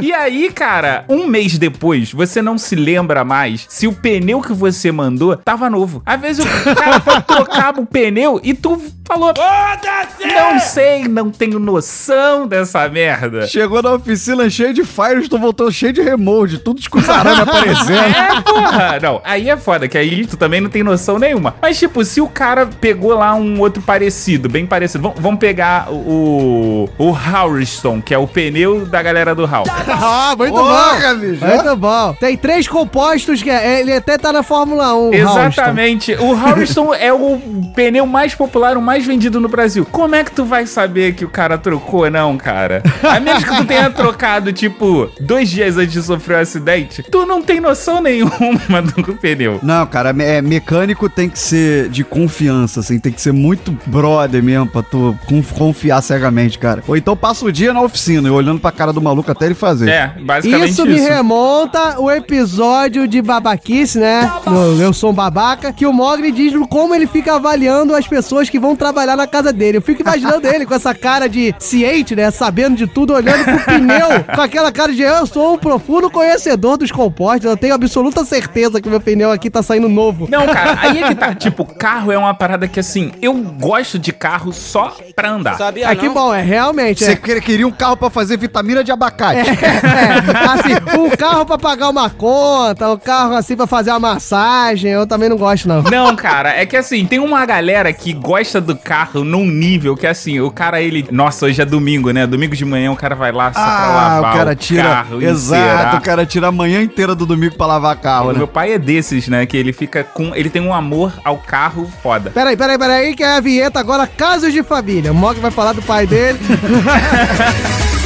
E 0.00 0.12
aí, 0.12 0.50
cara, 0.52 1.04
um 1.08 1.26
mês 1.26 1.58
depois, 1.58 2.12
você 2.12 2.40
não 2.40 2.56
se 2.56 2.74
lembra 2.74 3.24
mais 3.24 3.66
se 3.68 3.86
o 3.86 3.92
pneu 3.92 4.40
que 4.40 4.52
você 4.52 4.92
mandou 4.92 5.36
tava 5.36 5.68
novo. 5.68 6.02
Às 6.04 6.20
vezes 6.20 6.44
o 6.44 6.74
cara 6.74 7.00
trocar 7.22 7.78
o 7.78 7.86
pneu 7.86 8.40
e 8.42 8.54
tu 8.54 8.80
falou: 9.06 9.32
Não 9.34 10.60
sei, 10.60 11.08
não 11.08 11.30
tenho 11.30 11.58
noção 11.58 12.46
dessa 12.46 12.88
merda. 12.88 13.46
Chegou 13.46 13.82
na 13.82 13.92
oficina 13.92 14.48
cheio 14.48 14.72
de 14.72 14.84
fires, 14.84 15.28
tu 15.28 15.38
voltou 15.38 15.70
cheio 15.70 15.92
de 15.92 16.02
remote, 16.02 16.58
tudo 16.58 16.80
escusarame 16.80 17.40
aparecendo. 17.40 17.98
É, 17.98 18.40
porra! 18.42 18.98
Não, 19.02 19.20
aí 19.24 19.48
é 19.50 19.56
foda, 19.56 19.88
que 19.88 19.98
aí 19.98 20.07
tu 20.26 20.36
também 20.36 20.60
não 20.60 20.70
tem 20.70 20.82
noção 20.82 21.18
nenhuma. 21.18 21.54
Mas, 21.60 21.78
tipo, 21.78 22.04
se 22.04 22.20
o 22.20 22.28
cara 22.28 22.66
pegou 22.80 23.14
lá 23.14 23.34
um 23.34 23.60
outro 23.60 23.82
parecido, 23.82 24.48
bem 24.48 24.66
parecido, 24.66 25.02
vamos, 25.02 25.20
vamos 25.20 25.40
pegar 25.40 25.88
o. 25.90 26.88
O 26.98 27.10
Houston, 27.12 28.00
que 28.00 28.12
é 28.14 28.18
o 28.18 28.26
pneu 28.26 28.86
da 28.86 29.02
galera 29.02 29.34
do 29.34 29.44
Hall. 29.46 29.64
Ah, 29.88 30.34
muito 30.36 30.52
Porra, 30.54 31.14
bom. 31.14 31.20
bicho. 31.20 31.44
Muito 31.44 31.76
bom. 31.76 32.14
Tem 32.20 32.36
três 32.36 32.66
compostos 32.68 33.42
que 33.42 33.50
é- 33.50 33.80
ele 33.80 33.92
até 33.92 34.16
tá 34.18 34.32
na 34.32 34.42
Fórmula 34.42 34.94
1. 34.94 35.12
Exatamente. 35.14 36.12
O 36.14 36.30
Houston 36.32 36.94
é 36.94 37.12
o 37.12 37.38
pneu 37.74 38.06
mais 38.06 38.34
popular, 38.34 38.76
o 38.76 38.82
mais 38.82 39.04
vendido 39.06 39.40
no 39.40 39.48
Brasil. 39.48 39.86
Como 39.90 40.14
é 40.14 40.24
que 40.24 40.30
tu 40.32 40.44
vai 40.44 40.66
saber 40.66 41.14
que 41.14 41.24
o 41.24 41.28
cara 41.28 41.56
trocou, 41.58 42.08
não, 42.10 42.36
cara? 42.36 42.82
A 43.02 43.18
menos 43.20 43.44
que 43.44 43.54
tu 43.56 43.64
tenha 43.64 43.90
trocado, 43.90 44.52
tipo, 44.52 45.10
dois 45.20 45.48
dias 45.48 45.76
antes 45.76 45.92
de 45.92 46.02
sofrer 46.02 46.38
o 46.38 46.40
acidente, 46.40 47.02
tu 47.10 47.26
não 47.26 47.42
tem 47.42 47.60
noção 47.60 48.00
nenhuma 48.00 48.82
do 48.82 49.14
pneu. 49.14 49.58
Não, 49.62 49.86
cara, 49.86 49.97
me- 50.12 50.24
é, 50.24 50.40
mecânico 50.42 51.08
tem 51.08 51.28
que 51.28 51.38
ser 51.38 51.88
de 51.88 52.04
confiança, 52.04 52.80
assim, 52.80 52.98
tem 52.98 53.12
que 53.12 53.20
ser 53.20 53.32
muito 53.32 53.76
brother 53.86 54.42
mesmo 54.42 54.66
pra 54.66 54.82
tu 54.82 55.16
conf- 55.26 55.52
confiar 55.52 56.02
cegamente, 56.02 56.58
cara. 56.58 56.82
Ou 56.86 56.96
então 56.96 57.16
passa 57.16 57.44
o 57.44 57.52
dia 57.52 57.72
na 57.72 57.80
oficina, 57.80 58.30
olhando 58.32 58.60
pra 58.60 58.70
cara 58.72 58.92
do 58.92 59.00
maluco 59.00 59.30
até 59.30 59.46
ele 59.46 59.54
fazer. 59.54 59.88
É, 59.88 60.12
basicamente 60.20 60.70
Isso 60.70 60.86
isso. 60.86 61.02
me 61.02 61.08
remonta 61.08 62.00
o 62.00 62.10
episódio 62.10 63.06
de 63.08 63.20
babaquice, 63.22 63.98
né? 63.98 64.30
No 64.46 64.80
Eu 64.80 64.92
Sou 64.92 65.10
um 65.10 65.14
Babaca, 65.14 65.72
que 65.72 65.86
o 65.86 65.92
Mogli 65.92 66.30
diz 66.32 66.52
como 66.68 66.94
ele 66.94 67.06
fica 67.06 67.34
avaliando 67.34 67.94
as 67.94 68.06
pessoas 68.06 68.48
que 68.48 68.58
vão 68.58 68.74
trabalhar 68.76 69.16
na 69.16 69.26
casa 69.26 69.52
dele. 69.52 69.78
Eu 69.78 69.82
fico 69.82 70.02
imaginando 70.02 70.46
ele 70.46 70.64
com 70.66 70.74
essa 70.74 70.94
cara 70.94 71.28
de 71.28 71.54
ciente, 71.58 72.14
né? 72.16 72.30
Sabendo 72.30 72.76
de 72.76 72.86
tudo, 72.86 73.12
olhando 73.14 73.44
pro 73.44 73.64
pneu, 73.64 74.24
com 74.34 74.40
aquela 74.40 74.70
cara 74.72 74.92
de 74.92 75.02
eu 75.02 75.26
sou 75.26 75.54
um 75.54 75.58
profundo 75.58 76.10
conhecedor 76.10 76.76
dos 76.76 76.90
compostos, 76.92 77.44
eu 77.50 77.56
tenho 77.56 77.74
absoluta 77.74 78.24
certeza 78.24 78.80
que 78.80 78.88
meu 78.88 79.00
pneu 79.00 79.30
aqui 79.30 79.50
tá 79.50 79.62
saindo 79.62 79.87
ano 79.88 79.94
novo. 79.94 80.28
Não, 80.30 80.46
cara, 80.46 80.78
aí 80.80 81.02
é 81.02 81.08
que 81.08 81.14
tá. 81.14 81.34
Tipo, 81.38 81.64
carro 81.64 82.10
é 82.12 82.18
uma 82.18 82.34
parada 82.34 82.66
que 82.68 82.80
assim, 82.80 83.12
eu 83.22 83.32
gosto 83.34 83.98
de 83.98 84.12
carro 84.12 84.52
só 84.52 84.96
pra 85.14 85.30
andar. 85.30 85.56
É 85.84 85.94
que 85.94 86.08
bom, 86.08 86.32
é 86.34 86.42
realmente. 86.42 87.04
Você 87.04 87.12
É, 87.12 87.40
queria 87.40 87.66
um 87.66 87.70
carro 87.70 87.96
pra 87.96 88.10
fazer 88.10 88.36
vitamina 88.36 88.82
de 88.82 88.90
abacate. 88.90 89.48
é, 89.50 90.48
assim, 90.52 90.98
um 90.98 91.10
carro 91.10 91.44
pra 91.46 91.56
pagar 91.58 91.88
uma 91.90 92.10
conta, 92.10 92.88
um 92.90 92.96
carro 92.98 93.34
assim 93.34 93.56
pra 93.56 93.66
fazer 93.66 93.90
uma 93.90 94.00
massagem, 94.00 94.90
eu 94.90 95.06
também 95.06 95.28
não 95.28 95.36
gosto, 95.36 95.68
não. 95.68 95.82
Não, 95.82 96.14
cara, 96.16 96.50
é 96.50 96.66
que 96.66 96.76
assim, 96.76 97.06
tem 97.06 97.18
uma 97.18 97.44
galera 97.46 97.92
que 97.92 98.12
gosta 98.12 98.60
do 98.60 98.76
carro 98.76 99.24
num 99.24 99.46
nível 99.46 99.96
que 99.96 100.06
assim, 100.06 100.40
o 100.40 100.50
cara, 100.50 100.80
ele. 100.80 101.06
Nossa, 101.10 101.46
hoje 101.46 101.60
é 101.62 101.64
domingo, 101.64 102.10
né? 102.10 102.26
Domingo 102.26 102.54
de 102.56 102.64
manhã 102.64 102.90
o 102.90 102.96
cara 102.96 103.14
vai 103.14 103.30
lá 103.32 103.52
só 103.52 103.60
pra 103.60 103.62
Ah, 103.62 103.88
lavar 104.18 104.34
o 104.34 104.36
cara 104.38 104.56
tira. 104.56 104.82
carro, 104.82 105.22
exato, 105.22 105.96
o 105.96 106.00
cara 106.00 106.26
tira 106.26 106.48
a 106.48 106.52
manhã 106.52 106.82
inteira 106.82 107.14
do 107.14 107.24
domingo 107.26 107.56
pra 107.56 107.66
lavar 107.66 107.96
carro, 107.96 108.28
O 108.30 108.32
né? 108.32 108.38
meu 108.38 108.48
pai 108.48 108.72
é 108.72 108.78
desses, 108.78 109.28
né? 109.28 109.46
Que 109.46 109.56
ele 109.56 109.72
fica 109.78 110.02
com. 110.02 110.34
Ele 110.34 110.50
tem 110.50 110.60
um 110.60 110.74
amor 110.74 111.12
ao 111.24 111.38
carro 111.38 111.90
foda. 112.02 112.30
Peraí, 112.30 112.56
peraí, 112.56 112.78
peraí, 112.78 113.14
que 113.14 113.22
é 113.22 113.36
a 113.36 113.40
vinheta 113.40 113.78
agora, 113.78 114.06
casos 114.06 114.52
de 114.52 114.62
família. 114.62 115.12
O 115.12 115.14
Mog 115.14 115.38
vai 115.38 115.50
falar 115.50 115.72
do 115.72 115.82
pai 115.82 116.06
dele. 116.06 116.38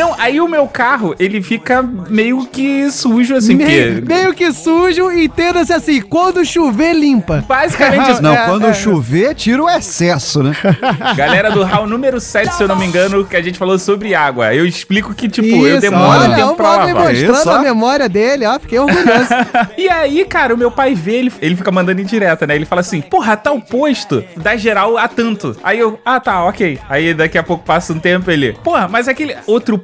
Não, 0.00 0.14
aí 0.18 0.40
o 0.40 0.48
meu 0.48 0.66
carro, 0.66 1.14
ele 1.18 1.42
fica 1.42 1.82
meio 1.82 2.46
que 2.46 2.90
sujo, 2.90 3.36
assim, 3.36 3.54
meio, 3.54 3.96
porque. 3.96 4.14
meio 4.14 4.32
que 4.32 4.50
sujo, 4.50 5.10
entenda-se 5.10 5.74
assim, 5.74 6.00
quando 6.00 6.42
chover, 6.42 6.94
limpa. 6.94 7.44
Basicamente 7.46 8.12
isso. 8.12 8.22
Não, 8.22 8.32
É, 8.32 8.46
quando 8.46 8.66
é. 8.66 8.72
chover, 8.72 9.34
tira 9.34 9.62
o 9.62 9.68
excesso, 9.68 10.42
né? 10.42 10.56
Galera 11.14 11.50
do 11.50 11.62
HAL 11.62 11.86
número 11.86 12.18
7, 12.18 12.54
se 12.54 12.62
eu 12.62 12.68
não 12.68 12.76
me 12.76 12.86
engano, 12.86 13.26
que 13.26 13.36
a 13.36 13.42
gente 13.42 13.58
falou 13.58 13.78
sobre 13.78 14.14
água. 14.14 14.54
Eu 14.54 14.64
explico 14.64 15.12
que, 15.12 15.28
tipo, 15.28 15.66
eu 15.66 15.72
Isso, 15.74 15.82
demoro 15.82 16.20
um 16.20 16.24
olha, 16.24 16.36
tempo 16.36 16.52
o 16.52 16.56
pra 16.56 16.76
lavar. 16.76 17.12
Mostrando 17.14 17.50
a 17.50 17.58
memória 17.58 18.08
dele, 18.08 18.46
ó, 18.46 18.58
fiquei 18.58 18.78
orgulhoso. 18.78 19.28
E 19.76 19.88
aí, 19.88 20.24
cara, 20.24 20.54
o 20.54 20.58
meu 20.58 20.70
pai 20.70 20.94
vê, 20.94 21.16
ele, 21.16 21.32
ele 21.40 21.56
fica 21.56 21.70
mandando 21.70 22.00
indireta, 22.00 22.46
né? 22.46 22.54
Ele 22.54 22.64
fala 22.64 22.80
assim, 22.80 23.00
porra, 23.00 23.36
tal 23.36 23.60
posto 23.60 24.24
dá 24.36 24.56
geral 24.56 24.96
a 24.96 25.06
tanto. 25.08 25.56
Aí 25.62 25.78
eu, 25.78 25.98
ah, 26.04 26.18
tá, 26.20 26.44
ok. 26.44 26.78
Aí 26.88 27.14
daqui 27.14 27.36
a 27.38 27.42
pouco 27.42 27.64
passa 27.64 27.92
um 27.92 27.98
tempo 27.98 28.30
ele, 28.30 28.52
porra, 28.64 28.88
mas 28.88 29.08
aquele 29.08 29.36
outro 29.46 29.78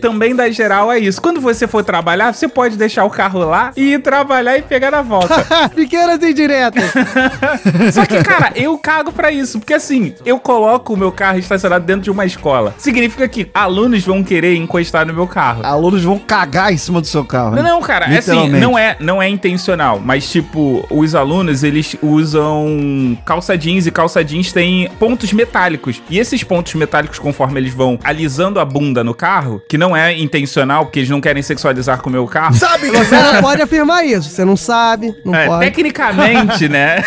também 0.00 0.34
dá 0.34 0.48
geral 0.50 0.90
a 0.90 0.98
isso. 0.98 1.20
Quando 1.20 1.40
você 1.40 1.66
for 1.66 1.84
trabalhar, 1.84 2.32
você 2.32 2.48
pode 2.48 2.76
deixar 2.76 3.04
o 3.04 3.10
carro 3.10 3.40
lá 3.40 3.72
e 3.76 3.94
ir 3.94 4.02
trabalhar 4.02 4.58
e 4.58 4.62
pegar 4.62 4.90
na 4.90 5.02
volta. 5.02 5.46
Pequenas 5.74 6.22
indiretas. 6.22 6.84
Só 7.92 8.04
que, 8.04 8.22
cara, 8.22 8.52
eu 8.54 8.76
cago 8.78 9.12
pra 9.12 9.30
isso. 9.30 9.58
Porque 9.58 9.74
assim, 9.74 10.14
eu 10.24 10.38
coloco 10.38 10.94
o 10.94 10.96
meu 10.96 11.12
carro 11.12 11.38
estacionado 11.38 11.84
dentro 11.84 12.02
de 12.02 12.10
uma 12.10 12.24
escola. 12.24 12.74
Significa 12.78 13.28
que 13.28 13.48
alunos 13.54 14.04
vão 14.04 14.22
querer 14.22 14.56
encostar 14.56 15.06
no 15.06 15.14
meu 15.14 15.26
carro. 15.26 15.64
Alunos 15.64 16.02
vão 16.02 16.18
cagar 16.18 16.72
em 16.72 16.76
cima 16.76 17.00
do 17.00 17.06
seu 17.06 17.24
carro. 17.24 17.54
Não, 17.54 17.62
né? 17.62 17.70
não, 17.70 17.80
cara, 17.80 18.06
é 18.06 18.18
assim, 18.18 18.48
não 18.48 18.78
é, 18.78 18.96
não 19.00 19.22
é 19.22 19.28
intencional, 19.28 20.00
mas 20.02 20.30
tipo, 20.30 20.84
os 20.90 21.14
alunos, 21.14 21.62
eles 21.62 21.96
usam 22.02 23.16
calça 23.24 23.56
jeans 23.56 23.86
e 23.86 23.90
calça 23.90 24.24
jeans 24.24 24.52
tem 24.52 24.88
pontos 24.98 25.32
metálicos. 25.32 26.02
E 26.08 26.18
esses 26.18 26.42
pontos 26.42 26.74
metálicos, 26.74 27.18
conforme 27.18 27.60
eles 27.60 27.74
vão 27.74 27.98
alisando 28.02 28.60
a 28.60 28.64
bunda 28.64 29.02
no 29.04 29.14
carro, 29.14 29.25
que 29.68 29.76
não 29.78 29.96
é 29.96 30.16
intencional, 30.18 30.84
porque 30.86 31.00
eles 31.00 31.10
não 31.10 31.20
querem 31.20 31.42
sexualizar 31.42 32.00
com 32.00 32.08
o 32.08 32.12
meu 32.12 32.26
carro. 32.26 32.54
Sabe? 32.54 32.90
Você 32.90 33.16
não 33.20 33.40
pode 33.42 33.62
afirmar 33.62 34.04
isso. 34.04 34.28
Você 34.30 34.44
não 34.44 34.56
sabe, 34.56 35.14
não 35.24 35.34
É, 35.34 35.46
pode. 35.46 35.64
tecnicamente, 35.64 36.68
né? 36.68 37.02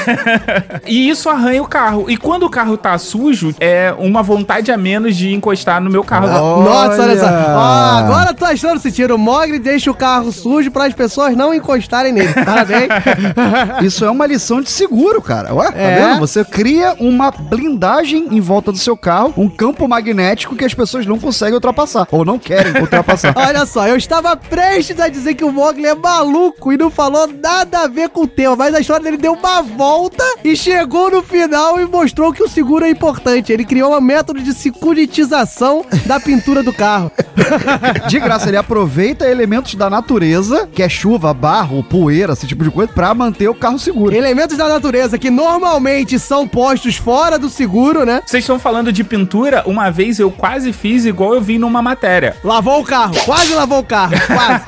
e 0.86 1.10
isso 1.10 1.30
arranha 1.30 1.62
o 1.62 1.68
carro. 1.68 2.10
E 2.10 2.18
quando 2.18 2.44
o 2.46 2.50
carro 2.50 2.78
tá 2.78 2.98
sujo, 2.98 3.54
é 3.60 3.94
uma 3.98 4.22
vontade 4.24 4.72
a 4.72 4.78
menos 4.78 5.16
de 5.16 5.34
encostar 5.34 5.82
no 5.82 5.90
meu 5.90 6.04
carro. 6.04 6.28
Nossa, 6.64 7.02
olha 7.04 7.18
só. 7.18 7.26
Olha. 7.26 7.56
Ó, 7.56 7.98
agora 8.00 8.34
tô 8.34 8.46
achando 8.46 8.80
sentido. 8.80 9.16
O 9.16 9.18
Mogli 9.18 9.60
deixa 9.60 9.90
o 9.92 9.94
carro 9.94 10.32
sujo 10.32 10.72
para 10.72 10.86
as 10.86 10.94
pessoas 10.94 11.36
não 11.36 11.54
encostarem 11.54 12.12
nele. 12.14 12.34
Parabéns. 12.34 12.90
Isso 13.84 14.06
é 14.06 14.10
uma 14.10 14.26
lição 14.26 14.62
de 14.62 14.70
seguro, 14.70 15.22
cara. 15.22 15.54
Ué, 15.54 15.72
tá 15.72 15.78
É. 15.78 15.96
vendo? 16.10 16.20
Você 16.20 16.44
cria 16.44 16.96
uma 17.00 17.32
blindagem 17.32 18.28
em 18.32 18.40
volta 18.40 18.72
do 18.72 18.78
seu 18.78 18.96
carro, 18.98 19.34
um 19.38 19.50
campo 19.50 19.88
magnético 19.88 20.56
que 20.56 20.66
as 20.66 20.74
pessoas 20.74 21.06
não 21.06 21.18
conseguem 21.20 21.56
ultrapassar. 21.56 22.08
Ou 22.12 22.26
não 22.26 22.39
querem 22.39 22.82
ultrapassar. 22.82 23.34
Olha 23.38 23.66
só, 23.66 23.88
eu 23.88 23.95
estava 23.95 24.36
prestes 24.36 24.99
a 24.99 25.07
dizer 25.07 25.36
que 25.36 25.43
o 25.43 25.51
Mogli 25.51 25.86
é 25.86 25.93
maluco 25.93 26.74
e 26.74 26.78
não 26.78 26.89
falou 26.89 27.28
nada 27.28 27.80
a 27.80 27.88
ver 27.88 28.10
com 28.10 28.22
o 28.22 28.28
tema, 28.28 28.55
mas 28.55 28.74
a 28.74 28.80
história 28.80 29.03
dele 29.03 29.18
deu 29.18 29.34
uma 29.34 29.62
volta 29.62 30.24
e 30.43 30.55
chegou 30.55 31.12
no 31.12 31.22
final 31.22 31.80
e 31.80 31.86
mostrou 31.86 32.34
que 32.34 32.43
o 32.43 32.47
seguro 32.47 32.86
é 32.86 32.89
importante. 32.89 33.51
Ele 33.51 33.64
criou 33.64 33.95
um 33.95 34.01
método 34.01 34.41
de 34.41 34.53
securitização 34.53 35.86
da 36.05 36.20
pintura 36.20 36.64
do 36.64 36.74
carro. 36.74 37.12
De 38.10 38.20
graça, 38.20 38.49
ele 38.49 38.57
aproveita 38.57 39.30
elementos 39.30 39.76
da 39.76 39.89
natureza, 39.89 40.68
que 40.72 40.84
é 40.84 40.89
chuva, 40.89 41.34
barro, 41.34 41.84
poeira, 41.84 42.34
esse 42.34 42.47
tipo 42.47 42.64
de 42.64 42.72
coisa, 42.72 42.91
pra 42.91 43.14
manter 43.14 43.47
o 43.47 43.55
carro 43.55 43.80
seguro. 43.80 44.16
Elementos 44.16 44.57
da 44.57 44.68
natureza 44.68 45.18
que 45.18 45.30
normalmente 45.30 46.20
são 46.20 46.47
postos 46.47 46.97
fora 46.97 47.38
do 47.38 47.49
seguro, 47.49 48.05
né? 48.05 48.22
Vocês 48.26 48.43
estão 48.43 48.60
falando 48.60 48.91
de 48.91 49.03
pintura? 49.03 49.64
Uma 49.66 49.89
vez 49.89 50.20
eu 50.20 50.32
quase 50.32 50.74
fiz 50.74 51.05
igual 51.05 51.36
eu 51.36 51.41
vi 51.41 51.57
numa 51.57 51.82
matéria. 51.82 51.99
Lavou 52.43 52.82
o 52.82 52.84
carro, 52.84 53.16
quase 53.26 53.54
lavou 53.54 53.80
o 53.80 53.84
carro, 53.84 54.16
quase. 54.28 54.64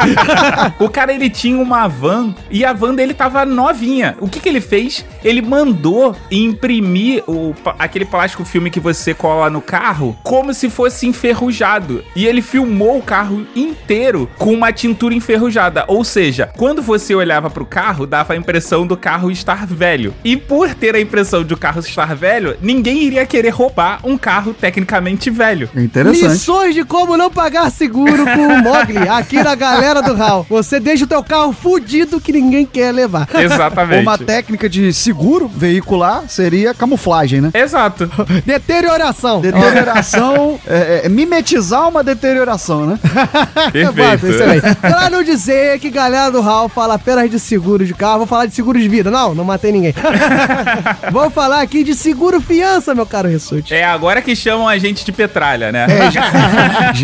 O 0.80 0.90
cara, 0.90 1.14
ele 1.14 1.30
tinha 1.30 1.58
uma 1.58 1.88
van 1.88 2.34
e 2.50 2.66
a 2.66 2.74
van 2.74 2.94
dele 2.96 3.14
tava 3.14 3.46
novinha. 3.46 4.16
O 4.20 4.28
que 4.28 4.40
que 4.40 4.50
ele 4.50 4.62
fez? 4.62 5.06
Ele 5.24 5.42
mandou 5.42 6.16
imprimir 6.30 7.24
o, 7.28 7.54
aquele 7.78 8.06
plástico 8.06 8.44
filme 8.44 8.70
que 8.70 8.80
você 8.80 9.14
cola 9.14 9.50
no 9.50 9.62
carro 9.62 10.18
como 10.24 10.54
se 10.54 10.70
fosse 10.70 11.08
enferrujado. 11.08 12.04
E 12.16 12.26
ele 12.26 12.42
filmou 12.42 12.98
o 12.98 13.02
carro 13.02 13.46
inteiro 13.56 14.30
com 14.38 14.54
uma 14.54 14.72
tintura 14.72 15.14
enferrujada. 15.14 15.86
Ou 15.88 16.04
seja, 16.04 16.50
quando 16.58 16.82
você 16.82 17.14
olhava 17.14 17.50
pro 17.50 17.66
carro, 17.66 18.08
dava 18.08 18.34
a 18.34 18.38
impressão 18.38 18.86
do 18.86 18.98
carro 18.98 19.32
estar 19.32 19.66
velho. 19.66 20.14
E 20.24 20.36
por 20.36 20.74
ter 20.74 20.96
a 20.96 21.00
impressão 21.00 21.44
de 21.44 21.54
o 21.54 21.58
carro 21.58 21.80
estar 21.80 22.16
velho, 22.16 22.58
ninguém 22.62 23.04
iria 23.04 23.26
querer 23.26 23.50
roubar 23.50 24.00
um 24.04 24.18
carro 24.18 24.54
tecnicamente 24.54 25.30
velho. 25.30 25.70
Interessante. 25.76 26.32
Lições 26.32 26.76
de 26.76 26.84
como 26.84 27.16
não 27.22 27.30
pagar 27.30 27.70
seguro 27.70 28.26
com 28.26 28.48
o 28.48 28.64
Mogli, 28.64 29.08
aqui 29.08 29.44
na 29.44 29.54
galera 29.54 30.02
do 30.02 30.12
HAL. 30.22 30.44
Você 30.50 30.80
deixa 30.80 31.04
o 31.04 31.08
teu 31.08 31.24
carro 31.24 31.54
fudido 31.54 32.20
que 32.20 32.32
ninguém 32.32 32.66
quer 32.66 32.92
levar. 32.92 33.28
Exatamente. 33.36 34.02
Uma 34.02 34.18
técnica 34.18 34.68
de 34.68 34.92
seguro 34.92 35.48
veicular 35.48 36.24
seria 36.28 36.74
camuflagem, 36.74 37.40
né? 37.40 37.52
Exato. 37.54 38.10
Deterioração. 38.44 39.40
Deterioração, 39.40 40.60
é, 40.66 41.02
é, 41.04 41.10
mimetizar 41.10 41.88
uma 41.88 42.04
deterioração, 42.04 42.88
né? 42.88 43.00
Bota, 43.96 44.28
excelente. 44.28 44.76
Pra 44.78 45.10
não 45.10 45.22
dizer 45.22 45.78
que 45.80 45.92
galera 45.92 46.32
do 46.32 46.42
HAL 46.42 46.70
fala 46.70 46.96
apenas 46.96 47.30
de 47.30 47.40
seguro 47.40 47.86
de 47.86 47.94
carro, 47.94 48.20
vou 48.20 48.28
falar 48.28 48.48
de 48.48 48.56
seguro 48.56 48.80
de 48.80 48.90
vida. 48.90 49.12
Não, 49.12 49.36
não 49.36 49.44
matei 49.44 49.72
ninguém. 49.72 49.94
vou 51.12 51.30
falar 51.30 51.62
aqui 51.62 51.84
de 51.84 51.94
seguro 51.94 52.42
fiança, 52.42 52.96
meu 52.96 53.06
caro 53.06 53.30
Rissuti. 53.30 53.76
É 53.76 53.84
agora 53.84 54.24
que 54.24 54.36
chamam 54.36 54.68
a 54.68 54.78
gente 54.80 55.06
de 55.06 55.12
petralha, 55.12 55.72
né? 55.72 55.86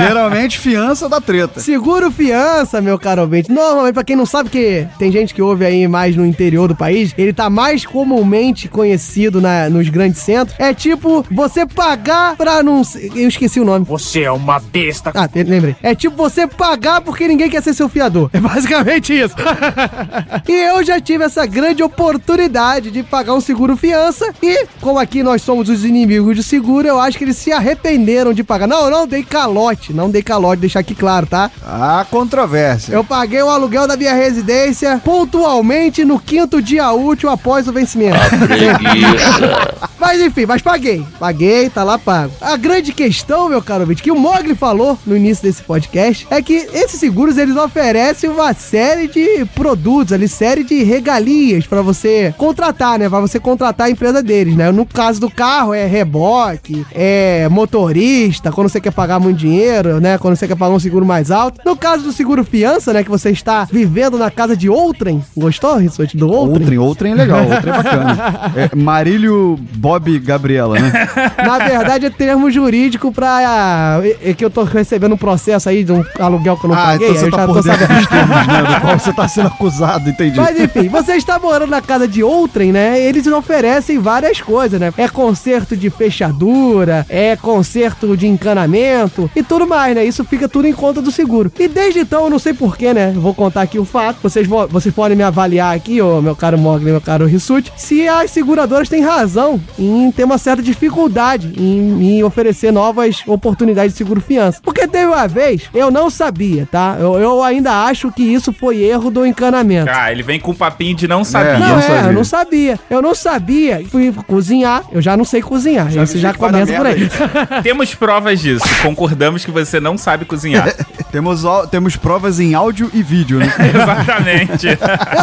Geralmente 0.08 0.58
fiança 0.60 1.08
da 1.10 1.20
treta. 1.22 1.60
Seguro 1.60 2.10
fiança, 2.12 2.82
meu 2.82 2.98
caro 2.98 3.22
ouvinte. 3.24 3.52
Normalmente, 3.52 3.94
pra 3.94 4.04
quem 4.04 4.16
não 4.16 4.26
sabe 4.26 4.50
que 4.50 4.88
tem 4.98 5.12
gente 5.12 5.34
que 5.34 5.42
ouve 5.42 5.66
aí 5.66 5.88
mais 5.88 6.16
no 6.16 6.26
interior 6.26 6.68
do 6.68 6.76
país, 6.76 7.14
ele 7.18 7.34
tá 7.34 7.50
mais 7.50 7.86
comumente 7.86 8.68
conhecido 8.68 9.42
na- 9.42 9.70
nos 9.70 9.90
grandes 9.90 10.22
centros. 10.22 10.56
É 10.60 10.74
tipo 10.74 11.26
você 11.32 11.66
pagar 11.66 12.36
pra 12.36 12.62
não. 12.64 12.84
se- 12.84 13.12
Eu 13.16 13.28
esqueci 13.28 13.60
o 13.60 13.66
nome. 13.66 13.86
Você 13.86 14.22
é 14.24 14.32
uma 14.32 14.60
besta. 14.60 15.12
Ah, 15.14 15.28
te- 15.28 15.44
lembrei. 15.44 15.76
É 15.84 15.94
tipo 15.96 16.16
você 16.16 16.48
pagar 16.48 17.02
porque 17.02 17.28
ninguém 17.28 17.50
quer 17.50 17.62
ser 17.62 17.74
seu 17.74 17.90
fiador. 17.90 18.30
É 18.34 18.40
basicamente 18.40 19.14
isso. 19.18 19.36
e 20.48 20.52
eu 20.52 20.84
já 20.84 21.00
tive 21.00 21.24
essa 21.24 21.46
grande 21.46 21.84
oportunidade 21.84 22.92
de 22.92 23.04
pagar 23.04 23.34
um 23.34 23.42
seguro 23.42 23.76
fiança. 23.78 24.34
E, 24.42 24.66
como 24.82 25.00
aqui 25.00 25.24
nós 25.24 25.42
somos 25.42 25.70
os 25.70 25.84
inimigos 25.86 26.36
de 26.36 26.44
seguro, 26.44 26.88
eu 26.88 27.00
acho 27.00 27.18
que 27.18 27.24
eles 27.24 27.38
se 27.38 27.52
arrependeram 27.52 28.34
de 28.34 28.44
pagar. 28.44 28.68
Não, 28.68 28.86
eu 28.86 28.92
não 28.92 29.08
dei 29.08 29.24
calote. 29.24 29.94
Não 29.98 30.12
dei 30.12 30.22
calote, 30.22 30.62
deixar 30.62 30.82
aqui 30.82 30.94
claro, 30.94 31.26
tá? 31.26 31.50
Há 31.66 32.06
controvérsia. 32.12 32.94
Eu 32.94 33.04
paguei 33.04 33.42
o 33.42 33.50
aluguel 33.50 33.88
da 33.88 33.98
minha 33.98 34.14
residência 34.14 35.02
pontualmente 35.04 36.06
no 36.06 36.20
quinto 36.20 36.62
dia 36.62 36.92
útil 36.92 37.32
após 37.32 37.68
o 37.68 37.74
vencimento. 37.74 38.16
Mas 40.00 40.22
enfim, 40.22 40.46
mas 40.46 40.62
paguei. 40.62 41.04
Paguei, 41.20 41.70
tá 41.70 41.84
lá 41.84 41.98
pago. 41.98 42.32
A 42.40 42.56
grande 42.56 42.94
questão, 42.94 43.50
meu 43.50 43.62
caro 43.62 43.82
ouvinte, 43.82 44.02
que 44.02 44.12
o 44.12 44.18
Mogli 44.18 44.56
falou 44.56 44.98
no 45.06 45.18
início 45.18 45.44
desse 45.44 45.62
podcast, 45.64 46.26
é 46.30 46.42
que 46.42 46.54
esses 46.54 47.00
seguros, 47.00 47.38
eles 47.38 47.58
oferecem 47.58 48.30
uma 48.30 48.54
série 48.54 49.08
de 49.08 49.44
produtos 49.54 50.14
ali, 50.14 50.28
série 50.28 50.64
de 50.64 50.84
regalias 50.84 51.66
pra 51.68 51.82
você 51.82 52.34
contratar, 52.38 53.00
né? 53.00 53.10
Pra 53.10 53.20
você 53.20 53.40
contratar 53.40 53.88
a 53.88 53.90
empresa 53.90 54.22
deles, 54.24 54.56
né? 54.56 54.72
No 54.72 54.86
caso 54.86 55.20
do 55.20 55.30
carro, 55.30 55.74
é 55.74 55.86
reboque, 55.86 56.86
é 56.94 57.50
motorista, 57.50 58.52
quando 58.52 58.70
você 58.70 58.80
quer 58.80 58.92
pagar 58.92 59.20
muito 59.20 59.38
dinheiro, 59.38 59.87
dinheiro, 59.88 60.00
né? 60.00 60.18
Quando 60.18 60.36
você 60.36 60.48
quer 60.48 60.56
pagar 60.56 60.74
um 60.74 60.80
seguro 60.80 61.06
mais 61.06 61.32
alto. 61.32 61.62
No 61.66 61.76
caso 61.76 62.04
do 62.04 62.12
seguro 62.12 62.44
fiança, 62.44 62.94
né? 62.94 63.04
Que 63.04 63.10
você 63.10 63.30
está 63.32 63.68
vivendo 63.70 64.18
na 64.18 64.30
casa 64.30 64.56
de 64.56 64.70
outrem. 64.70 65.24
Gostou, 65.36 65.78
Rissuti, 65.78 66.18
do 66.18 66.30
outrem? 66.30 66.62
Outrem, 66.62 66.78
outrem 66.78 67.12
é 67.14 67.16
legal, 67.16 67.40
outrem 67.44 67.74
é 67.74 67.78
bacana. 67.78 68.18
É, 68.56 68.76
Marílio 68.76 69.60
Bob 69.76 70.20
Gabriela, 70.20 70.80
né? 70.80 70.92
Na 71.46 71.60
verdade, 71.60 72.06
é 72.06 72.10
termo 72.10 72.50
jurídico 72.52 73.12
pra. 73.12 74.00
É, 74.04 74.32
é 74.32 74.34
que 74.34 74.44
eu 74.44 74.50
tô 74.50 74.64
recebendo 74.64 75.14
um 75.14 75.18
processo 75.18 75.70
aí 75.70 75.84
de 75.84 75.92
um 75.92 76.04
aluguel 76.20 76.58
que 76.58 76.66
eu 76.66 76.70
não 76.70 76.76
paguei. 76.76 77.10
então 77.10 77.22
você 77.22 77.32
tá 77.32 77.38
já 77.38 77.46
por 77.46 77.54
tô 77.56 77.62
dentro 77.62 77.80
sabendo. 77.80 78.00
dos 78.00 78.08
termos, 78.08 78.48
né? 78.48 78.64
Do 78.64 78.82
qual 78.82 79.00
você 79.00 79.14
tá 79.14 79.28
sendo 79.28 79.48
acusado, 79.48 80.10
entendi. 80.10 80.38
Mas 80.38 80.60
enfim, 80.60 80.88
você 80.88 81.14
está 81.14 81.40
morando 81.40 81.70
na 81.70 81.82
casa 81.82 82.08
de 82.08 82.24
outrem, 82.24 82.72
né? 82.72 83.00
Eles 83.00 83.28
oferecem 83.28 84.00
várias 84.00 84.42
coisas, 84.42 84.80
né? 84.80 84.94
É 84.98 85.08
conserto 85.08 85.76
de 85.76 85.90
fechadura, 85.90 87.06
é 87.10 87.36
conserto 87.36 88.16
de 88.18 88.28
encanamento 88.28 89.30
e 89.36 89.44
tudo 89.44 89.68
mais, 89.68 89.77
né? 89.96 90.04
Isso 90.06 90.24
fica 90.24 90.48
tudo 90.48 90.68
em 90.68 90.74
conta 90.74 91.02
do 91.02 91.12
seguro. 91.12 91.52
E 91.60 91.68
desde 91.68 92.00
então, 92.00 92.26
eu 92.26 92.30
não 92.30 92.40
sei 92.40 92.54
porquê, 92.54 92.94
né? 92.94 93.14
Vou 93.16 93.34
contar 93.34 93.62
aqui 93.62 93.80
o 93.80 93.86
fato. 93.86 94.18
Vocês, 94.22 94.48
vo- 94.48 94.68
vocês 94.68 94.94
podem 94.94 95.16
me 95.18 95.24
avaliar 95.24 95.76
aqui, 95.76 96.02
ô 96.02 96.22
meu 96.22 96.36
caro 96.36 96.58
Mogli, 96.58 96.86
meu 96.92 97.02
caro 97.02 97.26
Rissuti, 97.26 97.72
se 97.76 98.08
as 98.08 98.32
seguradoras 98.32 98.90
têm 98.90 99.02
razão 99.04 99.60
em 99.78 100.12
ter 100.12 100.24
uma 100.24 100.38
certa 100.38 100.62
dificuldade 100.62 101.52
em, 101.58 102.18
em 102.18 102.24
oferecer 102.24 102.72
novas 102.72 103.22
oportunidades 103.28 103.92
de 103.94 103.98
seguro 103.98 104.22
fiança. 104.22 104.60
Porque 104.64 104.88
teve 104.88 105.06
uma 105.08 105.28
vez, 105.28 105.64
eu 105.74 105.92
não 105.92 106.10
sabia, 106.10 106.68
tá? 106.72 106.98
Eu, 107.00 107.16
eu 107.20 107.44
ainda 107.44 107.72
acho 107.86 108.12
que 108.12 108.24
isso 108.24 108.52
foi 108.54 108.82
erro 108.84 109.10
do 109.12 109.26
encanamento. 109.26 109.90
Ah, 109.94 110.12
ele 110.12 110.24
vem 110.24 110.40
com 110.40 110.52
o 110.52 110.56
papinho 110.56 110.96
de 110.96 111.08
não 111.08 111.24
sabia. 111.24 111.60
Não, 111.60 111.68
não 111.70 111.80
é, 111.80 111.82
sabia. 111.82 112.02
eu 112.10 112.14
não 112.14 112.24
sabia. 112.24 112.80
Eu 112.90 113.02
não 113.02 113.16
sabia. 113.16 113.84
Fui 113.90 114.14
cozinhar, 114.26 114.84
eu 114.92 115.02
já 115.02 115.18
não 115.18 115.26
sei 115.26 115.42
cozinhar. 115.42 115.88
Isso 115.96 116.18
já 116.18 116.32
vai 116.32 116.52
dar 116.52 116.66
começa 116.66 116.74
por 116.78 116.86
aí. 116.86 117.10
Temos 117.64 117.94
provas 117.94 118.40
disso. 118.40 118.64
Concordamos 118.82 119.44
que 119.44 119.52
você 119.52 119.67
não 119.80 119.98
sabe 119.98 120.26
cozinhar. 120.26 120.74
Temos, 121.12 121.46
ó- 121.46 121.66
temos 121.66 121.96
provas 121.96 122.38
em 122.38 122.54
áudio 122.54 122.92
e 122.94 123.02
vídeo, 123.02 123.40
né? 123.40 123.48
Exatamente. 123.74 124.68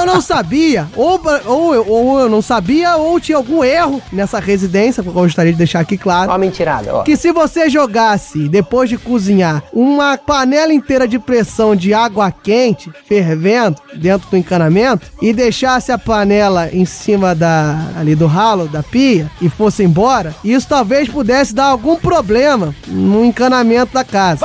Eu 0.00 0.06
não 0.06 0.20
sabia, 0.20 0.88
ou, 0.96 1.20
ou, 1.44 1.74
eu- 1.74 1.86
ou 1.88 2.20
eu 2.20 2.28
não 2.28 2.40
sabia, 2.40 2.96
ou 2.96 3.20
tinha 3.20 3.36
algum 3.36 3.62
erro 3.62 4.02
nessa 4.10 4.40
residência, 4.40 5.02
que 5.02 5.08
eu 5.10 5.12
gostaria 5.12 5.52
de 5.52 5.58
deixar 5.58 5.80
aqui 5.80 5.98
claro. 5.98 6.32
Ó, 6.32 6.38
mentirada, 6.38 6.94
ó. 6.94 7.02
Que 7.02 7.16
se 7.16 7.30
você 7.32 7.68
jogasse, 7.68 8.48
depois 8.48 8.88
de 8.88 8.96
cozinhar, 8.96 9.62
uma 9.72 10.16
panela 10.16 10.72
inteira 10.72 11.06
de 11.06 11.18
pressão 11.18 11.76
de 11.76 11.92
água 11.92 12.30
quente, 12.32 12.90
fervendo, 13.06 13.76
dentro 13.94 14.28
do 14.30 14.36
encanamento, 14.38 15.06
e 15.20 15.32
deixasse 15.34 15.92
a 15.92 15.98
panela 15.98 16.70
em 16.72 16.86
cima 16.86 17.34
da, 17.34 17.78
ali 17.98 18.14
do 18.14 18.26
ralo, 18.26 18.68
da 18.68 18.82
pia, 18.82 19.30
e 19.40 19.48
fosse 19.50 19.82
embora, 19.82 20.34
isso 20.42 20.66
talvez 20.66 21.08
pudesse 21.10 21.54
dar 21.54 21.66
algum 21.66 21.96
problema 21.96 22.74
no 22.88 23.22
encanamento 23.24 23.92
da 23.92 24.02
casa. 24.02 24.23
Ah, 24.24 24.36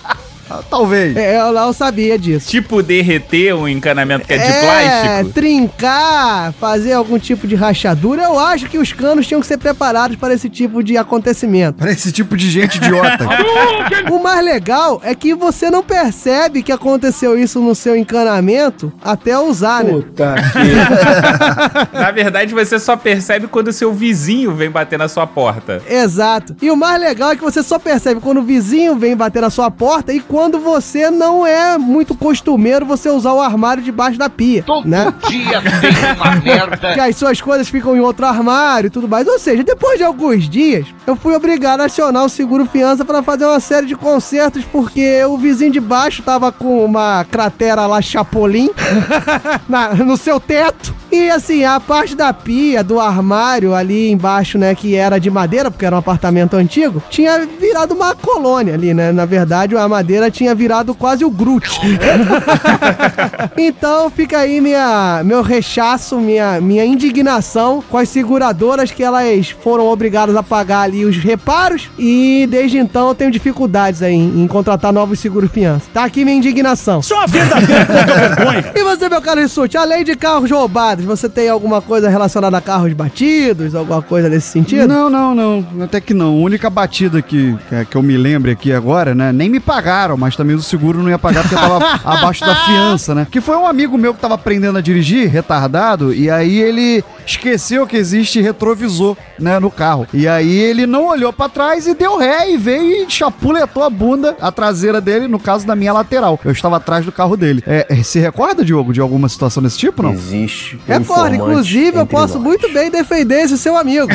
Talvez. 0.69 1.17
É, 1.17 1.39
eu 1.41 1.53
não 1.53 1.73
sabia 1.73 2.19
disso. 2.19 2.49
tipo 2.49 2.83
derreter 2.83 3.55
um 3.55 3.69
encanamento 3.69 4.27
que 4.27 4.33
é 4.35 4.39
de 4.39 4.45
É, 4.45 4.61
plástico. 4.61 5.33
trincar, 5.33 6.53
fazer 6.55 6.93
algum 6.93 7.19
tipo 7.19 7.47
de 7.47 7.55
rachadura, 7.55 8.23
eu 8.25 8.39
acho 8.39 8.69
que 8.69 8.79
os 8.79 8.93
canos 8.93 9.27
tinham 9.27 9.41
que 9.41 9.47
ser 9.47 9.59
preparados 9.59 10.17
para 10.17 10.35
esse 10.35 10.49
tipo 10.49 10.83
de 10.83 10.97
acontecimento. 10.97 11.79
Pra 11.79 11.91
esse 11.91 12.13
tipo 12.13 12.37
de 12.37 12.51
gente 12.51 12.77
idiota. 12.77 13.27
O 14.11 14.23
mais 14.23 14.45
legal 14.45 15.01
é 15.05 15.15
que 15.15 15.35
você 15.35 15.71
não 15.71 15.83
percebe 15.83 16.63
que 16.63 16.73
aconteceu 16.73 17.39
isso 17.39 17.61
no 17.61 17.75
seu 17.75 17.97
encanamento 17.97 18.93
até 19.03 19.39
usar, 19.39 19.85
né? 19.85 19.93
Na 21.93 22.11
verdade, 22.11 22.55
você 22.55 22.79
só 22.79 22.97
percebe 22.97 23.47
quando 23.47 23.69
o 23.69 23.73
seu 23.73 23.93
vizinho 23.93 24.55
vem 24.55 24.71
bater 24.71 24.99
na 24.99 25.09
sua 25.09 25.27
porta. 25.27 25.83
Exato. 25.89 26.57
E 26.61 26.71
o 26.71 26.77
mais 26.77 27.01
legal 27.01 27.31
é 27.31 27.37
que 27.37 27.43
você 27.43 27.63
só 27.63 27.79
percebe 27.79 28.21
quando 28.21 28.39
o 28.39 28.43
vizinho 28.43 28.97
vem 28.97 29.17
bater 29.17 29.41
na 29.43 29.51
sua 29.51 29.71
porta 29.71 30.13
e 30.13 30.21
quando 30.21 30.44
você 30.53 31.11
não 31.11 31.47
é 31.47 31.77
muito 31.79 32.15
costumeiro 32.15 32.85
você 32.87 33.09
usar 33.09 33.33
o 33.33 33.41
armário 33.41 33.83
debaixo 33.83 34.19
da 34.19 34.29
pia, 34.31 34.63
Todo 34.63 34.89
né? 34.89 35.13
dia 35.29 35.61
tem 35.63 36.15
uma 36.17 36.37
merda. 36.43 36.95
Que 36.95 37.01
as 37.01 37.17
suas 37.17 37.41
coisas 37.41 37.69
ficam 37.69 37.97
em 37.97 38.01
outro 38.01 38.25
armário 38.27 38.89
e 38.89 38.91
tudo 38.91 39.09
mais. 39.09 39.27
Ou 39.27 39.39
seja, 39.39 39.63
depois 39.65 39.99
de 39.99 40.05
alguns 40.05 40.49
dias, 40.49 40.87
eu 41.07 41.17
fui 41.17 41.35
obrigado 41.35 41.81
a 41.81 41.85
acionar 41.87 42.25
o 42.25 42.29
seguro 42.29 42.67
fiança 42.67 43.05
para 43.05 43.23
fazer 43.23 43.45
uma 43.47 43.61
série 43.61 43.87
de 43.87 43.95
consertos 43.97 44.65
porque 44.65 45.23
o 45.25 45.37
vizinho 45.37 45.71
de 45.73 45.81
baixo 45.81 46.23
tava 46.23 46.51
com 46.53 46.85
uma 46.85 47.25
cratera 47.31 47.87
lá 47.87 48.01
Chapolin 48.03 48.71
na- 49.69 49.95
no 49.95 50.17
seu 50.17 50.39
teto. 50.41 50.95
E 51.15 51.31
assim, 51.31 51.63
a 51.63 51.79
parte 51.79 52.17
da 52.17 52.33
pia, 52.33 52.83
do 52.83 52.99
armário 52.99 53.73
ali 53.73 54.11
embaixo, 54.11 54.59
né, 54.59 54.75
que 54.75 54.97
era 54.97 55.21
de 55.21 55.31
madeira, 55.31 55.71
porque 55.71 55.87
era 55.87 55.95
um 55.95 55.99
apartamento 56.01 56.57
antigo, 56.57 57.01
tinha 57.09 57.47
virado 57.47 57.95
uma 57.95 58.17
colônia 58.17 58.75
ali, 58.75 58.93
né? 58.93 59.13
Na 59.13 59.25
verdade, 59.25 59.77
a 59.77 59.89
madeira 59.89 60.29
tinha 60.29 60.53
virado 60.57 60.93
quase 60.93 61.25
o 61.25 61.31
Groot. 61.31 61.71
Então 63.57 64.11
fica 64.11 64.39
aí 64.39 64.61
minha, 64.61 65.23
meu 65.25 65.43
rechaço, 65.43 66.19
minha, 66.19 66.61
minha 66.61 66.85
indignação 66.85 67.83
com 67.89 67.97
as 67.97 68.09
seguradoras 68.09 68.91
que 68.91 69.03
elas 69.03 69.51
foram 69.51 69.87
obrigadas 69.87 70.35
a 70.35 70.43
pagar 70.43 70.81
ali 70.83 71.05
os 71.05 71.17
reparos 71.17 71.91
e 71.99 72.49
desde 72.51 72.79
então 72.79 73.09
eu 73.09 73.15
tenho 73.15 73.31
dificuldades 73.31 74.03
aí 74.03 74.15
em, 74.15 74.43
em 74.43 74.47
contratar 74.49 74.93
novos 74.93 75.21
seguros 75.21 75.51
fiança. 75.51 75.87
Tá 75.93 76.05
aqui 76.05 76.25
minha 76.25 76.37
indignação. 76.37 77.01
Sua 77.03 77.27
verdadeira 77.27 77.85
vergonha. 77.85 78.73
E 78.75 78.83
você, 78.83 79.09
meu 79.09 79.23
caro 79.23 79.41
Rissuti, 79.41 79.77
além 79.77 80.05
de 80.05 80.17
carros 80.17 80.51
roubados, 80.51 81.04
você 81.05 81.29
tem 81.29 81.49
alguma 81.49 81.81
coisa 81.81 82.09
relacionada 82.09 82.57
a 82.57 82.61
carros 82.61 82.93
batidos, 82.93 83.75
alguma 83.75 84.03
coisa 84.03 84.29
nesse 84.29 84.49
sentido? 84.49 84.89
Não, 84.89 85.09
não, 85.11 85.35
não. 85.35 85.85
Até 85.85 86.01
que 86.01 86.15
não. 86.15 86.29
A 86.29 86.43
única 86.43 86.69
batida 86.71 87.21
que, 87.23 87.57
que, 87.91 87.97
eu 87.97 88.03
me 88.03 88.17
lembre 88.17 88.53
aqui 88.53 88.73
agora, 88.73 89.15
né? 89.15 89.33
Nem 89.33 89.49
me 89.49 89.61
pagaram, 89.61 90.17
mas 90.17 90.37
também 90.37 90.57
o 90.57 90.63
seguro 90.63 91.03
não 91.03 91.09
ia 91.09 91.19
pagar 91.19 91.43
porque 91.43 91.55
eu 91.55 91.61
tava 91.61 92.01
abaixo 92.05 92.45
da 92.45 92.55
fiança, 92.55 93.15
né? 93.15 93.27
Que 93.31 93.41
foi 93.41 93.57
um 93.57 93.67
amigo 93.67 93.97
meu 93.97 94.15
que 94.15 94.21
tava 94.21 94.35
aprendendo 94.35 94.79
a 94.79 94.81
dirigir, 94.81 95.29
retardado, 95.29 96.13
e 96.13 96.31
aí 96.31 96.61
ele 96.61 97.05
esqueceu 97.27 97.87
que 97.87 97.97
existe 97.97 98.41
retrovisor, 98.41 99.17
né, 99.39 99.59
no 99.59 99.71
carro. 99.71 100.07
E 100.13 100.29
aí 100.29 100.57
ele 100.57 100.87
não 100.87 101.07
olhou 101.07 101.33
pra 101.33 101.49
trás 101.49 101.87
e 101.87 101.95
deu 101.95 102.19
ré 102.19 102.51
e 102.51 102.57
veio 102.57 103.07
e 103.07 103.11
chapuletou 103.11 103.83
a 103.83 103.91
bunda, 103.91 104.37
a 104.41 104.53
traseira 104.53 105.01
dele, 105.01 105.29
no 105.29 105.39
caso 105.39 105.67
da 105.67 105.75
minha 105.75 105.93
lateral. 105.93 106.39
Eu 106.45 106.53
estava 106.53 106.77
atrás 106.77 107.05
do 107.05 107.13
carro 107.13 107.37
dele. 107.37 107.63
É, 107.67 107.87
é, 107.89 108.03
se 108.03 108.19
recorda, 108.19 108.65
Diogo, 108.65 108.93
de 108.93 109.01
alguma 109.01 109.29
situação 109.29 109.63
desse 109.63 109.79
tipo, 109.79 110.03
não? 110.03 110.13
Existe. 110.13 110.79
Recordo, 110.99 111.35
informante 111.35 111.37
inclusive 111.37 111.99
eu 111.99 112.07
posso 112.07 112.35
nós. 112.35 112.43
muito 112.43 112.73
bem 112.73 112.91
defender 112.91 113.41
esse 113.43 113.59
seu 113.59 113.77
amigo. 113.77 114.09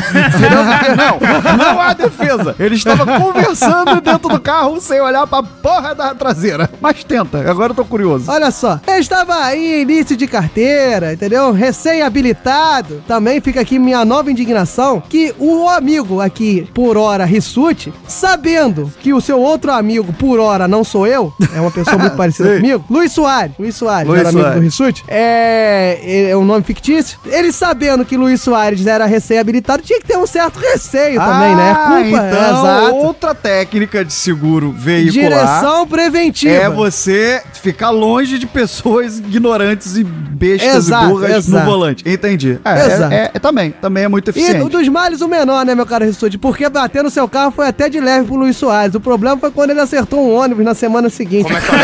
Não, 0.97 1.57
não 1.57 1.81
há 1.81 1.93
defesa. 1.93 2.55
Ele 2.59 2.75
estava 2.75 3.05
conversando 3.19 4.01
dentro 4.01 4.29
do 4.29 4.39
carro 4.39 4.79
sem 4.81 4.99
olhar 5.01 5.25
pra 5.27 5.43
porra 5.43 5.93
da 5.95 6.13
traseira. 6.13 6.69
Mas 6.81 7.03
tenta, 7.03 7.49
agora 7.49 7.71
eu 7.71 7.75
tô 7.75 7.85
curioso. 7.85 8.29
Olha 8.29 8.51
só, 8.51 8.79
eu 8.87 8.95
estava 8.97 9.35
aí, 9.43 9.81
início 9.81 10.15
de 10.15 10.27
carteira, 10.27 11.13
entendeu? 11.13 11.51
Recém-habilitado. 11.51 13.03
Também 13.07 13.39
fica 13.41 13.61
aqui 13.61 13.79
minha 13.79 14.03
nova 14.03 14.31
indignação 14.31 15.01
que 15.07 15.33
o 15.39 15.67
amigo 15.69 16.21
aqui, 16.21 16.67
por 16.73 16.97
hora, 16.97 17.25
Rissuti, 17.25 17.93
sabendo 18.07 18.91
que 18.99 19.13
o 19.13 19.21
seu 19.21 19.39
outro 19.39 19.71
amigo, 19.71 20.11
por 20.13 20.39
hora, 20.39 20.67
não 20.67 20.83
sou 20.83 21.05
eu, 21.07 21.33
é 21.55 21.59
uma 21.61 21.71
pessoa 21.71 21.97
muito 21.97 22.15
parecida 22.17 22.55
comigo, 22.55 22.83
Luiz 22.89 23.11
Soares, 23.11 23.53
Luiz 23.57 23.75
Soares, 23.75 24.07
Luiz 24.07 24.19
era 24.19 24.29
amigo 24.29 24.41
Soares. 24.43 24.59
do 24.59 24.63
Rissuti, 24.63 25.03
é, 25.07 26.29
é 26.29 26.37
um 26.37 26.45
nome 26.45 26.63
fictício. 26.73 27.17
Ele 27.25 27.51
sabendo 27.51 28.05
que 28.05 28.15
Luiz 28.15 28.41
Soares 28.41 28.85
era 28.85 29.05
recém-habilitado, 29.07 29.81
tinha 29.81 29.99
que 29.99 30.05
ter 30.05 30.17
um 30.17 30.27
certo 30.27 30.59
receio 30.59 31.19
também, 31.19 31.55
né? 31.55 31.71
Ah, 31.75 31.85
Culpa, 31.87 32.27
então, 32.27 32.61
exato. 32.61 32.95
outra 32.95 33.33
técnica 33.33 34.05
de 34.05 34.13
seguro 34.13 34.71
veicular 34.71 35.29
Direção 35.29 35.87
preventiva. 35.87 36.53
é 36.53 36.69
você 36.69 37.41
ficar 37.53 37.89
longe 37.89 38.37
de 38.37 38.45
pessoas 38.45 39.17
ignorantes 39.17 39.97
e 39.97 40.03
bestas 40.03 40.85
Exato, 40.87 41.05
e 41.05 41.07
burras 41.09 41.47
exato. 41.47 41.65
no 41.65 41.71
volante. 41.71 42.03
Entendi. 42.07 42.59
É, 42.63 42.85
Exato. 42.85 43.13
é- 43.13 43.17
é- 43.17 43.31
é 43.33 43.39
também, 43.39 43.71
também 43.71 44.03
é 44.03 44.07
muito 44.07 44.27
E 44.27 44.29
eficiente. 44.29 44.69
dos 44.69 44.87
males 44.89 45.21
o 45.21 45.27
menor, 45.27 45.65
né, 45.65 45.73
meu 45.73 45.87
caro 45.87 46.05
Rissuti? 46.05 46.37
Porque 46.37 46.69
bater 46.69 47.03
no 47.03 47.09
seu 47.09 47.27
carro 47.27 47.49
foi 47.51 47.67
até 47.67 47.89
de 47.89 47.99
leve 47.99 48.27
pro 48.27 48.35
Luiz 48.35 48.55
Soares. 48.57 48.93
O 48.93 48.99
problema 48.99 49.37
foi 49.37 49.49
quando 49.49 49.71
ele 49.71 49.81
acertou 49.81 50.19
um 50.19 50.35
ônibus 50.35 50.63
na 50.63 50.75
semana 50.75 51.09
seguinte. 51.09 51.45
Como 51.45 51.57
é 51.57 51.61
que 51.61 51.71
é? 51.71 51.75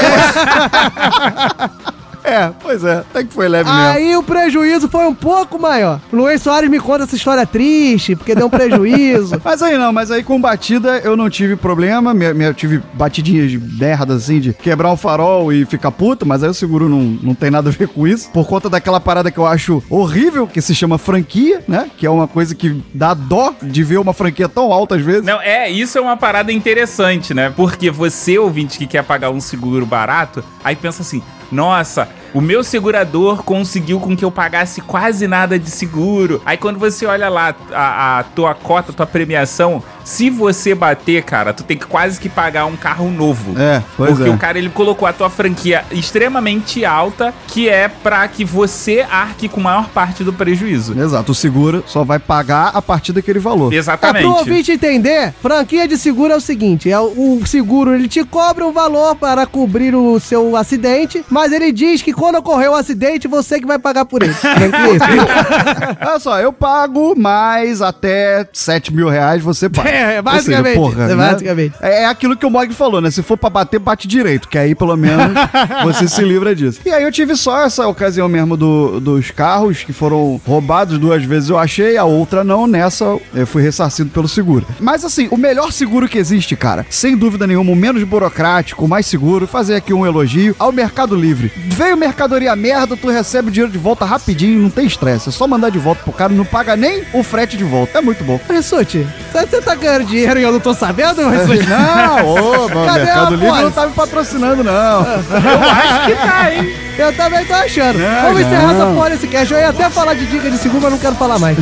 É, 2.26 2.52
pois 2.62 2.84
é, 2.84 2.98
até 3.00 3.24
que 3.24 3.34
foi 3.34 3.48
leve 3.48 3.70
mesmo. 3.70 3.86
Aí 3.88 4.16
o 4.18 4.24
prejuízo 4.24 4.88
foi 4.90 5.06
um 5.06 5.14
pouco 5.14 5.60
maior. 5.60 6.00
O 6.12 6.16
Luiz 6.16 6.42
Soares 6.42 6.70
me 6.70 6.80
conta 6.80 7.04
essa 7.04 7.16
história 7.16 7.46
triste, 7.46 8.16
porque 8.16 8.34
deu 8.36 8.48
um 8.48 8.50
prejuízo. 8.50 9.40
Mas 9.46 9.62
aí 9.62 9.78
não, 9.78 9.92
mas 9.94 10.10
aí 10.12 10.24
com 10.24 10.40
batida 10.42 11.00
eu 11.04 11.16
não 11.16 11.30
tive 11.30 11.56
problema. 11.56 12.14
Minha, 12.14 12.34
minha- 12.34 12.50
eu 12.50 12.54
tive 12.54 12.82
batidinhas 12.94 13.52
de 13.52 13.60
merda 13.60 14.16
assim, 14.16 14.40
de 14.40 14.54
quebrar 14.54 14.92
o 14.92 14.98
farol 14.98 15.52
e 15.54 15.66
ficar 15.66 15.92
puto, 15.92 16.26
mas 16.26 16.44
aí 16.44 16.50
o 16.50 16.54
seguro 16.54 16.90
não, 16.90 17.00
não 17.22 17.36
tem 17.36 17.52
nada 17.52 17.70
a 17.70 17.72
ver 17.72 17.88
com 17.88 18.08
isso. 18.08 18.30
Por 18.32 18.48
conta 18.48 18.70
daquela 18.70 19.00
parada 19.00 19.30
que 19.32 19.38
eu 19.38 19.46
acho 19.46 19.84
horrível, 19.90 20.48
que 20.48 20.62
se 20.62 20.74
chama 20.74 20.98
franquia, 20.98 21.62
né? 21.68 21.90
Que 21.98 22.06
é 22.06 22.10
uma 22.10 22.28
coisa 22.28 22.56
que 22.56 22.82
dá 22.94 23.14
dó 23.14 23.54
de 23.62 23.84
ver 23.84 23.98
uma 24.00 24.14
franquia 24.14 24.50
tão 24.50 24.72
alta 24.74 24.96
às 24.96 25.02
vezes. 25.02 25.24
Não, 25.24 25.40
é, 25.42 25.70
isso 25.70 25.98
é 25.98 26.02
uma 26.02 26.18
parada 26.18 26.52
interessante, 26.52 27.34
né? 27.34 27.52
Porque 27.56 27.92
você, 27.92 28.38
ouvinte, 28.38 28.78
que 28.78 28.88
quer 28.88 29.04
pagar 29.04 29.30
um 29.30 29.40
seguro 29.42 29.86
barato, 29.86 30.44
aí 30.64 30.76
pensa 30.76 31.02
assim, 31.02 31.22
nossa, 31.52 32.08
o 32.36 32.42
meu 32.42 32.66
segurador 32.66 33.44
conseguiu 33.44 33.98
com 33.98 34.14
que 34.14 34.26
eu 34.26 34.30
pagasse 34.30 34.82
quase 34.82 35.26
nada 35.26 35.58
de 35.58 35.72
seguro. 35.72 36.42
Aí 36.46 36.58
quando 36.58 36.78
você 36.78 37.06
olha 37.06 37.30
lá 37.30 37.56
a, 37.72 38.20
a 38.20 38.24
tua 38.24 38.54
cota, 38.54 38.92
a 38.92 38.94
tua 38.94 39.08
premiação, 39.08 39.82
Se 40.06 40.30
você 40.30 40.76
bater, 40.76 41.24
cara, 41.24 41.52
tu 41.52 41.64
tem 41.64 41.76
que 41.76 41.88
quase 41.88 42.20
que 42.20 42.30
pagar 42.30 42.66
um 42.68 42.76
carro 42.76 43.10
novo. 43.10 43.60
É, 43.60 43.82
pois 43.98 44.12
Porque 44.12 44.30
é. 44.30 44.34
o 44.34 44.38
cara 44.38 44.60
ele 44.60 44.70
colocou 44.70 45.08
a 45.08 45.12
tua 45.12 45.32
franquia 45.32 45.84
extremamente 45.92 46.86
alta, 46.86 47.34
que 47.48 47.68
é 47.68 47.88
pra 47.88 48.28
que 48.28 48.46
você 48.46 49.04
arque 49.10 49.50
com 49.50 49.60
a 49.62 49.64
maior 49.64 49.90
parte 49.90 50.24
do 50.24 50.32
prejuízo. 50.32 50.98
Exato, 50.98 51.32
o 51.32 51.36
seguro 51.36 51.84
só 51.88 52.04
vai 52.04 52.20
pagar 52.20 52.70
a 52.76 52.82
partir 52.84 53.14
daquele 53.14 53.40
valor. 53.40 53.74
É, 53.74 53.78
Exatamente. 53.78 54.22
pro 54.22 54.36
ouvinte 54.36 54.72
entender, 54.72 55.34
franquia 55.42 55.88
de 55.88 55.98
seguro 55.98 56.34
é 56.34 56.36
o 56.36 56.42
seguinte, 56.42 56.92
é 56.92 57.00
o, 57.00 57.40
o 57.42 57.48
seguro, 57.48 57.96
ele 57.96 58.08
te 58.08 58.24
cobra 58.24 58.64
um 58.64 58.72
valor 58.72 59.16
para 59.16 59.48
cobrir 59.48 59.96
o 59.96 60.20
seu 60.20 60.56
acidente, 60.56 61.26
mas 61.32 61.52
ele 61.52 61.72
diz 61.72 62.04
que 62.04 62.14
quando 62.26 62.38
ocorrer 62.38 62.72
o 62.72 62.74
acidente, 62.74 63.28
você 63.28 63.60
que 63.60 63.68
vai 63.68 63.78
pagar 63.78 64.04
por 64.04 64.24
ele. 64.24 64.34
Tranquilo? 64.34 64.98
Olha 66.02 66.20
só, 66.20 66.40
eu 66.40 66.52
pago 66.52 67.14
mais 67.16 67.84
até 67.84 68.48
7 68.52 68.92
mil 68.92 69.08
reais 69.08 69.44
você 69.44 69.70
paga. 69.70 69.90
É, 69.90 70.22
basicamente, 70.24 70.80
é, 70.80 71.08
né? 71.08 71.16
basicamente. 71.16 71.76
É, 71.80 72.02
é 72.02 72.06
aquilo 72.08 72.36
que 72.36 72.44
o 72.44 72.50
Mog 72.50 72.74
falou, 72.74 73.00
né? 73.00 73.12
Se 73.12 73.22
for 73.22 73.38
pra 73.38 73.48
bater, 73.48 73.80
bate 73.80 74.08
direito, 74.08 74.50
que 74.50 74.58
aí 74.58 74.74
pelo 74.74 74.98
menos 74.98 75.34
você 75.86 76.08
se 76.08 76.22
livra 76.24 76.56
disso. 76.56 76.80
E 76.84 76.90
aí 76.90 77.04
eu 77.04 77.12
tive 77.12 77.36
só 77.36 77.64
essa 77.64 77.88
ocasião 77.88 78.28
mesmo 78.28 78.58
do- 78.58 79.00
dos 79.00 79.30
carros 79.30 79.84
que 79.84 79.94
foram 79.94 80.42
roubados 80.48 80.98
duas 80.98 81.24
vezes 81.24 81.50
eu 81.50 81.60
achei, 81.60 81.96
a 81.96 82.06
outra 82.06 82.44
não, 82.44 82.66
nessa 82.66 83.06
eu 83.36 83.46
fui 83.46 83.62
ressarcido 83.62 84.10
pelo 84.10 84.28
seguro. 84.28 84.66
Mas 84.80 85.06
assim, 85.06 85.28
o 85.30 85.38
melhor 85.38 85.72
seguro 85.72 86.08
que 86.10 86.18
existe, 86.18 86.56
cara, 86.56 86.88
sem 86.90 87.16
dúvida 87.16 87.46
nenhuma, 87.46 87.72
o 87.72 87.76
menos 87.76 88.04
burocrático, 88.04 88.84
o 88.84 88.88
mais 88.88 89.06
seguro, 89.06 89.46
fazer 89.46 89.76
aqui 89.76 89.94
um 89.94 90.08
elogio 90.08 90.56
ao 90.58 90.72
Mercado 90.72 91.16
Livre. 91.16 91.52
Veio 91.68 91.96
mercadoria 92.16 92.56
merda, 92.56 92.96
tu 92.96 93.10
recebe 93.10 93.50
o 93.50 93.52
dinheiro 93.52 93.72
de 93.72 93.78
volta 93.78 94.06
rapidinho, 94.06 94.62
não 94.62 94.70
tem 94.70 94.86
estresse, 94.86 95.28
é 95.28 95.32
só 95.34 95.46
mandar 95.46 95.70
de 95.70 95.78
volta 95.78 96.02
pro 96.02 96.14
cara, 96.14 96.32
não 96.32 96.46
paga 96.46 96.78
nem 96.78 97.04
o 97.14 97.22
frete 97.22 97.58
de 97.58 97.64
volta. 97.66 97.98
É 97.98 98.02
muito 98.02 98.24
bom. 98.24 98.40
Rissuti, 98.50 99.06
você 99.34 99.62
tá 99.62 99.76
ganhando 99.76 100.06
dinheiro 100.06 100.40
e 100.40 100.44
eu 100.44 100.52
não 100.54 100.62
tô 100.62 100.74
sabendo, 100.74 101.30
Rissuti? 101.30 101.66
Não, 101.76 102.26
ô, 102.26 102.70
mano, 102.70 102.86
Cadê 102.86 103.04
Mercado 103.04 103.34
a 103.34 103.38
Livre 103.38 103.62
não 103.62 103.72
tá 103.72 103.88
me 103.88 103.94
patrocinando, 103.94 104.64
não. 104.64 105.02
Eu 105.04 105.70
acho 105.70 106.06
que 106.06 106.16
tá, 106.16 106.54
hein? 106.54 106.76
Eu 106.98 107.14
também 107.14 107.44
tô 107.46 107.54
achando. 107.54 108.00
Não, 108.00 108.22
Vamos 108.22 108.42
encerrar 108.42 108.74
essa 108.74 108.86
porra 108.86 109.10
desse 109.10 109.28
cast. 109.28 109.54
Eu 109.54 109.60
ia 109.60 109.70
até 109.70 109.90
falar 109.90 110.14
de 110.14 110.26
dica 110.28 110.50
de 110.50 110.58
seguro, 110.58 110.84
mas 110.84 110.92
não 110.92 111.00
quero 111.00 111.16
falar 111.16 111.40
mais. 111.40 111.58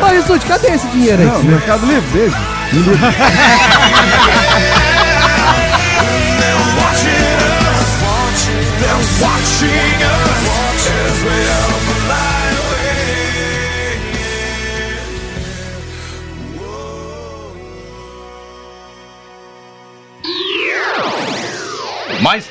Ô, 0.00 0.06
Rissuti, 0.06 0.46
cadê 0.46 0.68
esse 0.68 0.86
dinheiro 0.88 1.22
aí? 1.22 1.28
Não, 1.28 1.42
Mercado 1.42 1.84
Livre, 1.86 2.08
beijo. 2.10 2.36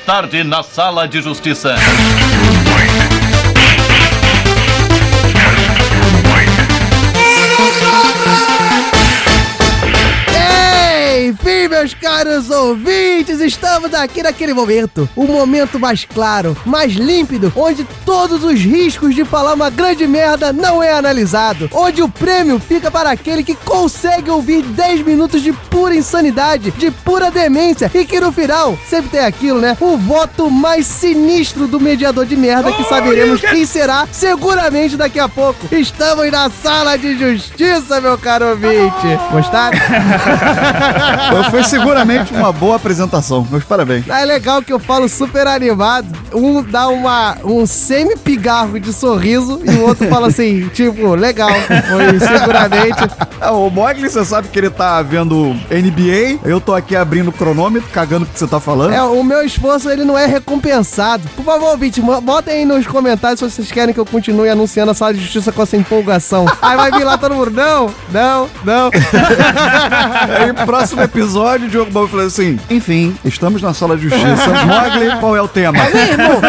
Tarde 0.06 0.44
na 0.44 0.62
sala 0.62 1.08
de 1.08 1.20
justiça. 1.20 1.74
Meus 11.76 11.92
caros 11.92 12.48
ouvintes, 12.48 13.38
estamos 13.38 13.92
aqui 13.92 14.22
naquele 14.22 14.54
momento. 14.54 15.06
O 15.14 15.24
momento 15.24 15.78
mais 15.78 16.06
claro, 16.06 16.56
mais 16.64 16.94
límpido, 16.94 17.52
onde 17.54 17.86
todos 18.06 18.42
os 18.42 18.58
riscos 18.58 19.14
de 19.14 19.26
falar 19.26 19.52
uma 19.52 19.68
grande 19.68 20.06
merda 20.06 20.54
não 20.54 20.82
é 20.82 20.92
analisado. 20.92 21.68
Onde 21.74 22.02
o 22.02 22.08
prêmio 22.08 22.58
fica 22.58 22.90
para 22.90 23.10
aquele 23.10 23.44
que 23.44 23.54
consegue 23.54 24.30
ouvir 24.30 24.62
10 24.62 25.04
minutos 25.04 25.42
de 25.42 25.52
pura 25.52 25.94
insanidade, 25.94 26.70
de 26.70 26.90
pura 26.90 27.30
demência, 27.30 27.90
e 27.92 28.06
que 28.06 28.20
no 28.20 28.32
final 28.32 28.78
sempre 28.88 29.10
tem 29.10 29.20
aquilo, 29.20 29.60
né? 29.60 29.76
O 29.78 29.98
voto 29.98 30.50
mais 30.50 30.86
sinistro 30.86 31.66
do 31.66 31.78
mediador 31.78 32.24
de 32.24 32.36
merda 32.36 32.72
que 32.72 32.84
saberemos 32.84 33.42
quem 33.42 33.66
será 33.66 34.08
seguramente 34.10 34.96
daqui 34.96 35.20
a 35.20 35.28
pouco. 35.28 35.68
Estamos 35.70 36.30
na 36.32 36.48
sala 36.48 36.96
de 36.96 37.18
justiça, 37.18 38.00
meu 38.00 38.16
caro 38.16 38.48
ouvinte. 38.48 39.18
Gostaram? 39.30 39.76
Foi 41.50 41.65
seguramente 41.70 42.32
uma 42.32 42.52
boa 42.52 42.76
apresentação. 42.76 43.46
Meus 43.50 43.64
parabéns. 43.64 44.08
É 44.08 44.24
legal 44.24 44.62
que 44.62 44.72
eu 44.72 44.78
falo 44.78 45.08
super 45.08 45.46
animado. 45.46 46.06
Um 46.32 46.62
dá 46.62 46.88
uma, 46.88 47.36
um 47.44 47.66
semi-pigarro 47.66 48.78
de 48.78 48.92
sorriso 48.92 49.60
e 49.64 49.70
o 49.70 49.82
outro 49.82 50.08
fala 50.08 50.28
assim, 50.28 50.68
tipo, 50.74 51.14
legal. 51.14 51.50
Foi 51.50 52.18
seguramente. 52.18 52.98
Ah, 53.40 53.52
o 53.52 53.70
Mogli, 53.70 54.08
você 54.08 54.24
sabe 54.24 54.48
que 54.48 54.58
ele 54.58 54.70
tá 54.70 55.02
vendo 55.02 55.54
NBA. 55.70 56.40
Eu 56.44 56.60
tô 56.60 56.74
aqui 56.74 56.96
abrindo 56.96 57.28
o 57.28 57.32
cronômetro, 57.32 57.88
cagando 57.90 58.24
o 58.24 58.28
que 58.28 58.38
você 58.38 58.46
tá 58.46 58.60
falando. 58.60 58.92
É, 58.92 59.02
o 59.02 59.22
meu 59.22 59.42
esforço 59.42 59.90
ele 59.90 60.04
não 60.04 60.16
é 60.16 60.26
recompensado. 60.26 61.28
Por 61.36 61.44
favor, 61.44 61.70
ouvinte, 61.70 62.00
botem 62.00 62.54
aí 62.54 62.64
nos 62.64 62.86
comentários 62.86 63.40
se 63.40 63.50
vocês 63.50 63.70
querem 63.70 63.92
que 63.92 64.00
eu 64.00 64.06
continue 64.06 64.48
anunciando 64.48 64.90
a 64.90 64.94
sala 64.94 65.14
de 65.14 65.20
justiça 65.20 65.52
com 65.52 65.62
essa 65.62 65.76
empolgação. 65.76 66.46
Aí 66.60 66.76
vai 66.76 66.90
vir 66.90 67.04
lá 67.04 67.18
todo 67.18 67.34
mundo, 67.34 67.50
não, 67.50 67.90
não, 68.10 68.48
não. 68.64 68.90
Aí, 70.38 70.66
próximo 70.66 71.02
episódio, 71.02 71.55
o 71.64 71.68
Diogo 71.68 71.90
Bob 71.90 72.10
falou 72.10 72.26
assim: 72.26 72.58
Enfim, 72.70 73.16
estamos 73.24 73.62
na 73.62 73.72
sala 73.72 73.96
de 73.96 74.08
justiça. 74.08 74.48
Mogli, 74.66 75.20
qual 75.20 75.36
é 75.36 75.42
o 75.42 75.48
tema? 75.48 75.78
Meu 75.84 76.02
irmão. 76.02 76.40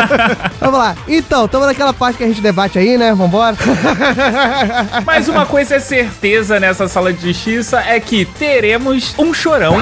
Vamos 0.59 0.79
lá. 0.79 0.95
Então, 1.07 1.45
estamos 1.45 1.67
naquela 1.67 1.93
parte 1.93 2.17
que 2.17 2.23
a 2.23 2.27
gente 2.27 2.41
debate 2.41 2.77
aí, 2.77 2.97
né? 2.97 3.13
Vambora. 3.13 3.55
Mas 5.05 5.27
uma 5.27 5.45
coisa 5.45 5.75
é 5.75 5.79
certeza 5.79 6.59
nessa 6.59 6.87
sala 6.87 7.13
de 7.13 7.31
justiça 7.31 7.79
é 7.79 7.99
que 7.99 8.25
teremos 8.25 9.15
um 9.17 9.33
chorão 9.33 9.77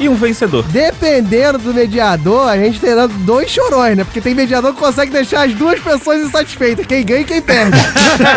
e 0.00 0.08
um 0.08 0.14
vencedor. 0.14 0.64
Dependendo 0.68 1.58
do 1.58 1.74
mediador, 1.74 2.48
a 2.48 2.56
gente 2.56 2.80
terá 2.80 3.06
dois 3.06 3.50
chorões, 3.50 3.96
né? 3.96 4.04
Porque 4.04 4.20
tem 4.20 4.34
mediador 4.34 4.72
que 4.72 4.80
consegue 4.80 5.10
deixar 5.10 5.46
as 5.46 5.54
duas 5.54 5.80
pessoas 5.80 6.22
insatisfeitas. 6.22 6.86
Quem 6.86 7.04
ganha 7.08 7.20
e 7.20 7.24
quem 7.24 7.40
perde. 7.40 7.78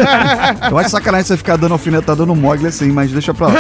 Eu 0.71 0.77
acho 0.77 0.89
sacanagem 0.89 1.27
você 1.27 1.37
ficar 1.37 1.57
dando 1.57 1.73
alfinetada 1.73 2.25
no 2.25 2.35
Mogli 2.35 2.67
assim, 2.67 2.91
mas 2.91 3.11
deixa 3.11 3.33
pra 3.33 3.47
lá. 3.47 3.53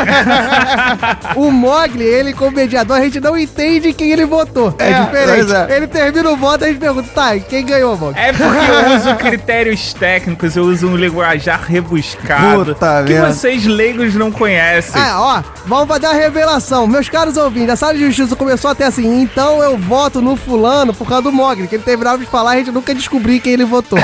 o 1.35 1.51
Mogli, 1.51 2.03
ele 2.03 2.33
como 2.33 2.51
mediador, 2.51 2.97
a 2.97 3.01
gente 3.01 3.19
não 3.19 3.37
entende 3.37 3.91
quem 3.93 4.11
ele 4.11 4.25
votou. 4.25 4.73
É, 4.79 4.91
É, 4.91 5.03
diferente. 5.03 5.53
é. 5.53 5.75
Ele 5.75 5.87
termina 5.87 6.29
o 6.29 6.37
voto 6.37 6.63
e 6.63 6.65
a 6.65 6.67
gente 6.69 6.79
pergunta, 6.79 7.09
tá, 7.13 7.35
e 7.35 7.41
quem 7.41 7.65
ganhou, 7.65 7.97
Mogli? 7.97 8.19
É 8.19 8.31
porque 8.31 8.57
eu 8.57 8.95
uso 8.95 9.15
critérios 9.15 9.93
técnicos, 9.93 10.55
eu 10.55 10.63
uso 10.63 10.87
um 10.87 10.95
linguajar 10.95 11.61
rebuscado 11.61 12.65
Puta 12.65 13.03
que 13.05 13.13
merda. 13.13 13.33
vocês 13.33 13.65
leigos 13.65 14.15
não 14.15 14.31
conhecem. 14.31 14.99
Ah, 15.01 15.15
ó, 15.19 15.43
vamos 15.65 15.87
fazer 15.87 16.05
a 16.07 16.13
revelação. 16.13 16.87
Meus 16.87 17.09
caros 17.09 17.35
ouvintes, 17.37 17.69
a 17.71 17.75
sala 17.75 17.93
de 17.93 18.05
justiça 18.05 18.35
começou 18.35 18.71
até 18.71 18.85
assim, 18.85 19.21
então 19.21 19.61
eu 19.63 19.77
voto 19.77 20.21
no 20.21 20.35
fulano 20.35 20.93
por 20.93 21.07
causa 21.07 21.23
do 21.23 21.31
Mogli, 21.31 21.67
que 21.67 21.75
ele 21.75 21.83
terminava 21.83 22.17
de 22.17 22.25
falar 22.25 22.53
e 22.55 22.61
a 22.61 22.63
gente 22.63 22.71
nunca 22.73 22.93
descobriu 22.93 23.39
quem 23.41 23.53
ele 23.53 23.65
votou. 23.65 23.99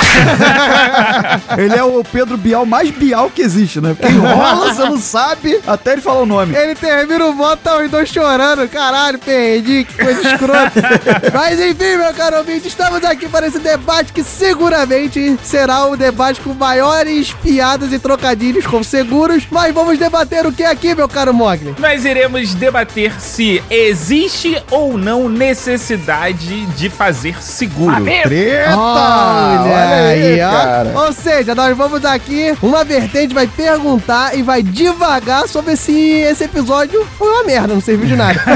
Ele 1.58 1.76
é 1.76 1.84
o 1.84 2.04
Pedro 2.04 2.38
Bial 2.38 2.66
mais 2.66 2.90
Bial 2.92 3.30
que 3.30 3.42
existe, 3.42 3.80
né? 3.82 3.96
Porque 3.98 4.12
enrola, 4.12 4.74
você 4.74 4.84
não 4.84 4.98
sabe 4.98 5.60
até 5.66 5.94
ele 5.94 6.02
falar 6.02 6.22
o 6.22 6.26
nome. 6.26 6.56
Ele 6.56 6.76
termina 6.76 7.26
o 7.26 7.34
voto, 7.34 7.60
tá 7.64 7.78
os 7.78 7.90
dois 7.90 8.10
chorando. 8.10 8.68
Caralho, 8.70 9.20
perdi, 9.20 9.84
que 9.84 10.04
coisa 10.04 10.22
escrota. 10.34 10.72
Mas 11.34 11.60
enfim, 11.60 11.98
meu 11.98 12.14
caro 12.14 12.38
ouvinte, 12.38 12.68
estamos 12.68 13.04
aqui 13.04 13.28
para 13.28 13.48
esse 13.48 13.60
debate 13.60 14.14
que 14.14 14.24
seguramente 14.24 15.38
será 15.44 15.86
o 15.86 15.96
debate 15.96 16.42
com 16.42 16.54
maiores 16.54 17.34
piadas 17.34 17.92
e 17.92 18.00
trocadilhos 18.00 18.66
com 18.66 18.84
seguros. 18.84 19.44
Mas 19.50 19.74
vamos 19.74 19.98
debater 19.98 20.46
o 20.46 20.52
que 20.52 20.64
aqui, 20.64 20.94
meu 20.96 21.08
caro 21.08 21.34
Mogli? 21.34 21.76
Nós 21.80 22.06
iremos 22.06 22.54
debater 22.54 23.20
se 23.20 23.64
existe 23.70 24.62
ou 24.70 24.98
não 24.98 25.30
necessidade 25.30 26.66
de 26.68 26.90
fazer 26.90 27.42
seguro. 27.42 28.04
Treta! 28.04 28.78
Olha, 28.78 29.96
aí, 29.96 30.40
ó. 30.42 30.87
Cara. 30.88 31.06
Ou 31.06 31.14
seja, 31.14 31.56
nós 31.56 31.76
vamos 31.78 32.04
aqui, 32.06 32.56
uma 32.62 32.84
vertente 32.84 33.34
vai 33.34 33.48
perguntar 33.48 34.38
e 34.38 34.42
vai 34.42 34.62
divagar 34.64 35.48
sobre 35.48 35.76
se 35.76 35.94
esse 35.94 36.44
episódio 36.44 37.06
foi 37.18 37.28
uma 37.28 37.44
merda, 37.44 37.74
não 37.74 37.82
serviu 37.82 38.08
de 38.08 38.16
nada. 38.16 38.40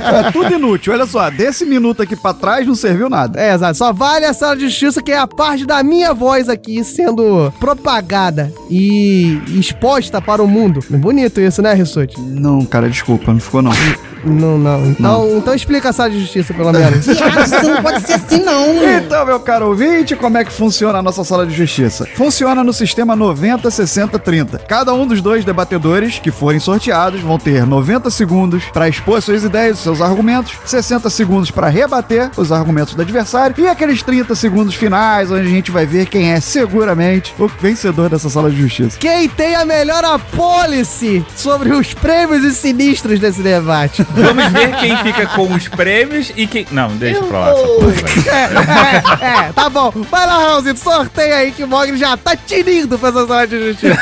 É 0.00 0.30
tudo 0.32 0.54
inútil. 0.54 0.92
Olha 0.92 1.06
só, 1.06 1.30
desse 1.30 1.64
minuto 1.64 2.02
aqui 2.02 2.16
pra 2.16 2.34
trás 2.34 2.66
não 2.66 2.74
serviu 2.74 3.08
nada. 3.08 3.40
É, 3.40 3.54
exato. 3.54 3.76
Só 3.76 3.92
vale 3.92 4.24
a 4.26 4.32
sala 4.32 4.56
de 4.56 4.68
justiça, 4.68 5.02
que 5.02 5.12
é 5.12 5.18
a 5.18 5.26
parte 5.26 5.64
da 5.66 5.82
minha 5.82 6.12
voz 6.12 6.48
aqui 6.48 6.82
sendo 6.84 7.52
propagada 7.58 8.52
e 8.68 9.40
exposta 9.48 10.20
para 10.20 10.42
o 10.42 10.48
mundo. 10.48 10.80
Bonito 10.90 11.40
isso, 11.40 11.62
né, 11.62 11.74
Rissuti? 11.74 12.20
Não, 12.20 12.64
cara, 12.64 12.88
desculpa, 12.88 13.32
não 13.32 13.40
ficou 13.40 13.62
não. 13.62 13.72
Não, 14.24 14.58
não. 14.58 14.86
Então, 14.86 15.38
então 15.38 15.54
explica 15.54 15.90
a 15.90 15.92
sala 15.92 16.10
de 16.10 16.20
justiça, 16.20 16.52
pelo 16.54 16.72
menos. 16.72 17.06
Viado, 17.20 17.44
isso 17.44 17.70
não 17.70 17.82
pode 17.82 18.00
ser 18.06 18.14
assim, 18.14 18.42
não. 18.42 18.84
Então, 18.96 19.24
meu 19.26 19.40
caro 19.40 19.68
ouvinte, 19.68 20.16
como 20.16 20.38
é 20.38 20.44
que 20.44 20.52
funciona 20.52 20.98
a 20.98 21.02
nossa 21.02 21.24
sala 21.24 21.46
de 21.46 21.54
justiça? 21.54 22.06
Funciona 22.14 22.62
no 22.62 22.72
sistema 22.72 23.16
90, 23.16 23.70
60, 23.70 24.18
30. 24.18 24.58
Cada 24.60 24.92
um 24.94 25.06
dos 25.06 25.20
dois 25.20 25.44
debatedores 25.44 26.18
que 26.18 26.30
forem 26.30 26.60
sorteados 26.60 27.20
vão 27.20 27.38
ter 27.38 27.66
90 27.66 28.10
segundos 28.10 28.64
para 28.72 28.88
expor 28.88 29.22
suas 29.22 29.44
ideias, 29.44 29.78
seus 29.78 30.00
argumentos, 30.00 30.52
60 30.64 31.08
segundos 31.10 31.50
para 31.50 31.68
rebater 31.68 32.30
os 32.36 32.52
argumentos 32.52 32.94
do 32.94 33.02
adversário 33.02 33.54
e 33.58 33.66
aqueles 33.66 34.02
30 34.02 34.34
segundos 34.34 34.74
finais 34.74 35.30
onde 35.30 35.46
a 35.46 35.50
gente 35.50 35.70
vai 35.70 35.86
ver 35.86 36.06
quem 36.06 36.32
é 36.32 36.40
seguramente 36.40 37.34
o 37.38 37.48
vencedor 37.48 38.08
dessa 38.08 38.28
sala 38.28 38.50
de 38.50 38.56
justiça. 38.60 38.98
Quem 38.98 39.28
tem 39.28 39.54
a 39.54 39.64
melhor 39.64 40.04
apólice 40.04 41.24
sobre 41.36 41.72
os 41.72 41.94
prêmios 41.94 42.44
e 42.44 42.54
sinistros 42.54 43.18
desse 43.18 43.42
debate? 43.42 44.06
Vamos 44.14 44.46
ver 44.52 44.76
quem 44.76 44.96
fica 44.98 45.26
com 45.28 45.52
os 45.52 45.68
prêmios 45.68 46.32
e 46.36 46.46
quem. 46.46 46.66
Não, 46.70 46.88
deixa 46.96 47.22
pra 47.22 47.38
lá. 47.38 47.50
essa 47.50 47.66
porra. 47.66 47.92
É, 48.30 49.24
é, 49.24 49.46
é, 49.48 49.52
tá 49.52 49.68
bom. 49.68 49.92
Vai 50.10 50.26
lá, 50.26 50.38
Raulzito, 50.38 50.80
sorteia 50.80 51.36
aí 51.36 51.52
que 51.52 51.64
o 51.64 51.68
Mogli 51.68 51.96
já 51.96 52.16
tá 52.16 52.36
tinindo 52.36 52.98
pra 52.98 53.08
essa 53.10 53.26
sala 53.26 53.46
de 53.46 53.58
justiça. 53.68 53.98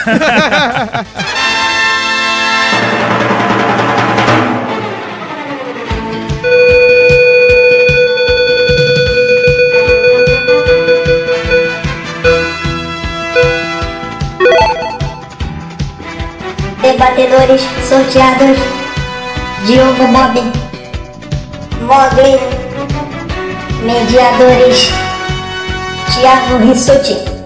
Debatedores 16.83 17.61
sorteados: 17.89 18.59
Diogo 19.67 20.07
Bob, 20.13 20.35
Mogli, 21.87 22.39
Mediadores: 23.85 24.91
Thiago 26.15 26.59
Rissuti. 26.59 27.38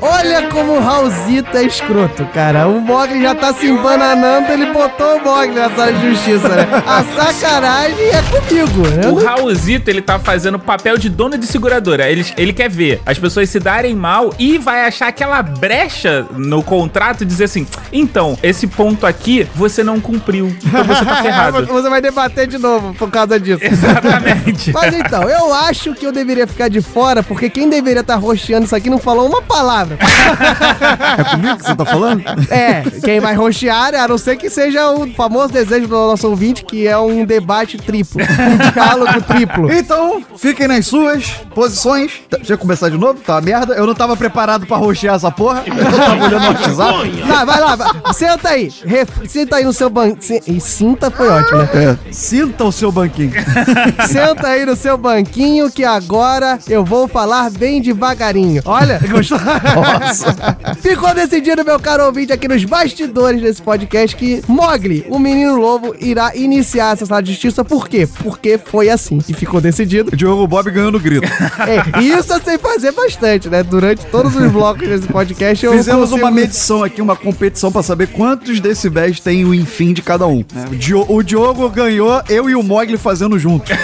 Olha 0.00 0.48
como 0.48 0.76
o 0.76 0.80
Raulzito 0.80 1.56
é 1.56 1.64
escroto, 1.64 2.24
cara. 2.26 2.68
O 2.68 2.80
Mogli 2.80 3.22
já 3.22 3.34
tá 3.34 3.52
se 3.52 3.66
embananando, 3.66 4.52
ele 4.52 4.66
botou 4.66 5.16
o 5.16 5.24
Mogli 5.24 5.54
na 5.54 5.70
sala 5.70 5.92
de 5.92 6.10
justiça, 6.10 6.48
né? 6.48 6.66
A 6.86 7.04
sacanagem 7.04 8.06
é 8.06 8.22
comigo, 8.22 8.88
né? 8.88 9.08
O 9.08 9.24
Raulzito, 9.24 9.90
ele 9.90 10.00
tá 10.00 10.18
fazendo 10.18 10.58
papel 10.58 10.96
de 10.96 11.08
dono 11.08 11.36
de 11.36 11.46
seguradora. 11.46 12.08
Ele, 12.08 12.24
ele 12.36 12.52
quer 12.52 12.70
ver 12.70 13.00
as 13.04 13.18
pessoas 13.18 13.48
se 13.50 13.58
darem 13.58 13.94
mal 13.94 14.32
e 14.38 14.58
vai 14.58 14.86
achar 14.86 15.08
aquela 15.08 15.42
brecha 15.42 16.26
no 16.36 16.62
contrato 16.62 17.22
e 17.22 17.26
dizer 17.26 17.44
assim: 17.44 17.66
então, 17.92 18.38
esse 18.42 18.66
ponto 18.66 19.06
aqui 19.06 19.46
você 19.54 19.82
não 19.82 20.00
cumpriu. 20.00 20.54
Então 20.64 20.84
você 20.84 21.04
tá 21.04 21.16
ferrado. 21.22 21.66
Você 21.66 21.88
vai 21.88 22.00
debater 22.00 22.46
de 22.46 22.58
novo 22.58 22.94
por 22.94 23.10
causa 23.10 23.38
disso. 23.38 23.60
Exatamente. 23.62 24.72
Mas 24.74 24.94
então, 24.94 25.28
eu 25.28 25.52
acho 25.52 25.94
que 25.94 26.06
eu 26.06 26.12
deveria 26.12 26.46
ficar 26.46 26.68
de 26.68 26.80
fora, 26.80 27.22
porque 27.22 27.50
quem 27.50 27.68
deveria 27.68 28.00
estar 28.00 28.16
rosteando 28.16 28.66
isso 28.66 28.76
aqui 28.76 28.90
não 28.90 28.98
falou 28.98 29.26
uma 29.26 29.42
palavra. 29.42 29.87
É 29.94 31.24
comigo 31.24 31.56
que 31.56 31.64
você 31.64 31.74
tá 31.76 31.84
falando? 31.84 32.22
É, 32.50 32.82
quem 33.04 33.20
vai 33.20 33.34
rostear, 33.34 33.94
a 33.94 34.08
não 34.08 34.18
ser 34.18 34.36
que 34.36 34.48
seja 34.50 34.90
o 34.90 35.06
famoso 35.14 35.52
desejo 35.52 35.86
do 35.86 35.94
nosso 35.94 36.28
ouvinte, 36.28 36.64
que 36.64 36.86
é 36.86 36.96
um 36.98 37.24
debate 37.24 37.76
triplo. 37.78 38.20
Um 38.22 38.72
diálogo 38.72 39.20
triplo. 39.22 39.72
Então, 39.72 40.22
fiquem 40.36 40.68
nas 40.68 40.86
suas 40.86 41.30
posições. 41.54 42.12
Tá, 42.28 42.36
Deixa 42.38 42.54
eu 42.54 42.58
começar 42.58 42.88
de 42.88 42.96
novo? 42.96 43.20
Tá 43.20 43.34
uma 43.34 43.40
merda. 43.40 43.74
Eu 43.74 43.86
não 43.86 43.94
tava 43.94 44.16
preparado 44.16 44.66
pra 44.66 44.76
roxear 44.76 45.14
essa 45.16 45.30
porra. 45.30 45.62
Eu 45.66 45.74
tava 45.92 46.24
olhando 46.24 46.40
no 46.40 46.46
WhatsApp. 46.48 47.22
Lá, 47.28 47.44
vai 47.44 47.60
lá, 47.60 47.76
vai. 47.76 47.88
senta 48.14 48.48
aí. 48.50 48.72
Ref- 48.84 49.08
Senta 49.28 49.56
aí 49.56 49.64
no 49.64 49.72
seu 49.72 49.90
banco. 49.90 50.18
E 50.46 50.60
cinta 50.60 51.10
foi 51.10 51.28
ótimo, 51.28 51.58
né? 51.58 51.68
É, 51.74 52.12
sinta 52.12 52.64
o 52.64 52.72
seu 52.72 52.90
banquinho. 52.90 53.32
Senta 54.08 54.48
aí 54.48 54.64
no 54.64 54.74
seu 54.76 54.96
banquinho 54.96 55.70
que 55.70 55.84
agora 55.84 56.58
eu 56.68 56.84
vou 56.84 57.06
falar 57.08 57.50
bem 57.50 57.80
devagarinho. 57.82 58.62
Olha, 58.64 59.00
gostou? 59.10 59.38
Ficou 60.80 61.14
decidido, 61.14 61.64
meu 61.64 61.78
caro 61.78 62.04
ouvinte, 62.04 62.32
aqui 62.32 62.48
nos 62.48 62.64
bastidores 62.64 63.40
desse 63.40 63.60
podcast 63.62 64.14
que 64.16 64.42
Mogli, 64.48 65.04
o 65.08 65.18
menino 65.18 65.56
lobo, 65.56 65.94
irá 66.00 66.34
iniciar 66.34 66.92
essa 66.94 67.06
sala 67.06 67.22
de 67.22 67.32
justiça. 67.32 67.64
Por 67.64 67.88
quê? 67.88 68.08
Porque 68.22 68.58
foi 68.58 68.88
assim. 68.88 69.18
E 69.28 69.32
ficou 69.34 69.60
decidido. 69.60 70.10
O 70.12 70.16
Diogo 70.16 70.46
Bob 70.46 70.70
ganhando 70.70 70.98
grito. 71.00 71.26
É, 71.66 72.00
e 72.00 72.08
isso 72.12 72.32
eu 72.32 72.40
sei 72.40 72.58
fazer 72.58 72.92
bastante, 72.92 73.48
né? 73.48 73.62
Durante 73.62 74.04
todos 74.06 74.34
os 74.34 74.50
blocos 74.50 74.86
desse 74.88 75.06
podcast 75.08 75.64
eu 75.64 75.72
Fizemos 75.72 76.10
consigo- 76.10 76.18
uma 76.26 76.30
medição 76.30 76.82
aqui, 76.84 77.00
uma 77.02 77.16
competição 77.16 77.70
pra 77.72 77.82
saber 77.82 78.08
quantos 78.08 78.60
decibéis 78.60 79.20
tem 79.20 79.44
o 79.44 79.54
enfim 79.54 79.92
de 79.92 80.02
cada 80.02 80.26
um. 80.26 80.44
né? 80.54 80.66
O, 80.70 80.76
Dio- 80.76 81.06
o 81.08 81.22
Diogo 81.22 81.68
ganhou, 81.68 82.22
eu 82.28 82.48
e 82.50 82.54
o 82.54 82.62
Mogli 82.62 82.96
fazendo 82.96 83.38
junto. 83.38 83.70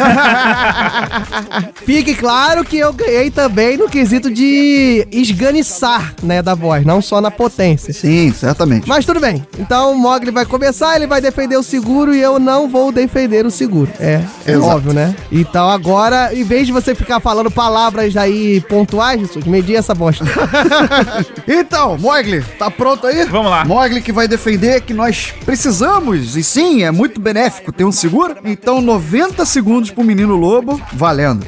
Fique 1.85 2.15
claro 2.15 2.65
que 2.65 2.79
eu 2.79 2.93
ganhei 2.93 3.31
também 3.31 3.77
no 3.77 3.89
quesito 3.89 4.31
de 4.31 5.07
esganiçar, 5.13 5.84
né, 6.23 6.43
da 6.43 6.55
voz, 6.55 6.85
não 6.85 7.03
só 7.03 7.21
na 7.21 7.31
potência. 7.31 7.93
Sim, 7.93 8.33
certamente. 8.33 8.89
Mas 8.89 9.05
tudo 9.05 9.21
bem. 9.21 9.47
Então 9.59 9.93
o 9.93 9.99
Mogli 9.99 10.31
vai 10.31 10.47
começar, 10.47 10.97
ele 10.97 11.07
vai 11.07 11.21
defender 11.21 11.57
o 11.57 11.63
seguro 11.63 12.15
e 12.15 12.21
eu 12.21 12.39
não 12.39 12.69
vou 12.69 12.91
defender 12.93 13.45
o 13.45 13.51
seguro. 13.51 13.91
É, 13.99 14.23
é 14.47 14.53
Exato. 14.53 14.67
óbvio, 14.67 14.93
né? 14.93 15.15
Então 15.31 15.69
agora, 15.69 16.35
em 16.35 16.45
vez 16.45 16.67
de 16.67 16.73
você 16.73 16.95
ficar 16.95 17.21
falando 17.21 17.51
palavras 17.51 18.17
aí 18.17 18.61
pontuais, 18.63 19.21
Jesus, 19.21 19.45
medir 19.45 19.77
essa 19.77 19.95
bosta. 19.95 20.25
Então, 21.47 21.99
Mogli, 21.99 22.43
tá 22.59 22.71
pronto 22.71 23.07
aí? 23.07 23.25
Vamos 23.25 23.51
lá. 23.51 23.65
Mogli 23.65 24.01
que 24.01 24.13
vai 24.13 24.27
defender 24.27 24.81
que 24.81 24.95
nós 24.95 25.33
precisamos, 25.45 26.37
e 26.37 26.43
sim, 26.43 26.83
é 26.83 26.91
muito 26.91 27.21
benéfico 27.21 27.73
ter 27.73 27.85
um 27.85 27.93
seguro. 27.93 28.37
Então, 28.45 28.81
90 28.81 29.45
segundos 29.45 29.91
pro 29.91 30.05
menino 30.05 30.37
lobo, 30.37 30.81
valendo. 30.93 31.45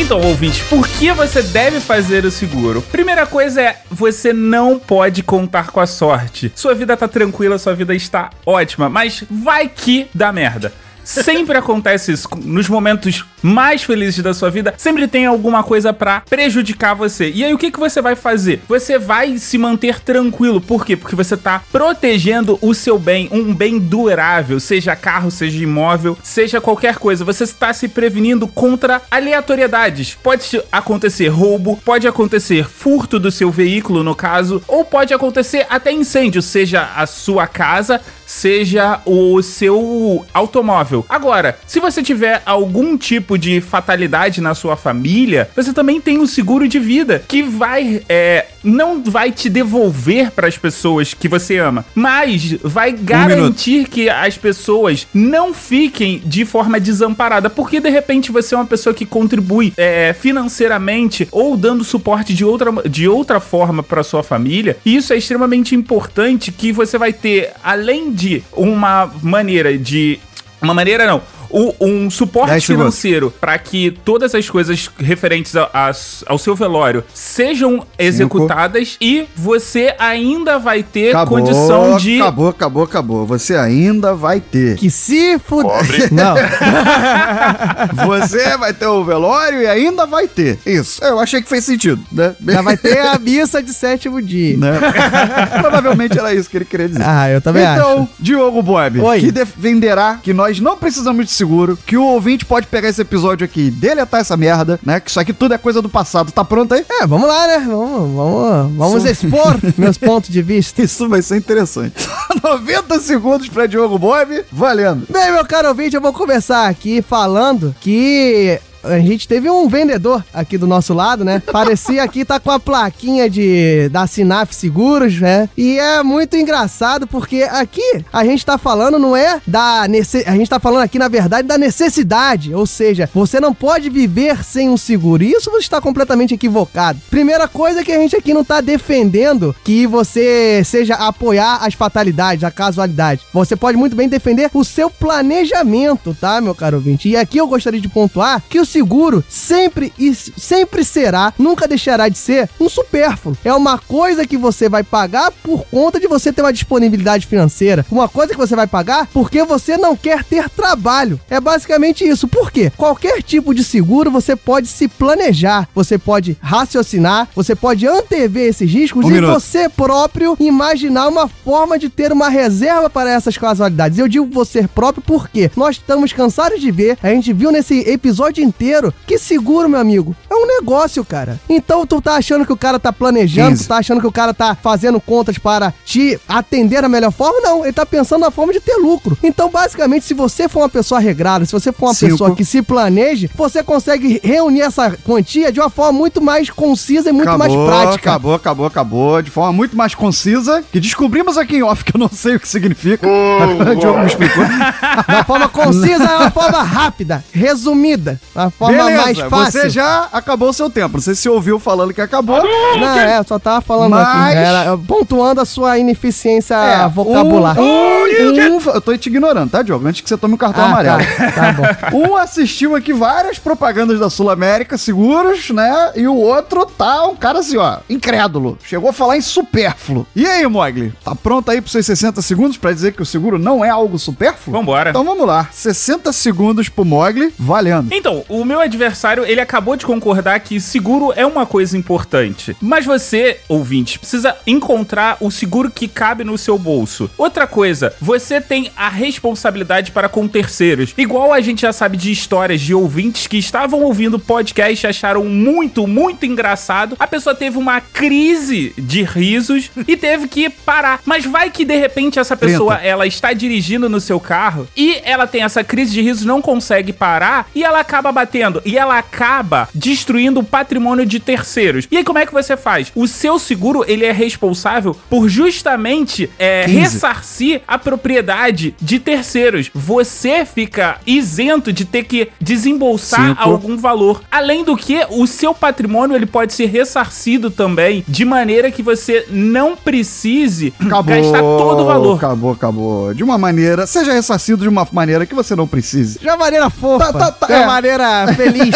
Então, 0.00 0.18
ouvintes, 0.18 0.62
por 0.62 0.88
que 0.88 1.12
você 1.12 1.42
deve 1.42 1.78
fazer 1.78 2.24
o 2.24 2.30
seguro? 2.30 2.80
Primeira 2.80 3.26
coisa 3.26 3.60
é, 3.60 3.76
você 3.90 4.32
não 4.32 4.78
pode 4.78 5.22
contar 5.22 5.70
com 5.70 5.78
a 5.78 5.86
sorte. 5.86 6.50
Sua 6.54 6.74
vida 6.74 6.96
tá 6.96 7.06
tranquila, 7.06 7.58
sua 7.58 7.74
vida 7.74 7.94
está 7.94 8.30
ótima, 8.46 8.88
mas 8.88 9.22
vai 9.30 9.68
que 9.68 10.08
dá 10.14 10.32
merda. 10.32 10.72
Sempre 11.10 11.58
acontece 11.58 12.12
isso. 12.12 12.28
Nos 12.44 12.68
momentos 12.68 13.24
mais 13.42 13.82
felizes 13.82 14.22
da 14.22 14.32
sua 14.32 14.48
vida, 14.48 14.74
sempre 14.76 15.08
tem 15.08 15.26
alguma 15.26 15.62
coisa 15.62 15.92
pra 15.92 16.20
prejudicar 16.20 16.94
você. 16.94 17.30
E 17.30 17.42
aí, 17.42 17.52
o 17.52 17.58
que, 17.58 17.70
que 17.70 17.80
você 17.80 18.00
vai 18.00 18.14
fazer? 18.14 18.62
Você 18.68 18.96
vai 18.96 19.36
se 19.38 19.58
manter 19.58 19.98
tranquilo. 20.00 20.60
Por 20.60 20.86
quê? 20.86 20.96
Porque 20.96 21.16
você 21.16 21.36
tá 21.36 21.62
protegendo 21.72 22.58
o 22.62 22.72
seu 22.74 22.96
bem, 22.96 23.28
um 23.32 23.52
bem 23.52 23.78
durável, 23.78 24.60
seja 24.60 24.94
carro, 24.94 25.30
seja 25.30 25.60
imóvel, 25.60 26.16
seja 26.22 26.60
qualquer 26.60 26.96
coisa. 26.96 27.24
Você 27.24 27.42
está 27.42 27.72
se 27.72 27.88
prevenindo 27.88 28.46
contra 28.46 29.02
aleatoriedades. 29.10 30.16
Pode 30.22 30.62
acontecer 30.70 31.26
roubo, 31.28 31.76
pode 31.84 32.06
acontecer 32.06 32.68
furto 32.68 33.18
do 33.18 33.32
seu 33.32 33.50
veículo, 33.50 34.04
no 34.04 34.14
caso, 34.14 34.62
ou 34.68 34.84
pode 34.84 35.12
acontecer 35.12 35.66
até 35.68 35.90
incêndio, 35.90 36.40
seja 36.40 36.88
a 36.94 37.06
sua 37.06 37.46
casa, 37.48 38.00
seja 38.40 39.00
o 39.04 39.42
seu 39.42 40.24
automóvel. 40.32 41.04
Agora, 41.08 41.58
se 41.66 41.78
você 41.78 42.02
tiver 42.02 42.40
algum 42.46 42.96
tipo 42.96 43.36
de 43.36 43.60
fatalidade 43.60 44.40
na 44.40 44.54
sua 44.54 44.76
família, 44.76 45.50
você 45.54 45.74
também 45.74 46.00
tem 46.00 46.18
o 46.18 46.26
seguro 46.26 46.66
de 46.66 46.78
vida 46.78 47.22
que 47.28 47.42
vai 47.42 48.02
é, 48.08 48.46
não 48.62 49.02
vai 49.02 49.32
te 49.32 49.48
devolver 49.48 50.30
para 50.30 50.48
as 50.48 50.56
pessoas 50.56 51.14
que 51.14 51.28
você 51.28 51.58
ama, 51.58 51.84
mas 51.94 52.56
vai 52.62 52.92
garantir 52.92 53.88
que 53.88 54.08
as 54.08 54.36
pessoas 54.36 55.06
não 55.12 55.52
fiquem 55.52 56.22
de 56.24 56.44
forma 56.44 56.78
desamparada, 56.80 57.50
porque 57.50 57.80
de 57.80 57.90
repente 57.90 58.32
você 58.32 58.54
é 58.54 58.58
uma 58.58 58.66
pessoa 58.66 58.94
que 58.94 59.06
contribui 59.06 59.72
é, 59.76 60.14
financeiramente 60.18 61.28
ou 61.30 61.56
dando 61.56 61.84
suporte 61.84 62.34
de 62.34 62.44
outra, 62.44 62.70
de 62.88 63.08
outra 63.08 63.40
forma 63.40 63.82
para 63.82 64.02
sua 64.02 64.22
família. 64.22 64.76
E 64.84 64.96
isso 64.96 65.12
é 65.12 65.16
extremamente 65.16 65.74
importante 65.74 66.52
que 66.52 66.72
você 66.72 66.98
vai 66.98 67.12
ter, 67.12 67.52
além 67.62 68.12
de 68.12 68.29
uma 68.52 69.10
maneira 69.22 69.76
de 69.76 70.18
uma 70.60 70.74
maneira 70.74 71.06
não. 71.06 71.22
O- 71.50 71.74
um 71.80 72.10
suporte 72.10 72.50
10 72.50 72.64
segundos. 72.64 72.98
financeiro 73.00 73.34
para 73.40 73.58
que 73.58 73.90
todas 74.04 74.34
as 74.34 74.48
coisas 74.48 74.90
referentes 74.98 75.54
a- 75.56 75.68
a- 75.72 75.90
ao 76.26 76.38
seu 76.38 76.54
velório 76.54 77.04
sejam 77.14 77.84
executadas 77.98 78.96
e 79.00 79.26
você 79.36 79.94
ainda 79.98 80.58
vai 80.58 80.82
ter 80.82 81.14
condição 81.26 81.96
de. 81.96 82.20
Acabou, 82.20 82.48
acabou, 82.48 82.82
acabou. 82.84 83.26
Você 83.26 83.56
ainda 83.56 84.14
vai 84.14 84.40
ter. 84.40 84.76
Que 84.76 84.90
se 84.90 85.38
fuder. 85.38 85.70
Não. 86.12 86.34
Você 88.06 88.56
vai 88.56 88.72
ter 88.72 88.86
o 88.86 89.04
velório 89.04 89.60
e 89.62 89.66
ainda 89.66 90.06
vai 90.06 90.26
ter. 90.28 90.58
Isso. 90.64 91.02
Eu 91.04 91.18
achei 91.18 91.42
que 91.42 91.48
fez 91.48 91.64
sentido, 91.64 92.02
né? 92.12 92.34
Já 92.46 92.62
vai 92.62 92.76
ter 92.76 92.98
a 92.98 93.18
missa 93.18 93.62
de 93.62 93.72
sétimo 93.72 94.20
dia. 94.22 94.56
Né? 94.56 94.72
Provavelmente 95.60 96.18
era 96.18 96.34
isso 96.34 96.48
que 96.48 96.56
ele 96.58 96.64
queria 96.64 96.88
dizer. 96.88 97.02
Ah, 97.04 97.28
eu 97.30 97.40
também 97.40 97.62
então, 97.64 98.02
acho. 98.02 98.08
Diogo 98.18 98.62
Bob, 98.62 99.00
Oi. 99.00 99.20
que 99.20 99.30
defenderá 99.32 100.18
que 100.22 100.32
nós 100.32 100.60
não 100.60 100.76
precisamos 100.76 101.26
de 101.26 101.32
seguro 101.40 101.78
que 101.86 101.96
o 101.96 102.04
ouvinte 102.04 102.44
pode 102.44 102.66
pegar 102.66 102.90
esse 102.90 103.00
episódio 103.00 103.46
aqui 103.46 103.68
e 103.68 103.70
deletar 103.70 104.20
essa 104.20 104.36
merda, 104.36 104.78
né? 104.84 105.00
Que 105.00 105.08
isso 105.08 105.18
aqui 105.18 105.32
tudo 105.32 105.54
é 105.54 105.58
coisa 105.58 105.80
do 105.80 105.88
passado. 105.88 106.30
Tá 106.30 106.44
pronto 106.44 106.74
aí? 106.74 106.84
É, 107.00 107.06
vamos 107.06 107.26
lá, 107.26 107.46
né? 107.46 107.64
Vamos, 107.66 108.14
vamos, 108.14 108.76
vamos 108.76 109.04
expor 109.06 109.58
meus 109.78 109.96
pontos 109.96 110.28
de 110.28 110.42
vista. 110.42 110.82
Isso 110.82 111.08
vai 111.08 111.22
ser 111.22 111.38
interessante. 111.38 111.94
90 112.44 113.00
segundos 113.00 113.48
pra 113.48 113.64
Diogo 113.64 113.98
Bob, 113.98 114.44
valendo. 114.52 115.06
Bem, 115.10 115.32
meu 115.32 115.44
caro 115.46 115.68
ouvinte, 115.68 115.96
eu 115.96 116.02
vou 116.02 116.12
começar 116.12 116.68
aqui 116.68 117.00
falando 117.00 117.74
que 117.80 118.60
a 118.82 118.98
gente 118.98 119.28
teve 119.28 119.48
um 119.50 119.68
vendedor 119.68 120.24
aqui 120.32 120.56
do 120.56 120.66
nosso 120.66 120.94
lado, 120.94 121.24
né? 121.24 121.42
Parecia 121.52 122.02
aqui 122.02 122.24
tá 122.24 122.40
com 122.40 122.50
a 122.50 122.60
plaquinha 122.60 123.28
de 123.28 123.88
da 123.90 124.06
Sinaf 124.06 124.54
Seguros, 124.54 125.20
né? 125.20 125.48
E 125.56 125.78
é 125.78 126.02
muito 126.02 126.36
engraçado 126.36 127.06
porque 127.06 127.42
aqui 127.42 128.04
a 128.12 128.24
gente 128.24 128.44
tá 128.44 128.56
falando 128.58 128.98
não 128.98 129.16
é 129.16 129.40
da 129.46 129.82
a 129.82 130.32
gente 130.36 130.48
tá 130.48 130.58
falando 130.60 130.82
aqui 130.82 130.98
na 130.98 131.08
verdade 131.08 131.46
da 131.46 131.58
necessidade, 131.58 132.54
ou 132.54 132.66
seja, 132.66 133.08
você 133.12 133.40
não 133.40 133.54
pode 133.54 133.88
viver 133.90 134.44
sem 134.44 134.68
um 134.68 134.76
seguro. 134.76 135.22
E 135.22 135.32
Isso 135.32 135.50
você 135.50 135.64
está 135.64 135.80
completamente 135.80 136.34
equivocado. 136.34 137.00
Primeira 137.10 137.48
coisa 137.48 137.84
que 137.84 137.92
a 137.92 137.98
gente 137.98 138.16
aqui 138.16 138.34
não 138.34 138.44
tá 138.44 138.60
defendendo 138.60 139.54
que 139.64 139.86
você 139.86 140.62
seja 140.64 140.94
apoiar 140.94 141.58
as 141.62 141.74
fatalidades, 141.74 142.44
a 142.44 142.50
casualidade. 142.50 143.22
Você 143.32 143.56
pode 143.56 143.76
muito 143.76 143.96
bem 143.96 144.08
defender 144.08 144.50
o 144.52 144.64
seu 144.64 144.90
planejamento, 144.90 146.16
tá, 146.18 146.40
meu 146.40 146.54
caro 146.54 146.76
ouvinte? 146.76 147.08
E 147.08 147.16
aqui 147.16 147.38
eu 147.38 147.46
gostaria 147.46 147.80
de 147.80 147.88
pontuar 147.88 148.42
que 148.48 148.58
o 148.58 148.64
seguro 148.70 149.22
sempre 149.28 149.92
e 149.98 150.14
sempre 150.14 150.84
será, 150.84 151.32
nunca 151.38 151.66
deixará 151.68 152.08
de 152.08 152.18
ser 152.18 152.48
um 152.58 152.68
supérfluo. 152.68 153.36
É 153.44 153.52
uma 153.52 153.78
coisa 153.78 154.26
que 154.26 154.36
você 154.36 154.68
vai 154.68 154.82
pagar 154.82 155.30
por 155.42 155.64
conta 155.66 155.98
de 155.98 156.06
você 156.06 156.32
ter 156.32 156.42
uma 156.42 156.52
disponibilidade 156.52 157.26
financeira. 157.26 157.84
Uma 157.90 158.08
coisa 158.08 158.32
que 158.32 158.38
você 158.38 158.54
vai 158.56 158.66
pagar 158.66 159.06
porque 159.12 159.42
você 159.44 159.76
não 159.76 159.96
quer 159.96 160.24
ter 160.24 160.48
trabalho. 160.48 161.20
É 161.28 161.40
basicamente 161.40 162.06
isso. 162.06 162.28
Por 162.28 162.50
quê? 162.50 162.70
Qualquer 162.76 163.22
tipo 163.22 163.54
de 163.54 163.64
seguro 163.64 164.10
você 164.10 164.36
pode 164.36 164.68
se 164.68 164.86
planejar, 164.88 165.68
você 165.74 165.98
pode 165.98 166.36
raciocinar, 166.40 167.28
você 167.34 167.54
pode 167.54 167.86
antever 167.86 168.48
esses 168.48 168.70
riscos 168.70 169.04
Um 169.04 169.08
e 169.08 169.12
minuto. 169.12 169.32
você 169.32 169.68
próprio 169.68 170.36
imaginar 170.38 171.08
uma 171.08 171.28
forma 171.28 171.78
de 171.78 171.88
ter 171.88 172.12
uma 172.12 172.28
reserva 172.28 172.88
para 172.88 173.10
essas 173.10 173.36
casualidades. 173.36 173.98
Eu 173.98 174.08
digo 174.08 174.26
você 174.26 174.66
próprio 174.68 175.02
porque 175.04 175.50
nós 175.56 175.76
estamos 175.76 176.12
cansados 176.12 176.60
de 176.60 176.70
ver, 176.70 176.98
a 177.02 177.08
gente 177.08 177.32
viu 177.32 177.50
nesse 177.50 177.80
episódio 177.80 178.42
inteiro 178.60 178.92
que 179.06 179.18
seguro, 179.18 179.68
meu 179.68 179.80
amigo, 179.80 180.14
é 180.28 180.34
um 180.34 180.46
negócio, 180.46 181.02
cara. 181.02 181.40
Então 181.48 181.86
tu 181.86 182.00
tá 182.02 182.16
achando 182.16 182.44
que 182.44 182.52
o 182.52 182.56
cara 182.56 182.78
tá 182.78 182.92
planejando, 182.92 183.52
15. 183.52 183.64
tu 183.64 183.68
tá 183.68 183.78
achando 183.78 184.00
que 184.00 184.06
o 184.06 184.12
cara 184.12 184.34
tá 184.34 184.54
fazendo 184.54 185.00
contas 185.00 185.38
para 185.38 185.72
te 185.84 186.20
atender 186.28 186.82
da 186.82 186.88
melhor 186.88 187.10
forma? 187.10 187.40
Não, 187.40 187.64
ele 187.64 187.72
tá 187.72 187.86
pensando 187.86 188.20
na 188.20 188.30
forma 188.30 188.52
de 188.52 188.60
ter 188.60 188.76
lucro. 188.76 189.16
Então, 189.22 189.50
basicamente, 189.50 190.04
se 190.04 190.12
você 190.12 190.48
for 190.48 190.60
uma 190.60 190.68
pessoa 190.68 191.00
regrada, 191.00 191.46
se 191.46 191.52
você 191.52 191.72
for 191.72 191.86
uma 191.86 191.94
Cinco. 191.94 192.12
pessoa 192.12 192.36
que 192.36 192.44
se 192.44 192.60
planeje, 192.60 193.30
você 193.34 193.62
consegue 193.62 194.20
reunir 194.22 194.60
essa 194.60 194.90
quantia 195.04 195.50
de 195.50 195.58
uma 195.58 195.70
forma 195.70 195.92
muito 195.92 196.20
mais 196.20 196.50
concisa 196.50 197.08
e 197.08 197.12
muito 197.12 197.38
mais 197.38 197.52
prática. 197.54 198.10
Acabou, 198.10 198.34
acabou, 198.34 198.66
acabou. 198.66 199.22
De 199.22 199.30
forma 199.30 199.52
muito 199.52 199.76
mais 199.76 199.94
concisa, 199.94 200.62
que 200.70 200.78
descobrimos 200.78 201.38
aqui 201.38 201.56
em 201.56 201.62
off, 201.62 201.84
que 201.84 201.96
eu 201.96 201.98
não 201.98 202.10
sei 202.10 202.36
o 202.36 202.40
que 202.40 202.48
significa. 202.48 203.06
o 203.08 203.76
Diogo 203.76 204.00
me 204.00 204.06
explicou. 204.06 204.44
Uma 205.08 205.24
forma 205.24 205.48
concisa 205.48 206.04
é 206.04 206.16
uma 206.16 206.30
forma 206.30 206.62
rápida, 206.62 207.24
resumida. 207.32 208.20
Uma 208.34 208.49
forma 208.50 208.76
mais 208.84 208.96
Beleza, 209.16 209.28
fácil. 209.30 209.60
você 209.60 209.70
já 209.70 210.08
acabou 210.12 210.48
o 210.50 210.52
seu 210.52 210.68
tempo. 210.70 210.94
Não 210.94 211.00
sei 211.02 211.14
se 211.14 211.22
você 211.22 211.28
ouviu 211.28 211.58
falando 211.58 211.92
que 211.94 212.00
acabou. 212.00 212.42
Não, 212.42 212.98
é, 212.98 213.18
eu 213.18 213.24
só 213.24 213.38
tava 213.38 213.60
falando 213.60 213.90
Mas- 213.92 214.06
aqui. 214.06 214.36
Era, 214.38 214.76
pontuando 214.78 215.40
a 215.40 215.44
sua 215.44 215.78
ineficiência 215.78 216.54
É, 216.54 216.88
vocabular. 216.88 217.58
Um, 217.58 217.64
um- 217.64 218.56
um- 218.56 218.70
eu 218.74 218.80
tô 218.80 218.96
te 218.96 219.08
ignorando, 219.08 219.50
tá, 219.50 219.62
Diogo? 219.62 219.86
Antes 219.86 220.00
que 220.00 220.08
você 220.08 220.16
tome 220.16 220.34
o 220.34 220.38
cartão 220.38 220.64
Ah, 220.64 220.68
amarelo. 220.68 220.98
tá, 221.16 221.32
tá 221.32 221.52
bom. 221.52 222.00
Um 222.10 222.16
assistiu 222.16 222.74
aqui 222.76 222.92
várias 222.92 223.38
propagandas 223.38 223.98
da 223.98 224.08
Sul 224.10 224.30
América, 224.30 224.76
seguros, 224.78 225.50
né? 225.50 225.92
E 225.96 226.06
o 226.06 226.14
outro 226.16 226.64
tá 226.66 227.06
um 227.06 227.16
cara 227.16 227.40
assim, 227.40 227.56
ó, 227.56 227.78
incrédulo. 227.88 228.58
Chegou 228.64 228.90
a 228.90 228.92
falar 228.92 229.16
em 229.16 229.20
supérfluo. 229.20 230.06
E 230.14 230.26
aí, 230.26 230.46
Mogli? 230.46 230.92
Tá 231.04 231.14
pronto 231.14 231.50
aí 231.50 231.60
pros 231.60 231.72
seus 231.72 231.86
60 231.86 232.22
segundos 232.22 232.56
pra 232.56 232.72
dizer 232.72 232.92
que 232.92 233.02
o 233.02 233.06
seguro 233.06 233.38
não 233.38 233.64
é 233.64 233.68
algo 233.70 233.98
supérfluo? 233.98 234.56
Vambora. 234.56 234.90
Então 234.90 235.04
vamos 235.04 235.26
lá. 235.26 235.48
60 235.52 236.12
segundos 236.12 236.68
pro 236.68 236.84
Mogli, 236.84 237.32
valendo. 237.38 237.92
Então, 237.92 238.24
o 238.28 238.39
meu 238.44 238.60
adversário, 238.60 239.24
ele 239.24 239.40
acabou 239.40 239.76
de 239.76 239.86
concordar 239.86 240.40
que 240.40 240.60
seguro 240.60 241.12
é 241.14 241.24
uma 241.24 241.46
coisa 241.46 241.76
importante. 241.76 242.56
Mas 242.60 242.84
você, 242.84 243.38
ouvinte, 243.48 243.98
precisa 243.98 244.36
encontrar 244.46 245.16
o 245.20 245.30
seguro 245.30 245.70
que 245.70 245.88
cabe 245.88 246.24
no 246.24 246.38
seu 246.38 246.58
bolso. 246.58 247.10
Outra 247.16 247.46
coisa, 247.46 247.94
você 248.00 248.40
tem 248.40 248.70
a 248.76 248.88
responsabilidade 248.88 249.92
para 249.92 250.08
com 250.08 250.26
terceiros. 250.26 250.94
Igual 250.96 251.32
a 251.32 251.40
gente 251.40 251.62
já 251.62 251.72
sabe 251.72 251.96
de 251.96 252.10
histórias 252.10 252.60
de 252.60 252.74
ouvintes 252.74 253.26
que 253.26 253.36
estavam 253.38 253.82
ouvindo 253.82 254.14
o 254.14 254.20
podcast 254.20 254.86
e 254.86 254.88
acharam 254.88 255.24
muito, 255.24 255.86
muito 255.86 256.26
engraçado. 256.26 256.96
A 256.98 257.06
pessoa 257.06 257.34
teve 257.34 257.58
uma 257.58 257.80
crise 257.80 258.72
de 258.76 259.02
risos 259.02 259.70
e 259.86 259.96
teve 259.96 260.28
que 260.28 260.48
parar. 260.50 261.00
Mas 261.04 261.24
vai 261.24 261.50
que 261.50 261.64
de 261.64 261.76
repente 261.76 262.18
essa 262.18 262.36
pessoa, 262.36 262.76
ela 262.76 263.06
está 263.06 263.32
dirigindo 263.32 263.88
no 263.88 264.00
seu 264.00 264.18
carro 264.18 264.68
e 264.76 265.00
ela 265.04 265.26
tem 265.26 265.42
essa 265.42 265.62
crise 265.62 265.92
de 265.92 266.02
risos, 266.02 266.24
não 266.24 266.42
consegue 266.42 266.92
parar 266.92 267.48
e 267.54 267.64
ela 267.64 267.80
acaba 267.80 268.12
batendo 268.12 268.29
e 268.64 268.76
ela 268.76 268.98
acaba 268.98 269.68
destruindo 269.74 270.40
o 270.40 270.44
patrimônio 270.44 271.06
de 271.06 271.20
terceiros. 271.20 271.86
E 271.90 271.96
aí 271.96 272.04
como 272.04 272.18
é 272.18 272.26
que 272.26 272.32
você 272.32 272.56
faz? 272.56 272.92
O 272.94 273.06
seu 273.06 273.38
seguro, 273.38 273.84
ele 273.86 274.04
é 274.04 274.12
responsável 274.12 274.96
por 275.08 275.28
justamente 275.28 276.30
é, 276.38 276.64
15. 276.64 276.78
ressarcir 276.78 277.62
a 277.66 277.78
propriedade 277.78 278.74
de 278.80 278.98
terceiros. 278.98 279.70
Você 279.74 280.44
fica 280.44 280.98
isento 281.06 281.72
de 281.72 281.84
ter 281.84 282.04
que 282.04 282.28
desembolsar 282.40 283.28
Cinco. 283.28 283.42
algum 283.42 283.76
valor. 283.76 284.22
Além 284.30 284.64
do 284.64 284.76
que, 284.76 285.06
o 285.10 285.26
seu 285.26 285.54
patrimônio 285.54 286.16
ele 286.16 286.26
pode 286.26 286.52
ser 286.52 286.66
ressarcido 286.66 287.50
também 287.50 288.04
de 288.06 288.24
maneira 288.24 288.70
que 288.70 288.82
você 288.82 289.26
não 289.30 289.76
precise 289.76 290.72
Acabou. 290.78 291.14
gastar 291.14 291.40
todo 291.40 291.82
o 291.82 291.86
valor. 291.86 292.16
Acabou, 292.16 292.52
acabou. 292.52 293.14
De 293.14 293.22
uma 293.22 293.38
maneira, 293.38 293.86
seja 293.86 294.12
ressarcido 294.12 294.62
de 294.62 294.68
uma 294.68 294.86
maneira 294.92 295.26
que 295.26 295.34
você 295.34 295.54
não 295.54 295.66
precise. 295.66 296.18
De 296.18 296.26
uma 296.26 296.36
maneira 296.36 296.70
fofa. 296.70 297.12
Tá, 297.12 297.18
tá, 297.18 297.32
tá, 297.32 297.46
de 297.46 297.52
uma 297.52 297.62
é. 297.62 297.66
maneira 297.66 298.19
feliz. 298.28 298.74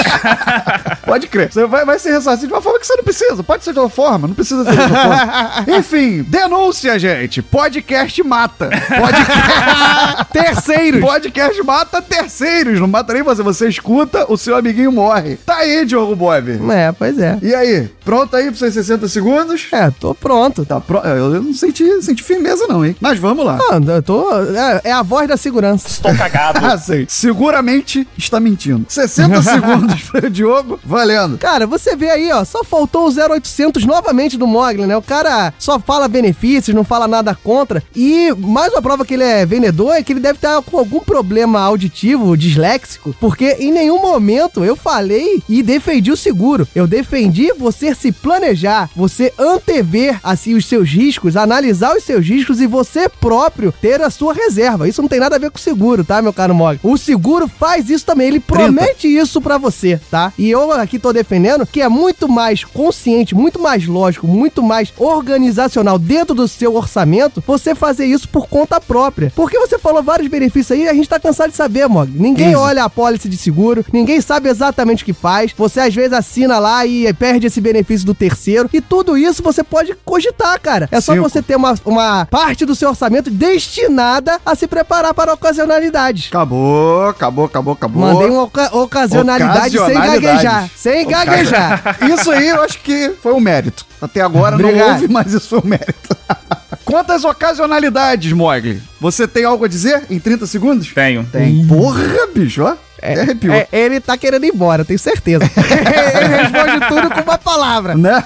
Pode 1.05 1.29
crer. 1.29 1.53
Você 1.53 1.67
vai, 1.67 1.85
vai 1.85 1.99
ser 1.99 2.13
ressarcido 2.13 2.49
de 2.49 2.53
uma 2.53 2.63
forma 2.63 2.79
que 2.79 2.87
você 2.87 2.97
não 2.97 3.05
precisa. 3.05 3.43
Pode 3.43 3.65
ser 3.65 3.73
de 3.73 3.79
outra 3.79 3.95
forma, 3.95 4.29
não 4.29 4.35
precisa 4.35 4.65
ser 4.65 4.73
de 4.73 4.81
outra 4.81 4.97
forma. 4.97 5.65
Enfim, 5.79 6.23
denúncia, 6.23 6.99
gente. 6.99 7.43
Podcast 7.43 8.23
mata. 8.23 8.71
Podcast... 8.71 10.33
Terceiros. 10.33 11.01
Podcast 11.01 11.63
mata 11.63 12.03
terceiros. 12.03 12.81
Não 12.81 12.89
mata 12.89 13.13
nem 13.13 13.23
você. 13.23 13.43
Você 13.43 13.69
escuta, 13.69 14.27
o 14.29 14.37
seu 14.37 14.57
amiguinho 14.57 14.91
morre. 14.91 15.37
Tá 15.37 15.57
aí, 15.57 15.85
Diogo 15.85 16.17
Bob. 16.17 16.59
É, 16.73 16.93
pois 16.93 17.19
é. 17.19 17.39
E 17.43 17.55
aí? 17.55 17.89
Pronto 18.05 18.35
aí 18.37 18.47
pros 18.47 18.59
seus 18.59 18.75
60 18.75 19.09
segundos? 19.09 19.69
É, 19.73 19.91
tô 19.91 20.15
pronto. 20.15 20.65
Tá 20.65 20.81
pronto. 20.81 21.07
Eu 21.07 21.43
não 21.43 21.55
senti, 21.55 22.03
senti 22.03 22.23
firmeza, 22.23 22.67
não, 22.67 22.85
hein? 22.85 22.97
Mas 23.01 23.19
vamos 23.19 23.45
lá. 23.45 23.59
Ah, 23.71 23.79
eu 23.87 24.03
tô. 24.03 24.29
É, 24.33 24.81
é 24.85 24.93
a 24.93 25.03
voz 25.03 25.29
da 25.29 25.37
segurança. 25.37 25.89
Estou 25.89 26.15
cagado. 26.15 26.65
Ah, 26.65 26.79
sei. 26.79 27.07
Seguramente 27.09 28.07
está 28.17 28.41
mentindo. 28.41 28.85
60 28.89 29.34
segundos 29.43 30.03
para 30.03 30.26
o 30.26 30.30
Diogo. 30.30 30.80
Valendo. 30.85 31.39
Cara, 31.39 31.66
você 31.66 31.97
vê 31.97 32.11
aí, 32.11 32.30
ó, 32.32 32.45
só 32.45 32.62
faltou 32.64 33.09
o 33.09 33.12
0800 33.12 33.85
novamente 33.85 34.37
do 34.37 34.47
Mogli, 34.47 34.87
né? 34.87 34.97
O 34.97 35.03
cara 35.03 35.53
só 35.59 35.78
fala 35.78 36.09
benefícios, 36.09 36.74
não 36.74 36.85
fala 36.85 37.09
nada 37.09 37.35
contra. 37.35 37.82
E 37.95 38.32
mais 38.39 38.72
uma 38.72 38.82
prova 38.82 39.05
que 39.05 39.14
ele 39.14 39.24
é 39.24 39.47
vendedor 39.47 39.95
é 39.95 40.03
que 40.03 40.12
ele 40.12 40.20
deve 40.20 40.39
estar 40.39 40.61
com 40.62 40.78
algum 40.78 41.01
problema 41.01 41.61
auditivo, 41.61 42.37
disléxico, 42.37 43.14
porque 43.20 43.57
em 43.59 43.72
nenhum 43.72 44.01
momento 44.01 44.64
eu 44.64 44.76
falei 44.76 45.43
e 45.49 45.62
defendi 45.62 46.11
o 46.11 46.16
seguro. 46.16 46.66
Eu 46.74 46.87
defendi 46.87 47.53
você 47.57 47.95
se 47.95 48.12
planejar, 48.12 48.91
você 48.95 49.32
antever 49.39 50.18
assim 50.22 50.55
os 50.55 50.66
seus 50.66 50.89
riscos, 50.89 51.37
analisar 51.37 51.97
os 51.97 52.05
seus 52.05 52.26
riscos 52.26 52.61
e 52.61 52.66
você 52.66 53.09
próprio 53.09 53.72
ter 53.72 54.01
a 54.03 54.11
sua 54.11 54.35
reserva. 54.35 54.89
Isso 54.89 55.03
não 55.03 55.09
tem 55.09 55.20
nada 55.20 55.37
a 55.37 55.39
ver 55.39 55.51
com 55.51 55.59
o 55.59 55.61
seguro, 55.61 56.05
tá, 56.05 56.20
meu 56.20 56.32
caro 56.32 56.55
Mogli? 56.55 56.80
O 56.82 56.97
seguro 56.97 57.49
faz 57.49 57.89
isso 57.91 58.05
também, 58.05 58.28
ele 58.28 58.41
promete 58.41 59.09
isso 59.09 59.24
pra 59.41 59.59
você, 59.59 60.01
tá? 60.11 60.33
E 60.39 60.51
eu 60.51 60.72
aqui 60.72 60.99
tô 60.99 61.12
defendendo 61.12 61.66
que 61.66 61.81
é 61.81 61.89
muito 61.89 62.29
mais 62.29 62.64
consciente, 62.64 63.35
muito 63.35 63.59
mais 63.61 63.87
lógico, 63.87 64.27
muito 64.27 64.62
mais 64.62 64.93
organizacional 64.99 65.99
dentro 65.99 66.35
do 66.35 66.47
seu 66.49 66.75
orçamento 66.75 67.43
você 67.47 67.75
fazer 67.75 68.07
isso 68.07 68.29
por 68.29 68.47
conta 68.49 68.81
própria. 68.81 69.33
Porque 69.35 69.59
você 69.59 69.79
falou 69.79 70.03
vários 70.03 70.29
benefícios 70.29 70.72
aí, 70.79 70.89
a 70.89 70.95
gente 70.95 71.09
tá 71.09 71.18
cansado 71.18 71.51
de 71.51 71.57
saber, 71.57 71.89
Mog. 71.89 72.11
Ninguém 72.14 72.49
15. 72.49 72.57
olha 72.57 72.85
a 72.85 72.91
pólice 72.91 73.29
de 73.29 73.37
seguro, 73.37 73.85
ninguém 73.93 74.20
sabe 74.20 74.49
exatamente 74.49 75.03
o 75.03 75.07
que 75.07 75.12
faz. 75.12 75.53
Você 75.57 75.81
às 75.81 75.95
vezes 75.95 76.12
assina 76.12 76.59
lá 76.59 76.85
e 76.87 77.12
perde 77.14 77.47
esse 77.47 77.61
benefício 77.61 78.07
do 78.07 78.14
terceiro. 78.14 78.68
E 78.72 78.81
tudo 78.81 79.16
isso 79.16 79.43
você 79.43 79.62
pode 79.62 79.95
cogitar, 80.05 80.61
cara. 80.61 80.89
É 80.91 81.01
só 81.01 81.12
Cinco. 81.14 81.29
você 81.29 81.43
ter 81.43 81.57
uma, 81.57 81.75
uma 81.85 82.27
parte 82.27 82.64
do 82.64 82.75
seu 82.75 82.89
orçamento 82.91 83.31
destinada 83.31 84.39
a 84.45 84.55
se 84.55 84.66
preparar 84.66 85.14
para 85.14 85.33
ocasionalidades. 85.33 86.29
Acabou, 86.29 87.09
acabou, 87.09 87.45
acabou, 87.47 87.75
acabou. 87.75 88.03
Mandei 88.03 88.29
uma 88.29 88.43
oca- 88.43 88.70
ocasionalidade, 89.05 89.79
sem 89.79 89.95
gaguejar. 89.95 90.71
Sem 90.77 91.07
gaguejar. 91.07 91.99
Isso 92.13 92.31
aí 92.31 92.49
eu 92.49 92.63
acho 92.63 92.79
que 92.81 93.13
foi 93.23 93.33
um 93.33 93.41
mérito. 93.41 93.85
Até 94.01 94.21
agora 94.21 94.57
não 94.57 94.65
Obrigado. 94.65 94.93
houve, 94.93 95.09
mas 95.09 95.33
isso 95.33 95.49
foi 95.49 95.61
um 95.61 95.67
mérito. 95.67 96.17
Quantas 96.85 97.25
ocasionalidades, 97.25 98.33
Mogli? 98.33 98.83
Você 99.01 99.27
tem 99.27 99.45
algo 99.45 99.65
a 99.65 99.69
dizer 99.69 100.05
em 100.11 100.19
30 100.19 100.47
segundos? 100.47 100.93
Tenho. 100.93 101.25
Tem. 101.25 101.67
Porra, 101.67 102.03
bicho, 102.35 102.63
ó. 102.63 102.77
É, 103.05 103.21
arrepiou. 103.21 103.55
É, 103.55 103.69
ele 103.71 104.01
tá 104.01 104.17
querendo 104.17 104.45
ir 104.45 104.55
embora, 104.55 104.83
tenho 104.83 104.99
certeza. 104.99 105.45
ele 105.45 106.37
responde 106.37 106.89
tudo 106.89 107.15
com 107.15 107.21
uma 107.21 107.37
palavra. 107.37 107.95
Né? 107.95 108.25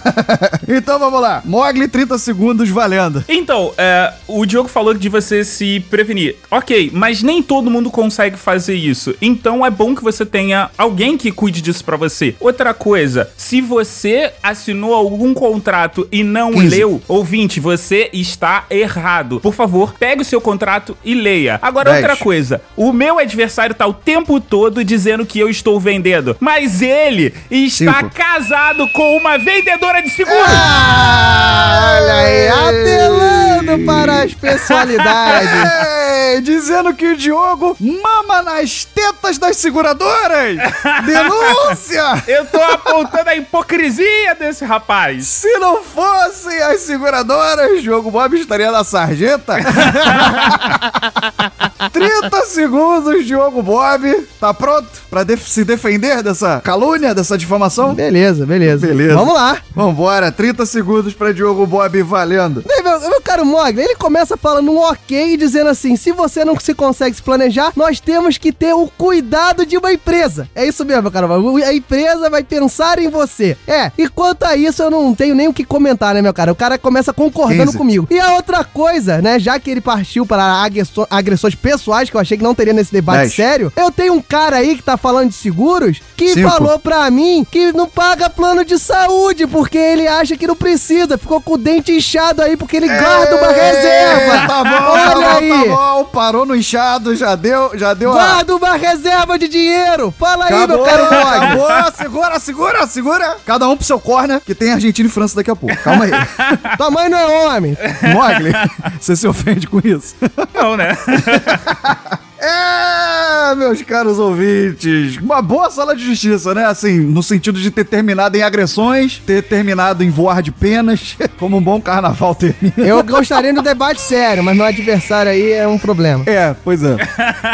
então 0.68 1.00
vamos 1.00 1.20
lá. 1.20 1.42
Mogli, 1.44 1.88
30 1.88 2.16
segundos 2.18 2.68
valendo. 2.68 3.24
Então, 3.28 3.72
é, 3.76 4.12
o 4.28 4.46
Diogo 4.46 4.68
falou 4.68 4.94
de 4.94 5.08
você 5.08 5.44
se 5.44 5.80
prevenir. 5.90 6.36
Ok, 6.48 6.90
mas 6.94 7.24
nem 7.24 7.42
todo 7.42 7.70
mundo 7.70 7.90
consegue 7.90 8.36
fazer 8.36 8.74
isso. 8.74 9.16
Então 9.20 9.66
é 9.66 9.70
bom 9.70 9.96
que 9.96 10.02
você 10.02 10.24
tenha 10.24 10.70
alguém 10.78 11.18
que 11.18 11.32
cuide 11.32 11.60
disso 11.60 11.84
pra 11.84 11.96
você. 11.96 12.36
Outra 12.38 12.72
coisa, 12.72 13.28
se 13.36 13.60
você 13.60 14.32
assinou 14.40 14.94
algum 14.94 15.34
contrato 15.34 16.06
e 16.12 16.22
não 16.22 16.52
15. 16.52 16.68
leu, 16.68 17.02
ouvinte, 17.08 17.58
você 17.58 18.08
está 18.12 18.64
errado. 18.70 19.40
Por 19.40 19.54
favor, 19.54 19.94
pegue 19.98 20.22
o 20.22 20.24
seu 20.24 20.40
contrato 20.40 20.96
e 21.04 21.14
leia. 21.14 21.58
Agora, 21.60 21.90
10. 21.90 22.04
outra 22.04 22.16
coisa, 22.16 22.60
o 22.76 22.92
meu 22.92 23.18
adversário 23.18 23.74
tá 23.74 23.86
o 23.86 23.92
tempo 23.92 24.38
todo 24.38 24.67
dizendo 24.70 25.26
que 25.26 25.38
eu 25.38 25.48
estou 25.48 25.78
vendendo, 25.80 26.36
mas 26.40 26.82
ele 26.82 27.34
está 27.50 28.00
Cinco. 28.00 28.10
casado 28.14 28.88
com 28.92 29.16
uma 29.16 29.38
vendedora 29.38 30.02
de 30.02 30.10
seguros. 30.10 30.38
Olha 30.40 32.14
aí, 32.14 32.48
apelando 32.48 33.84
para 33.84 34.22
as 34.22 34.34
pessoalidades. 34.34 35.48
É, 36.28 36.40
dizendo 36.40 36.92
que 36.94 37.06
o 37.06 37.16
Diogo 37.16 37.76
mama 37.80 38.42
nas 38.42 38.84
tetas 38.84 39.38
das 39.38 39.56
seguradoras. 39.56 40.56
Denúncia! 41.06 42.22
Eu 42.26 42.44
tô 42.46 42.60
apontando 42.60 43.30
a 43.30 43.36
hipocrisia 43.36 44.34
desse 44.34 44.64
rapaz. 44.64 45.26
Se 45.26 45.58
não 45.58 45.82
fossem 45.82 46.60
as 46.62 46.80
seguradoras, 46.80 47.82
Diogo 47.82 48.10
Bob 48.10 48.38
estaria 48.38 48.70
na 48.70 48.84
sarjeta. 48.84 49.54
30 51.92 52.44
segundos, 52.46 53.24
Diogo 53.26 53.62
Bob. 53.62 54.26
Tá 54.40 54.52
pronto 54.52 54.88
pra 55.10 55.22
def- 55.24 55.46
se 55.48 55.64
defender 55.64 56.22
dessa 56.22 56.60
calúnia, 56.60 57.14
dessa 57.14 57.36
difamação? 57.38 57.94
Beleza, 57.94 58.44
beleza. 58.46 58.86
Beleza. 58.86 59.14
Vamos 59.14 59.34
lá. 59.34 59.58
Vambora, 59.74 60.30
30 60.32 60.66
segundos 60.66 61.14
pra 61.14 61.32
Diogo 61.32 61.66
Bob 61.66 62.02
valendo. 62.02 62.64
Meu, 62.66 63.00
meu 63.00 63.20
caro 63.20 63.44
Mogli, 63.44 63.80
ele 63.82 63.94
começa 63.96 64.36
falando 64.36 64.70
um 64.70 64.78
ok, 64.78 65.36
dizendo 65.36 65.70
assim: 65.70 65.96
se 65.96 66.12
você 66.12 66.44
não 66.44 66.58
se 66.58 66.74
consegue 66.74 67.16
se 67.16 67.22
planejar, 67.22 67.72
nós 67.76 68.00
temos 68.00 68.38
que 68.38 68.52
ter 68.52 68.72
o 68.74 68.88
cuidado 68.88 69.64
de 69.66 69.76
uma 69.76 69.92
empresa. 69.92 70.48
É 70.54 70.66
isso 70.66 70.84
mesmo, 70.84 71.02
meu 71.02 71.10
caro 71.10 71.28
Mogli. 71.28 71.62
A 71.64 71.72
empresa 71.74 72.28
vai 72.30 72.42
pensar 72.42 72.98
em 72.98 73.08
você. 73.08 73.56
É, 73.66 73.90
e 73.98 74.08
quanto 74.08 74.44
a 74.44 74.56
isso, 74.56 74.82
eu 74.82 74.90
não 74.90 75.14
tenho 75.14 75.34
nem 75.34 75.48
o 75.48 75.52
que 75.54 75.64
comentar, 75.64 76.14
né, 76.14 76.22
meu 76.22 76.34
cara? 76.34 76.52
O 76.52 76.56
cara 76.56 76.78
começa 76.78 77.12
concordando 77.12 77.66
15. 77.66 77.78
comigo. 77.78 78.06
E 78.10 78.18
a 78.18 78.34
outra 78.34 78.64
coisa, 78.64 79.20
né, 79.22 79.38
já 79.38 79.58
que 79.58 79.70
ele 79.70 79.80
partiu 79.80 80.24
para 80.26 80.66
agressões 81.10 81.54
pessoais, 81.70 82.08
que 82.08 82.16
eu 82.16 82.20
achei 82.20 82.36
que 82.38 82.42
não 82.44 82.54
teria 82.54 82.72
nesse 82.72 82.90
debate 82.92 83.18
10. 83.20 83.34
sério, 83.34 83.72
eu 83.76 83.90
tenho 83.90 84.14
um 84.14 84.22
cara 84.22 84.56
aí 84.56 84.76
que 84.76 84.82
tá 84.82 84.96
falando 84.96 85.28
de 85.28 85.34
seguros 85.34 86.00
que 86.16 86.28
Cinco. 86.34 86.50
falou 86.50 86.78
pra 86.78 87.10
mim 87.10 87.46
que 87.48 87.72
não 87.72 87.86
paga 87.86 88.30
plano 88.30 88.64
de 88.64 88.78
saúde 88.78 89.46
porque 89.46 89.76
ele 89.78 90.06
acha 90.06 90.36
que 90.36 90.46
não 90.46 90.56
precisa. 90.56 91.18
Ficou 91.18 91.40
com 91.40 91.54
o 91.54 91.58
dente 91.58 91.92
inchado 91.92 92.42
aí 92.42 92.56
porque 92.56 92.76
ele 92.76 92.88
guarda 92.88 93.36
uma 93.36 93.52
reserva. 93.52 94.48
Tá 94.48 94.64
bom, 94.64 94.90
Olha 94.90 95.04
tá 95.04 95.14
bom, 95.14 95.36
aí. 95.36 95.48
tá 95.50 95.76
bom. 95.76 96.04
Parou 96.04 96.46
no 96.46 96.56
inchado, 96.56 97.14
já 97.14 97.34
deu, 97.36 97.70
já 97.74 97.92
deu 97.94 98.10
a... 98.10 98.14
Guarda 98.14 98.56
uma 98.56 98.76
reserva 98.76 99.38
de 99.38 99.46
dinheiro. 99.48 100.12
Fala 100.18 100.46
aí, 100.46 100.66
meu 100.66 100.82
caro 100.82 101.04
acabou, 101.04 101.92
segura, 101.96 102.40
segura, 102.40 102.86
segura. 102.86 103.36
Cada 103.44 103.68
um 103.68 103.76
pro 103.76 103.84
seu 103.84 104.00
corner, 104.00 104.40
que 104.40 104.54
tem 104.54 104.72
Argentina 104.72 105.08
e 105.08 105.12
França 105.12 105.36
daqui 105.36 105.50
a 105.50 105.56
pouco. 105.56 105.76
Calma 105.82 106.04
aí. 106.04 106.10
Tua 106.76 106.90
mãe 106.90 107.08
não 107.08 107.18
é 107.18 107.26
homem. 107.26 107.76
Mogli, 108.14 108.52
você 108.98 109.14
se 109.14 109.26
ofende 109.28 109.66
com 109.66 109.80
isso? 109.84 110.14
Não, 110.54 110.76
né? 110.76 110.96
É, 112.40 113.54
meus 113.56 113.82
caros 113.82 114.18
ouvintes, 114.18 115.16
uma 115.16 115.42
boa 115.42 115.68
sala 115.70 115.96
de 115.96 116.04
justiça, 116.04 116.54
né? 116.54 116.66
Assim, 116.66 117.00
no 117.00 117.20
sentido 117.20 117.60
de 117.60 117.68
ter 117.68 117.84
terminado 117.84 118.36
em 118.36 118.42
agressões, 118.42 119.20
ter 119.26 119.42
terminado 119.42 120.04
em 120.04 120.10
voar 120.10 120.40
de 120.40 120.52
penas, 120.52 121.16
como 121.36 121.56
um 121.56 121.60
bom 121.60 121.80
carnaval 121.80 122.36
termina. 122.36 122.74
Eu 122.78 123.02
gostaria 123.02 123.52
de 123.52 123.58
um 123.58 123.62
debate 123.62 124.00
sério, 124.00 124.44
mas 124.44 124.56
meu 124.56 124.64
adversário 124.64 125.32
aí 125.32 125.50
é 125.50 125.66
um 125.66 125.78
problema. 125.78 126.22
É, 126.26 126.54
pois 126.62 126.80
é. 126.84 126.96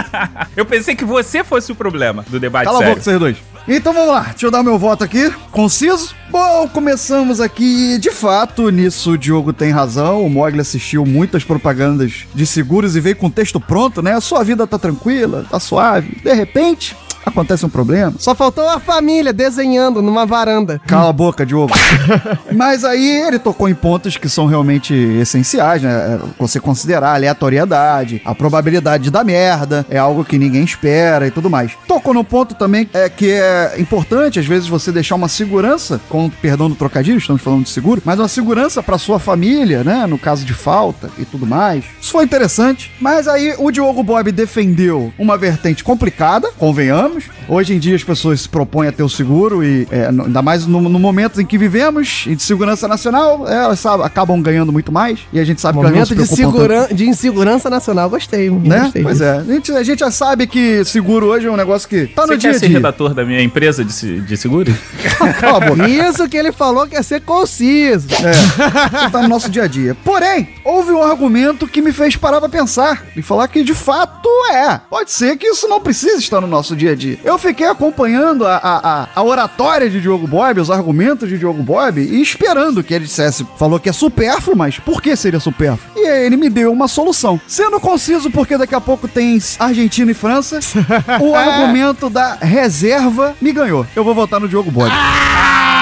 Eu 0.55 0.67
pensei 0.67 0.95
que 0.95 1.05
você 1.05 1.43
fosse 1.43 1.73
o 1.73 1.75
problema 1.75 2.23
do 2.29 2.39
debate 2.39 2.65
Cala 2.67 2.77
a 2.77 2.81
sério. 2.81 2.95
boca, 2.95 3.03
vocês 3.05 3.19
dois. 3.19 3.54
Então 3.67 3.95
vamos 3.95 4.11
lá, 4.11 4.23
deixa 4.25 4.47
eu 4.47 4.51
dar 4.51 4.63
meu 4.63 4.79
voto 4.79 5.03
aqui, 5.03 5.31
conciso. 5.51 6.15
Bom, 6.31 6.69
começamos 6.69 7.41
aqui, 7.41 7.97
de 7.99 8.11
fato, 8.11 8.69
nisso 8.69 9.13
o 9.13 9.19
Diogo 9.19 9.55
tem 9.55 9.71
razão. 9.71 10.25
O 10.25 10.29
Mogli 10.29 10.61
assistiu 10.61 11.07
muitas 11.07 11.45
propagandas 11.45 12.27
de 12.35 12.47
seguros 12.47 12.95
e 12.95 13.01
veio 13.01 13.17
com 13.17 13.31
texto 13.31 13.59
pronto, 13.59 14.03
né? 14.03 14.13
A 14.13 14.21
sua 14.21 14.45
vida 14.45 14.67
tá 14.67 14.79
tranquila, 14.79 15.47
tá 15.51 15.59
suave. 15.59 16.21
De 16.23 16.35
repente, 16.35 16.95
acontece 17.25 17.65
um 17.65 17.69
problema. 17.69 18.15
Só 18.19 18.35
faltou 18.35 18.69
a 18.69 18.79
família 18.79 19.33
desenhando 19.33 20.03
numa 20.03 20.27
varanda. 20.27 20.81
Cala 20.87 21.11
a 21.11 21.13
boca, 21.13 21.45
Diogo. 21.45 21.73
Mas 22.53 22.85
aí 22.85 23.23
ele 23.27 23.39
tocou 23.39 23.69
em 23.69 23.75
pontos 23.75 24.17
que 24.17 24.29
são 24.29 24.47
realmente 24.47 24.95
essenciais, 24.95 25.83
né? 25.83 26.21
Você 26.39 26.61
considerar 26.61 27.11
a 27.11 27.15
aleatoriedade, 27.15 28.23
a 28.25 28.35
probabilidade 28.35 29.11
da 29.11 29.25
merda, 29.25 29.87
é 29.89 29.99
algo 29.99 30.25
que 30.25 30.39
ninguém 30.39 30.65
espera 30.65 31.27
e 31.27 31.31
tudo 31.31 31.51
mais. 31.51 31.73
Tocou 31.87 32.15
no 32.15 32.25
ponto 32.25 32.55
também 32.55 32.89
é, 32.93 33.09
que 33.09 33.31
é 33.31 33.75
importante, 33.79 34.39
às 34.39 34.47
vezes, 34.47 34.69
você 34.69 34.93
deixar 34.93 35.15
uma 35.15 35.29
segurança, 35.29 36.01
com 36.09 36.29
perdão 36.29 36.69
do 36.69 36.75
trocadilho, 36.75 37.19
estamos 37.19 37.43
falando 37.43 37.65
de 37.65 37.71
seguro, 37.71 38.03
mas 38.05 38.19
uma 38.19 38.29
segurança 38.29 38.83
pra 38.83 38.99
sua 38.99 39.19
família, 39.19 39.85
né? 39.85 40.07
No 40.07 40.19
caso 40.19 40.45
de 40.45 40.55
falta 40.55 41.11
e 41.19 41.25
tudo 41.25 41.47
mais. 41.47 41.85
Isso 42.01 42.13
foi 42.13 42.25
interessante. 42.25 42.93
Mas 43.01 43.29
aí 43.29 43.55
o 43.59 43.71
Diogo 43.71 44.03
Bob 44.03 44.31
defendeu 44.33 45.13
uma 45.19 45.37
vertente 45.37 45.85
complicada, 45.85 46.51
convenhamos. 46.59 47.14
Hoje 47.49 47.75
em 47.75 47.79
dia 47.79 47.95
as 47.95 48.05
pessoas 48.05 48.43
se 48.43 48.49
propõem 48.49 48.89
a 48.89 48.93
ter 48.93 49.03
o 49.03 49.09
seguro 49.09 49.65
e 49.65 49.87
é, 49.91 50.07
ainda 50.07 50.43
mais 50.43 50.67
no, 50.67 50.81
no 50.81 50.99
momento 50.99 51.41
em 51.41 51.47
que 51.47 51.59
vivemos, 51.59 52.25
e 52.27 52.35
de 52.35 52.43
segurança 52.43 52.89
nacional, 52.89 53.49
é, 53.49 53.55
elas 53.65 53.81
sabe, 53.81 54.03
acabam 54.03 54.41
ganhando 54.41 54.73
muito 54.73 54.91
mais. 54.91 55.21
E 55.33 55.39
a 55.39 55.45
gente 55.45 55.61
sabe 55.61 55.79
que 55.79 55.85
elas 55.85 55.93
não 55.93 55.99
Momento 56.01 56.09
se 56.09 56.15
de, 56.15 56.37
preocupam 56.37 56.69
tanto, 56.69 56.85
seguran 56.85 56.95
de 56.95 57.09
insegurança 57.09 57.71
nacional. 57.71 58.11
Gostei, 58.11 58.51
né? 58.51 58.81
gostei. 58.81 59.03
Pois 59.03 59.21
é. 59.21 59.39
A 59.39 59.45
gente, 59.45 59.73
a 59.73 59.83
gente 59.83 60.01
já 60.01 60.11
sabe 60.11 60.47
que 60.47 60.85
seguro 60.85 61.27
hoje 61.27 61.47
é 61.47 61.51
um 61.51 61.57
negócio 61.57 61.89
que 61.89 62.07
tá 62.07 62.23
no 62.23 62.29
Você 62.29 62.39
dia 62.39 62.51
quer 62.51 62.57
a 62.57 62.61
ser 62.61 62.67
dia. 62.69 62.77
redator 62.77 63.15
da 63.15 63.25
minha 63.25 63.43
empresa 63.43 63.85
de, 63.85 64.21
de 64.21 64.37
boca. 64.49 65.89
Isso 65.89 66.29
que 66.29 66.37
ele 66.37 66.53
falou 66.53 66.87
que 66.87 66.97
é 66.97 67.03
ser 67.03 67.21
conciso. 67.21 68.09
É, 68.15 68.31
isso 68.31 69.11
tá 69.11 69.23
no 69.23 69.29
nosso 69.29 69.51
dia 69.51 69.65
a 69.65 69.67
dia. 69.67 69.97
Porém, 70.05 70.49
houve 70.65 70.93
um 70.93 71.03
argumento 71.03 71.67
que 71.67 71.81
me 71.83 71.93
fez 71.93 72.17
parar 72.17 72.41
pra 72.41 72.49
pensar 72.49 73.05
e 73.17 73.23
falar 73.23 73.49
que 73.49 73.63
de 73.63 73.75
fato 73.75 74.29
é. 74.53 74.81
Pode 74.89 75.11
ser 75.11 75.37
que 75.37 75.47
isso 75.47 75.69
não 75.69 75.81
precise 75.81 76.19
estar 76.19 76.41
no 76.41 76.47
nosso 76.47 76.75
dia 76.75 76.93
a 76.93 76.95
dia. 76.95 77.04
Eu 77.25 77.39
fiquei 77.39 77.67
acompanhando 77.67 78.47
a, 78.47 78.57
a, 78.57 79.09
a- 79.15 79.23
oratória 79.23 79.89
de 79.91 80.01
Diogo 80.01 80.27
Bob, 80.27 80.61
os 80.61 80.71
argumentos 80.71 81.29
de 81.29 81.39
Diogo 81.39 81.63
Bob 81.63 82.01
e 82.01 82.21
esperando 82.21 82.83
que 82.83 82.93
ele 82.95 83.05
dissesse, 83.05 83.47
falou 83.59 83.79
que 83.81 83.89
é 83.89 83.93
supérfluo, 83.93 84.57
mas 84.57 84.79
por 84.79 85.01
que 85.03 85.15
seria 85.17 85.41
supérfluo? 85.41 85.91
E 85.97 86.07
aí 86.07 86.27
ele 86.27 86.37
me 86.37 86.49
deu 86.51 86.73
uma 86.73 86.89
solução. 86.89 87.41
Sendo 87.47 87.79
conciso, 87.81 88.31
porque 88.31 88.57
daqui 88.59 88.75
a 88.75 88.81
pouco 88.81 89.07
tem 89.09 89.39
Argentina 89.59 90.11
e 90.11 90.15
França, 90.15 90.59
o 91.21 91.35
argumento 91.35 92.09
da 92.11 92.35
reserva 92.41 93.35
me 93.41 93.53
ganhou. 93.53 93.87
Eu 93.97 94.05
vou 94.05 94.15
votar 94.15 94.41
no 94.41 94.49
Diogo 94.49 94.71
Bob. 94.71 94.91
Ah, 94.93 95.74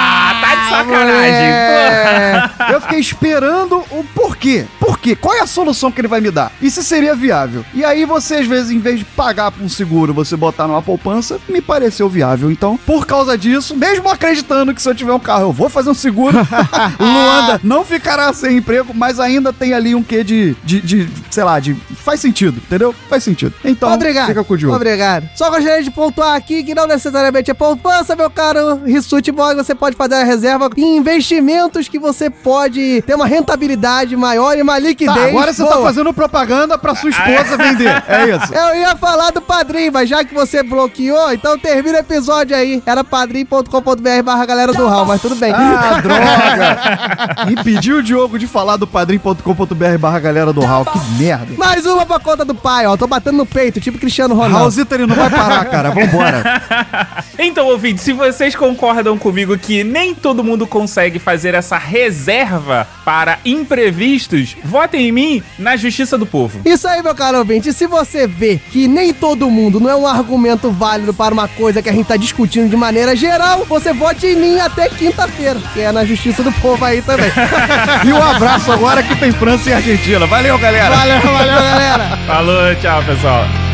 sacanagem. 0.77 1.33
É, 1.33 2.49
eu 2.71 2.81
fiquei 2.81 2.99
esperando 2.99 3.77
o 3.91 4.03
porquê. 4.15 4.65
Por 4.79 4.97
quê? 4.99 5.15
Qual 5.15 5.35
é 5.35 5.41
a 5.41 5.47
solução 5.47 5.91
que 5.91 6.01
ele 6.01 6.07
vai 6.07 6.21
me 6.21 6.31
dar? 6.31 6.51
E 6.61 6.69
se 6.69 6.83
seria 6.83 7.15
viável? 7.15 7.63
E 7.73 7.85
aí 7.85 8.05
você, 8.05 8.35
às 8.35 8.47
vezes, 8.47 8.71
em 8.71 8.79
vez 8.79 8.99
de 8.99 9.05
pagar 9.05 9.51
por 9.51 9.63
um 9.63 9.69
seguro, 9.69 10.13
você 10.13 10.35
botar 10.35 10.67
numa 10.67 10.81
poupança, 10.81 11.39
me 11.47 11.61
pareceu 11.61 12.09
viável. 12.09 12.51
Então, 12.51 12.77
por 12.85 13.05
causa 13.05 13.37
disso, 13.37 13.75
mesmo 13.75 14.09
acreditando 14.09 14.73
que 14.73 14.81
se 14.81 14.89
eu 14.89 14.95
tiver 14.95 15.13
um 15.13 15.19
carro, 15.19 15.43
eu 15.43 15.51
vou 15.51 15.69
fazer 15.69 15.89
um 15.89 15.93
seguro, 15.93 16.37
o 16.99 17.03
Luanda 17.03 17.59
não 17.63 17.85
ficará 17.85 18.31
sem 18.33 18.57
emprego, 18.57 18.93
mas 18.93 19.19
ainda 19.19 19.53
tem 19.53 19.73
ali 19.73 19.95
um 19.95 20.03
quê 20.03 20.23
de, 20.23 20.55
de, 20.63 20.81
de, 20.81 21.09
sei 21.29 21.43
lá, 21.43 21.59
de... 21.59 21.75
Faz 22.03 22.19
sentido, 22.19 22.57
entendeu? 22.57 22.93
Faz 23.09 23.23
sentido. 23.23 23.53
Então, 23.63 23.91
Obrigado. 23.93 24.27
fica 24.27 24.43
com 24.43 24.53
o 24.53 24.57
Diogo. 24.57 24.75
Obrigado. 24.75 25.29
Só 25.35 25.49
gostaria 25.49 25.83
de 25.83 25.91
pontuar 25.91 26.35
aqui 26.35 26.63
que 26.63 26.75
não 26.75 26.85
necessariamente 26.85 27.49
é 27.49 27.53
poupança, 27.53 28.15
meu 28.15 28.29
caro 28.29 28.81
Rissuti 28.85 29.31
Boy. 29.31 29.55
Você 29.55 29.73
pode 29.73 29.95
fazer 29.95 30.15
a 30.15 30.23
reserva 30.23 30.62
em 30.77 30.97
investimentos 30.97 31.87
que 31.87 31.99
você 31.99 32.29
pode 32.29 33.01
ter 33.03 33.15
uma 33.15 33.25
rentabilidade 33.25 34.15
maior 34.15 34.57
e 34.57 34.61
uma 34.61 34.79
liquidez. 34.79 35.17
Tá, 35.17 35.27
agora 35.27 35.53
você 35.53 35.63
tá 35.63 35.75
boa. 35.75 35.85
fazendo 35.85 36.13
propaganda 36.13 36.77
pra 36.77 36.95
sua 36.95 37.09
esposa 37.09 37.57
vender. 37.57 38.03
É 38.07 38.29
isso. 38.29 38.53
Eu 38.53 38.75
ia 38.75 38.95
falar 38.95 39.31
do 39.31 39.41
padrinho, 39.41 39.91
mas 39.91 40.09
já 40.09 40.23
que 40.23 40.33
você 40.33 40.63
bloqueou, 40.63 41.31
então 41.33 41.57
termina 41.57 41.97
o 41.97 42.01
episódio 42.01 42.55
aí. 42.55 42.81
Era 42.85 43.03
padrim.com.br 43.03 44.23
barra 44.23 44.45
galera 44.45 44.73
do 44.73 44.87
Raul, 44.87 45.05
mas 45.05 45.21
tudo 45.21 45.35
bem. 45.35 45.53
Ah, 45.53 45.99
droga! 46.03 47.51
Impediu 47.51 47.97
o 47.97 48.03
Diogo 48.03 48.37
de 48.39 48.47
falar 48.47 48.77
do 48.77 48.87
padrim.com.br 48.87 49.97
barra 49.99 50.19
galera 50.19 50.53
do 50.53 50.61
Hall. 50.61 50.85
Que 50.85 50.99
merda. 51.21 51.53
Mais 51.57 51.85
uma 51.85 52.05
pra 52.05 52.19
conta 52.19 52.45
do 52.45 52.55
pai, 52.55 52.85
ó. 52.85 52.95
Tô 52.97 53.07
batendo 53.07 53.37
no 53.37 53.45
peito, 53.45 53.79
tipo 53.79 53.97
Cristiano 53.97 54.33
Ronaldo. 54.33 54.57
Raulzito, 54.57 54.93
ele 54.93 55.05
não 55.05 55.15
vai 55.15 55.29
parar, 55.29 55.65
cara. 55.65 55.91
Vambora. 55.91 56.43
Então, 57.37 57.65
ouvinte, 57.67 57.99
se 57.99 58.13
vocês 58.13 58.55
concordam 58.55 59.17
comigo 59.17 59.57
que 59.57 59.83
nem 59.83 60.13
todo 60.13 60.43
mundo 60.43 60.52
consegue 60.67 61.19
fazer 61.19 61.53
essa 61.53 61.77
reserva 61.77 62.87
para 63.03 63.39
imprevistos, 63.45 64.55
votem 64.63 65.07
em 65.07 65.11
mim 65.11 65.43
na 65.57 65.75
justiça 65.75 66.17
do 66.17 66.25
povo. 66.25 66.61
Isso 66.65 66.87
aí, 66.87 67.01
meu 67.01 67.15
caro 67.15 67.39
ouvinte. 67.39 67.69
E 67.69 67.73
se 67.73 67.87
você 67.87 68.27
vê 68.27 68.59
que 68.71 68.87
nem 68.87 69.13
todo 69.13 69.49
mundo 69.49 69.79
não 69.79 69.89
é 69.89 69.95
um 69.95 70.07
argumento 70.07 70.71
válido 70.71 71.13
para 71.13 71.33
uma 71.33 71.47
coisa 71.47 71.81
que 71.81 71.89
a 71.89 71.93
gente 71.93 72.07
tá 72.07 72.17
discutindo 72.17 72.69
de 72.69 72.77
maneira 72.77 73.15
geral, 73.15 73.65
você 73.65 73.93
vote 73.93 74.25
em 74.25 74.35
mim 74.35 74.59
até 74.59 74.89
quinta-feira, 74.89 75.59
que 75.73 75.81
é 75.81 75.91
na 75.91 76.05
justiça 76.05 76.43
do 76.43 76.51
povo 76.53 76.83
aí 76.85 77.01
também. 77.01 77.31
E 78.05 78.11
um 78.11 78.21
abraço 78.21 78.71
agora 78.71 79.01
que 79.01 79.15
tem 79.15 79.31
França 79.31 79.69
e 79.69 79.73
Argentina. 79.73 80.25
Valeu, 80.25 80.57
galera. 80.57 80.95
valeu, 80.95 81.21
valeu, 81.21 81.55
galera. 81.55 82.17
Falou, 82.27 82.75
tchau, 82.75 83.03
pessoal. 83.03 83.72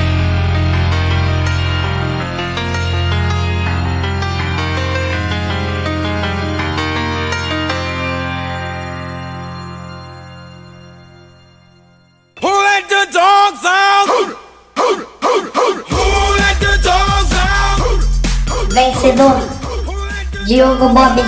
Diogo 20.45 20.89
Bob. 20.89 21.21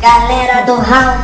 Galera 0.00 0.64
do 0.64 0.76
Hall 0.76 1.16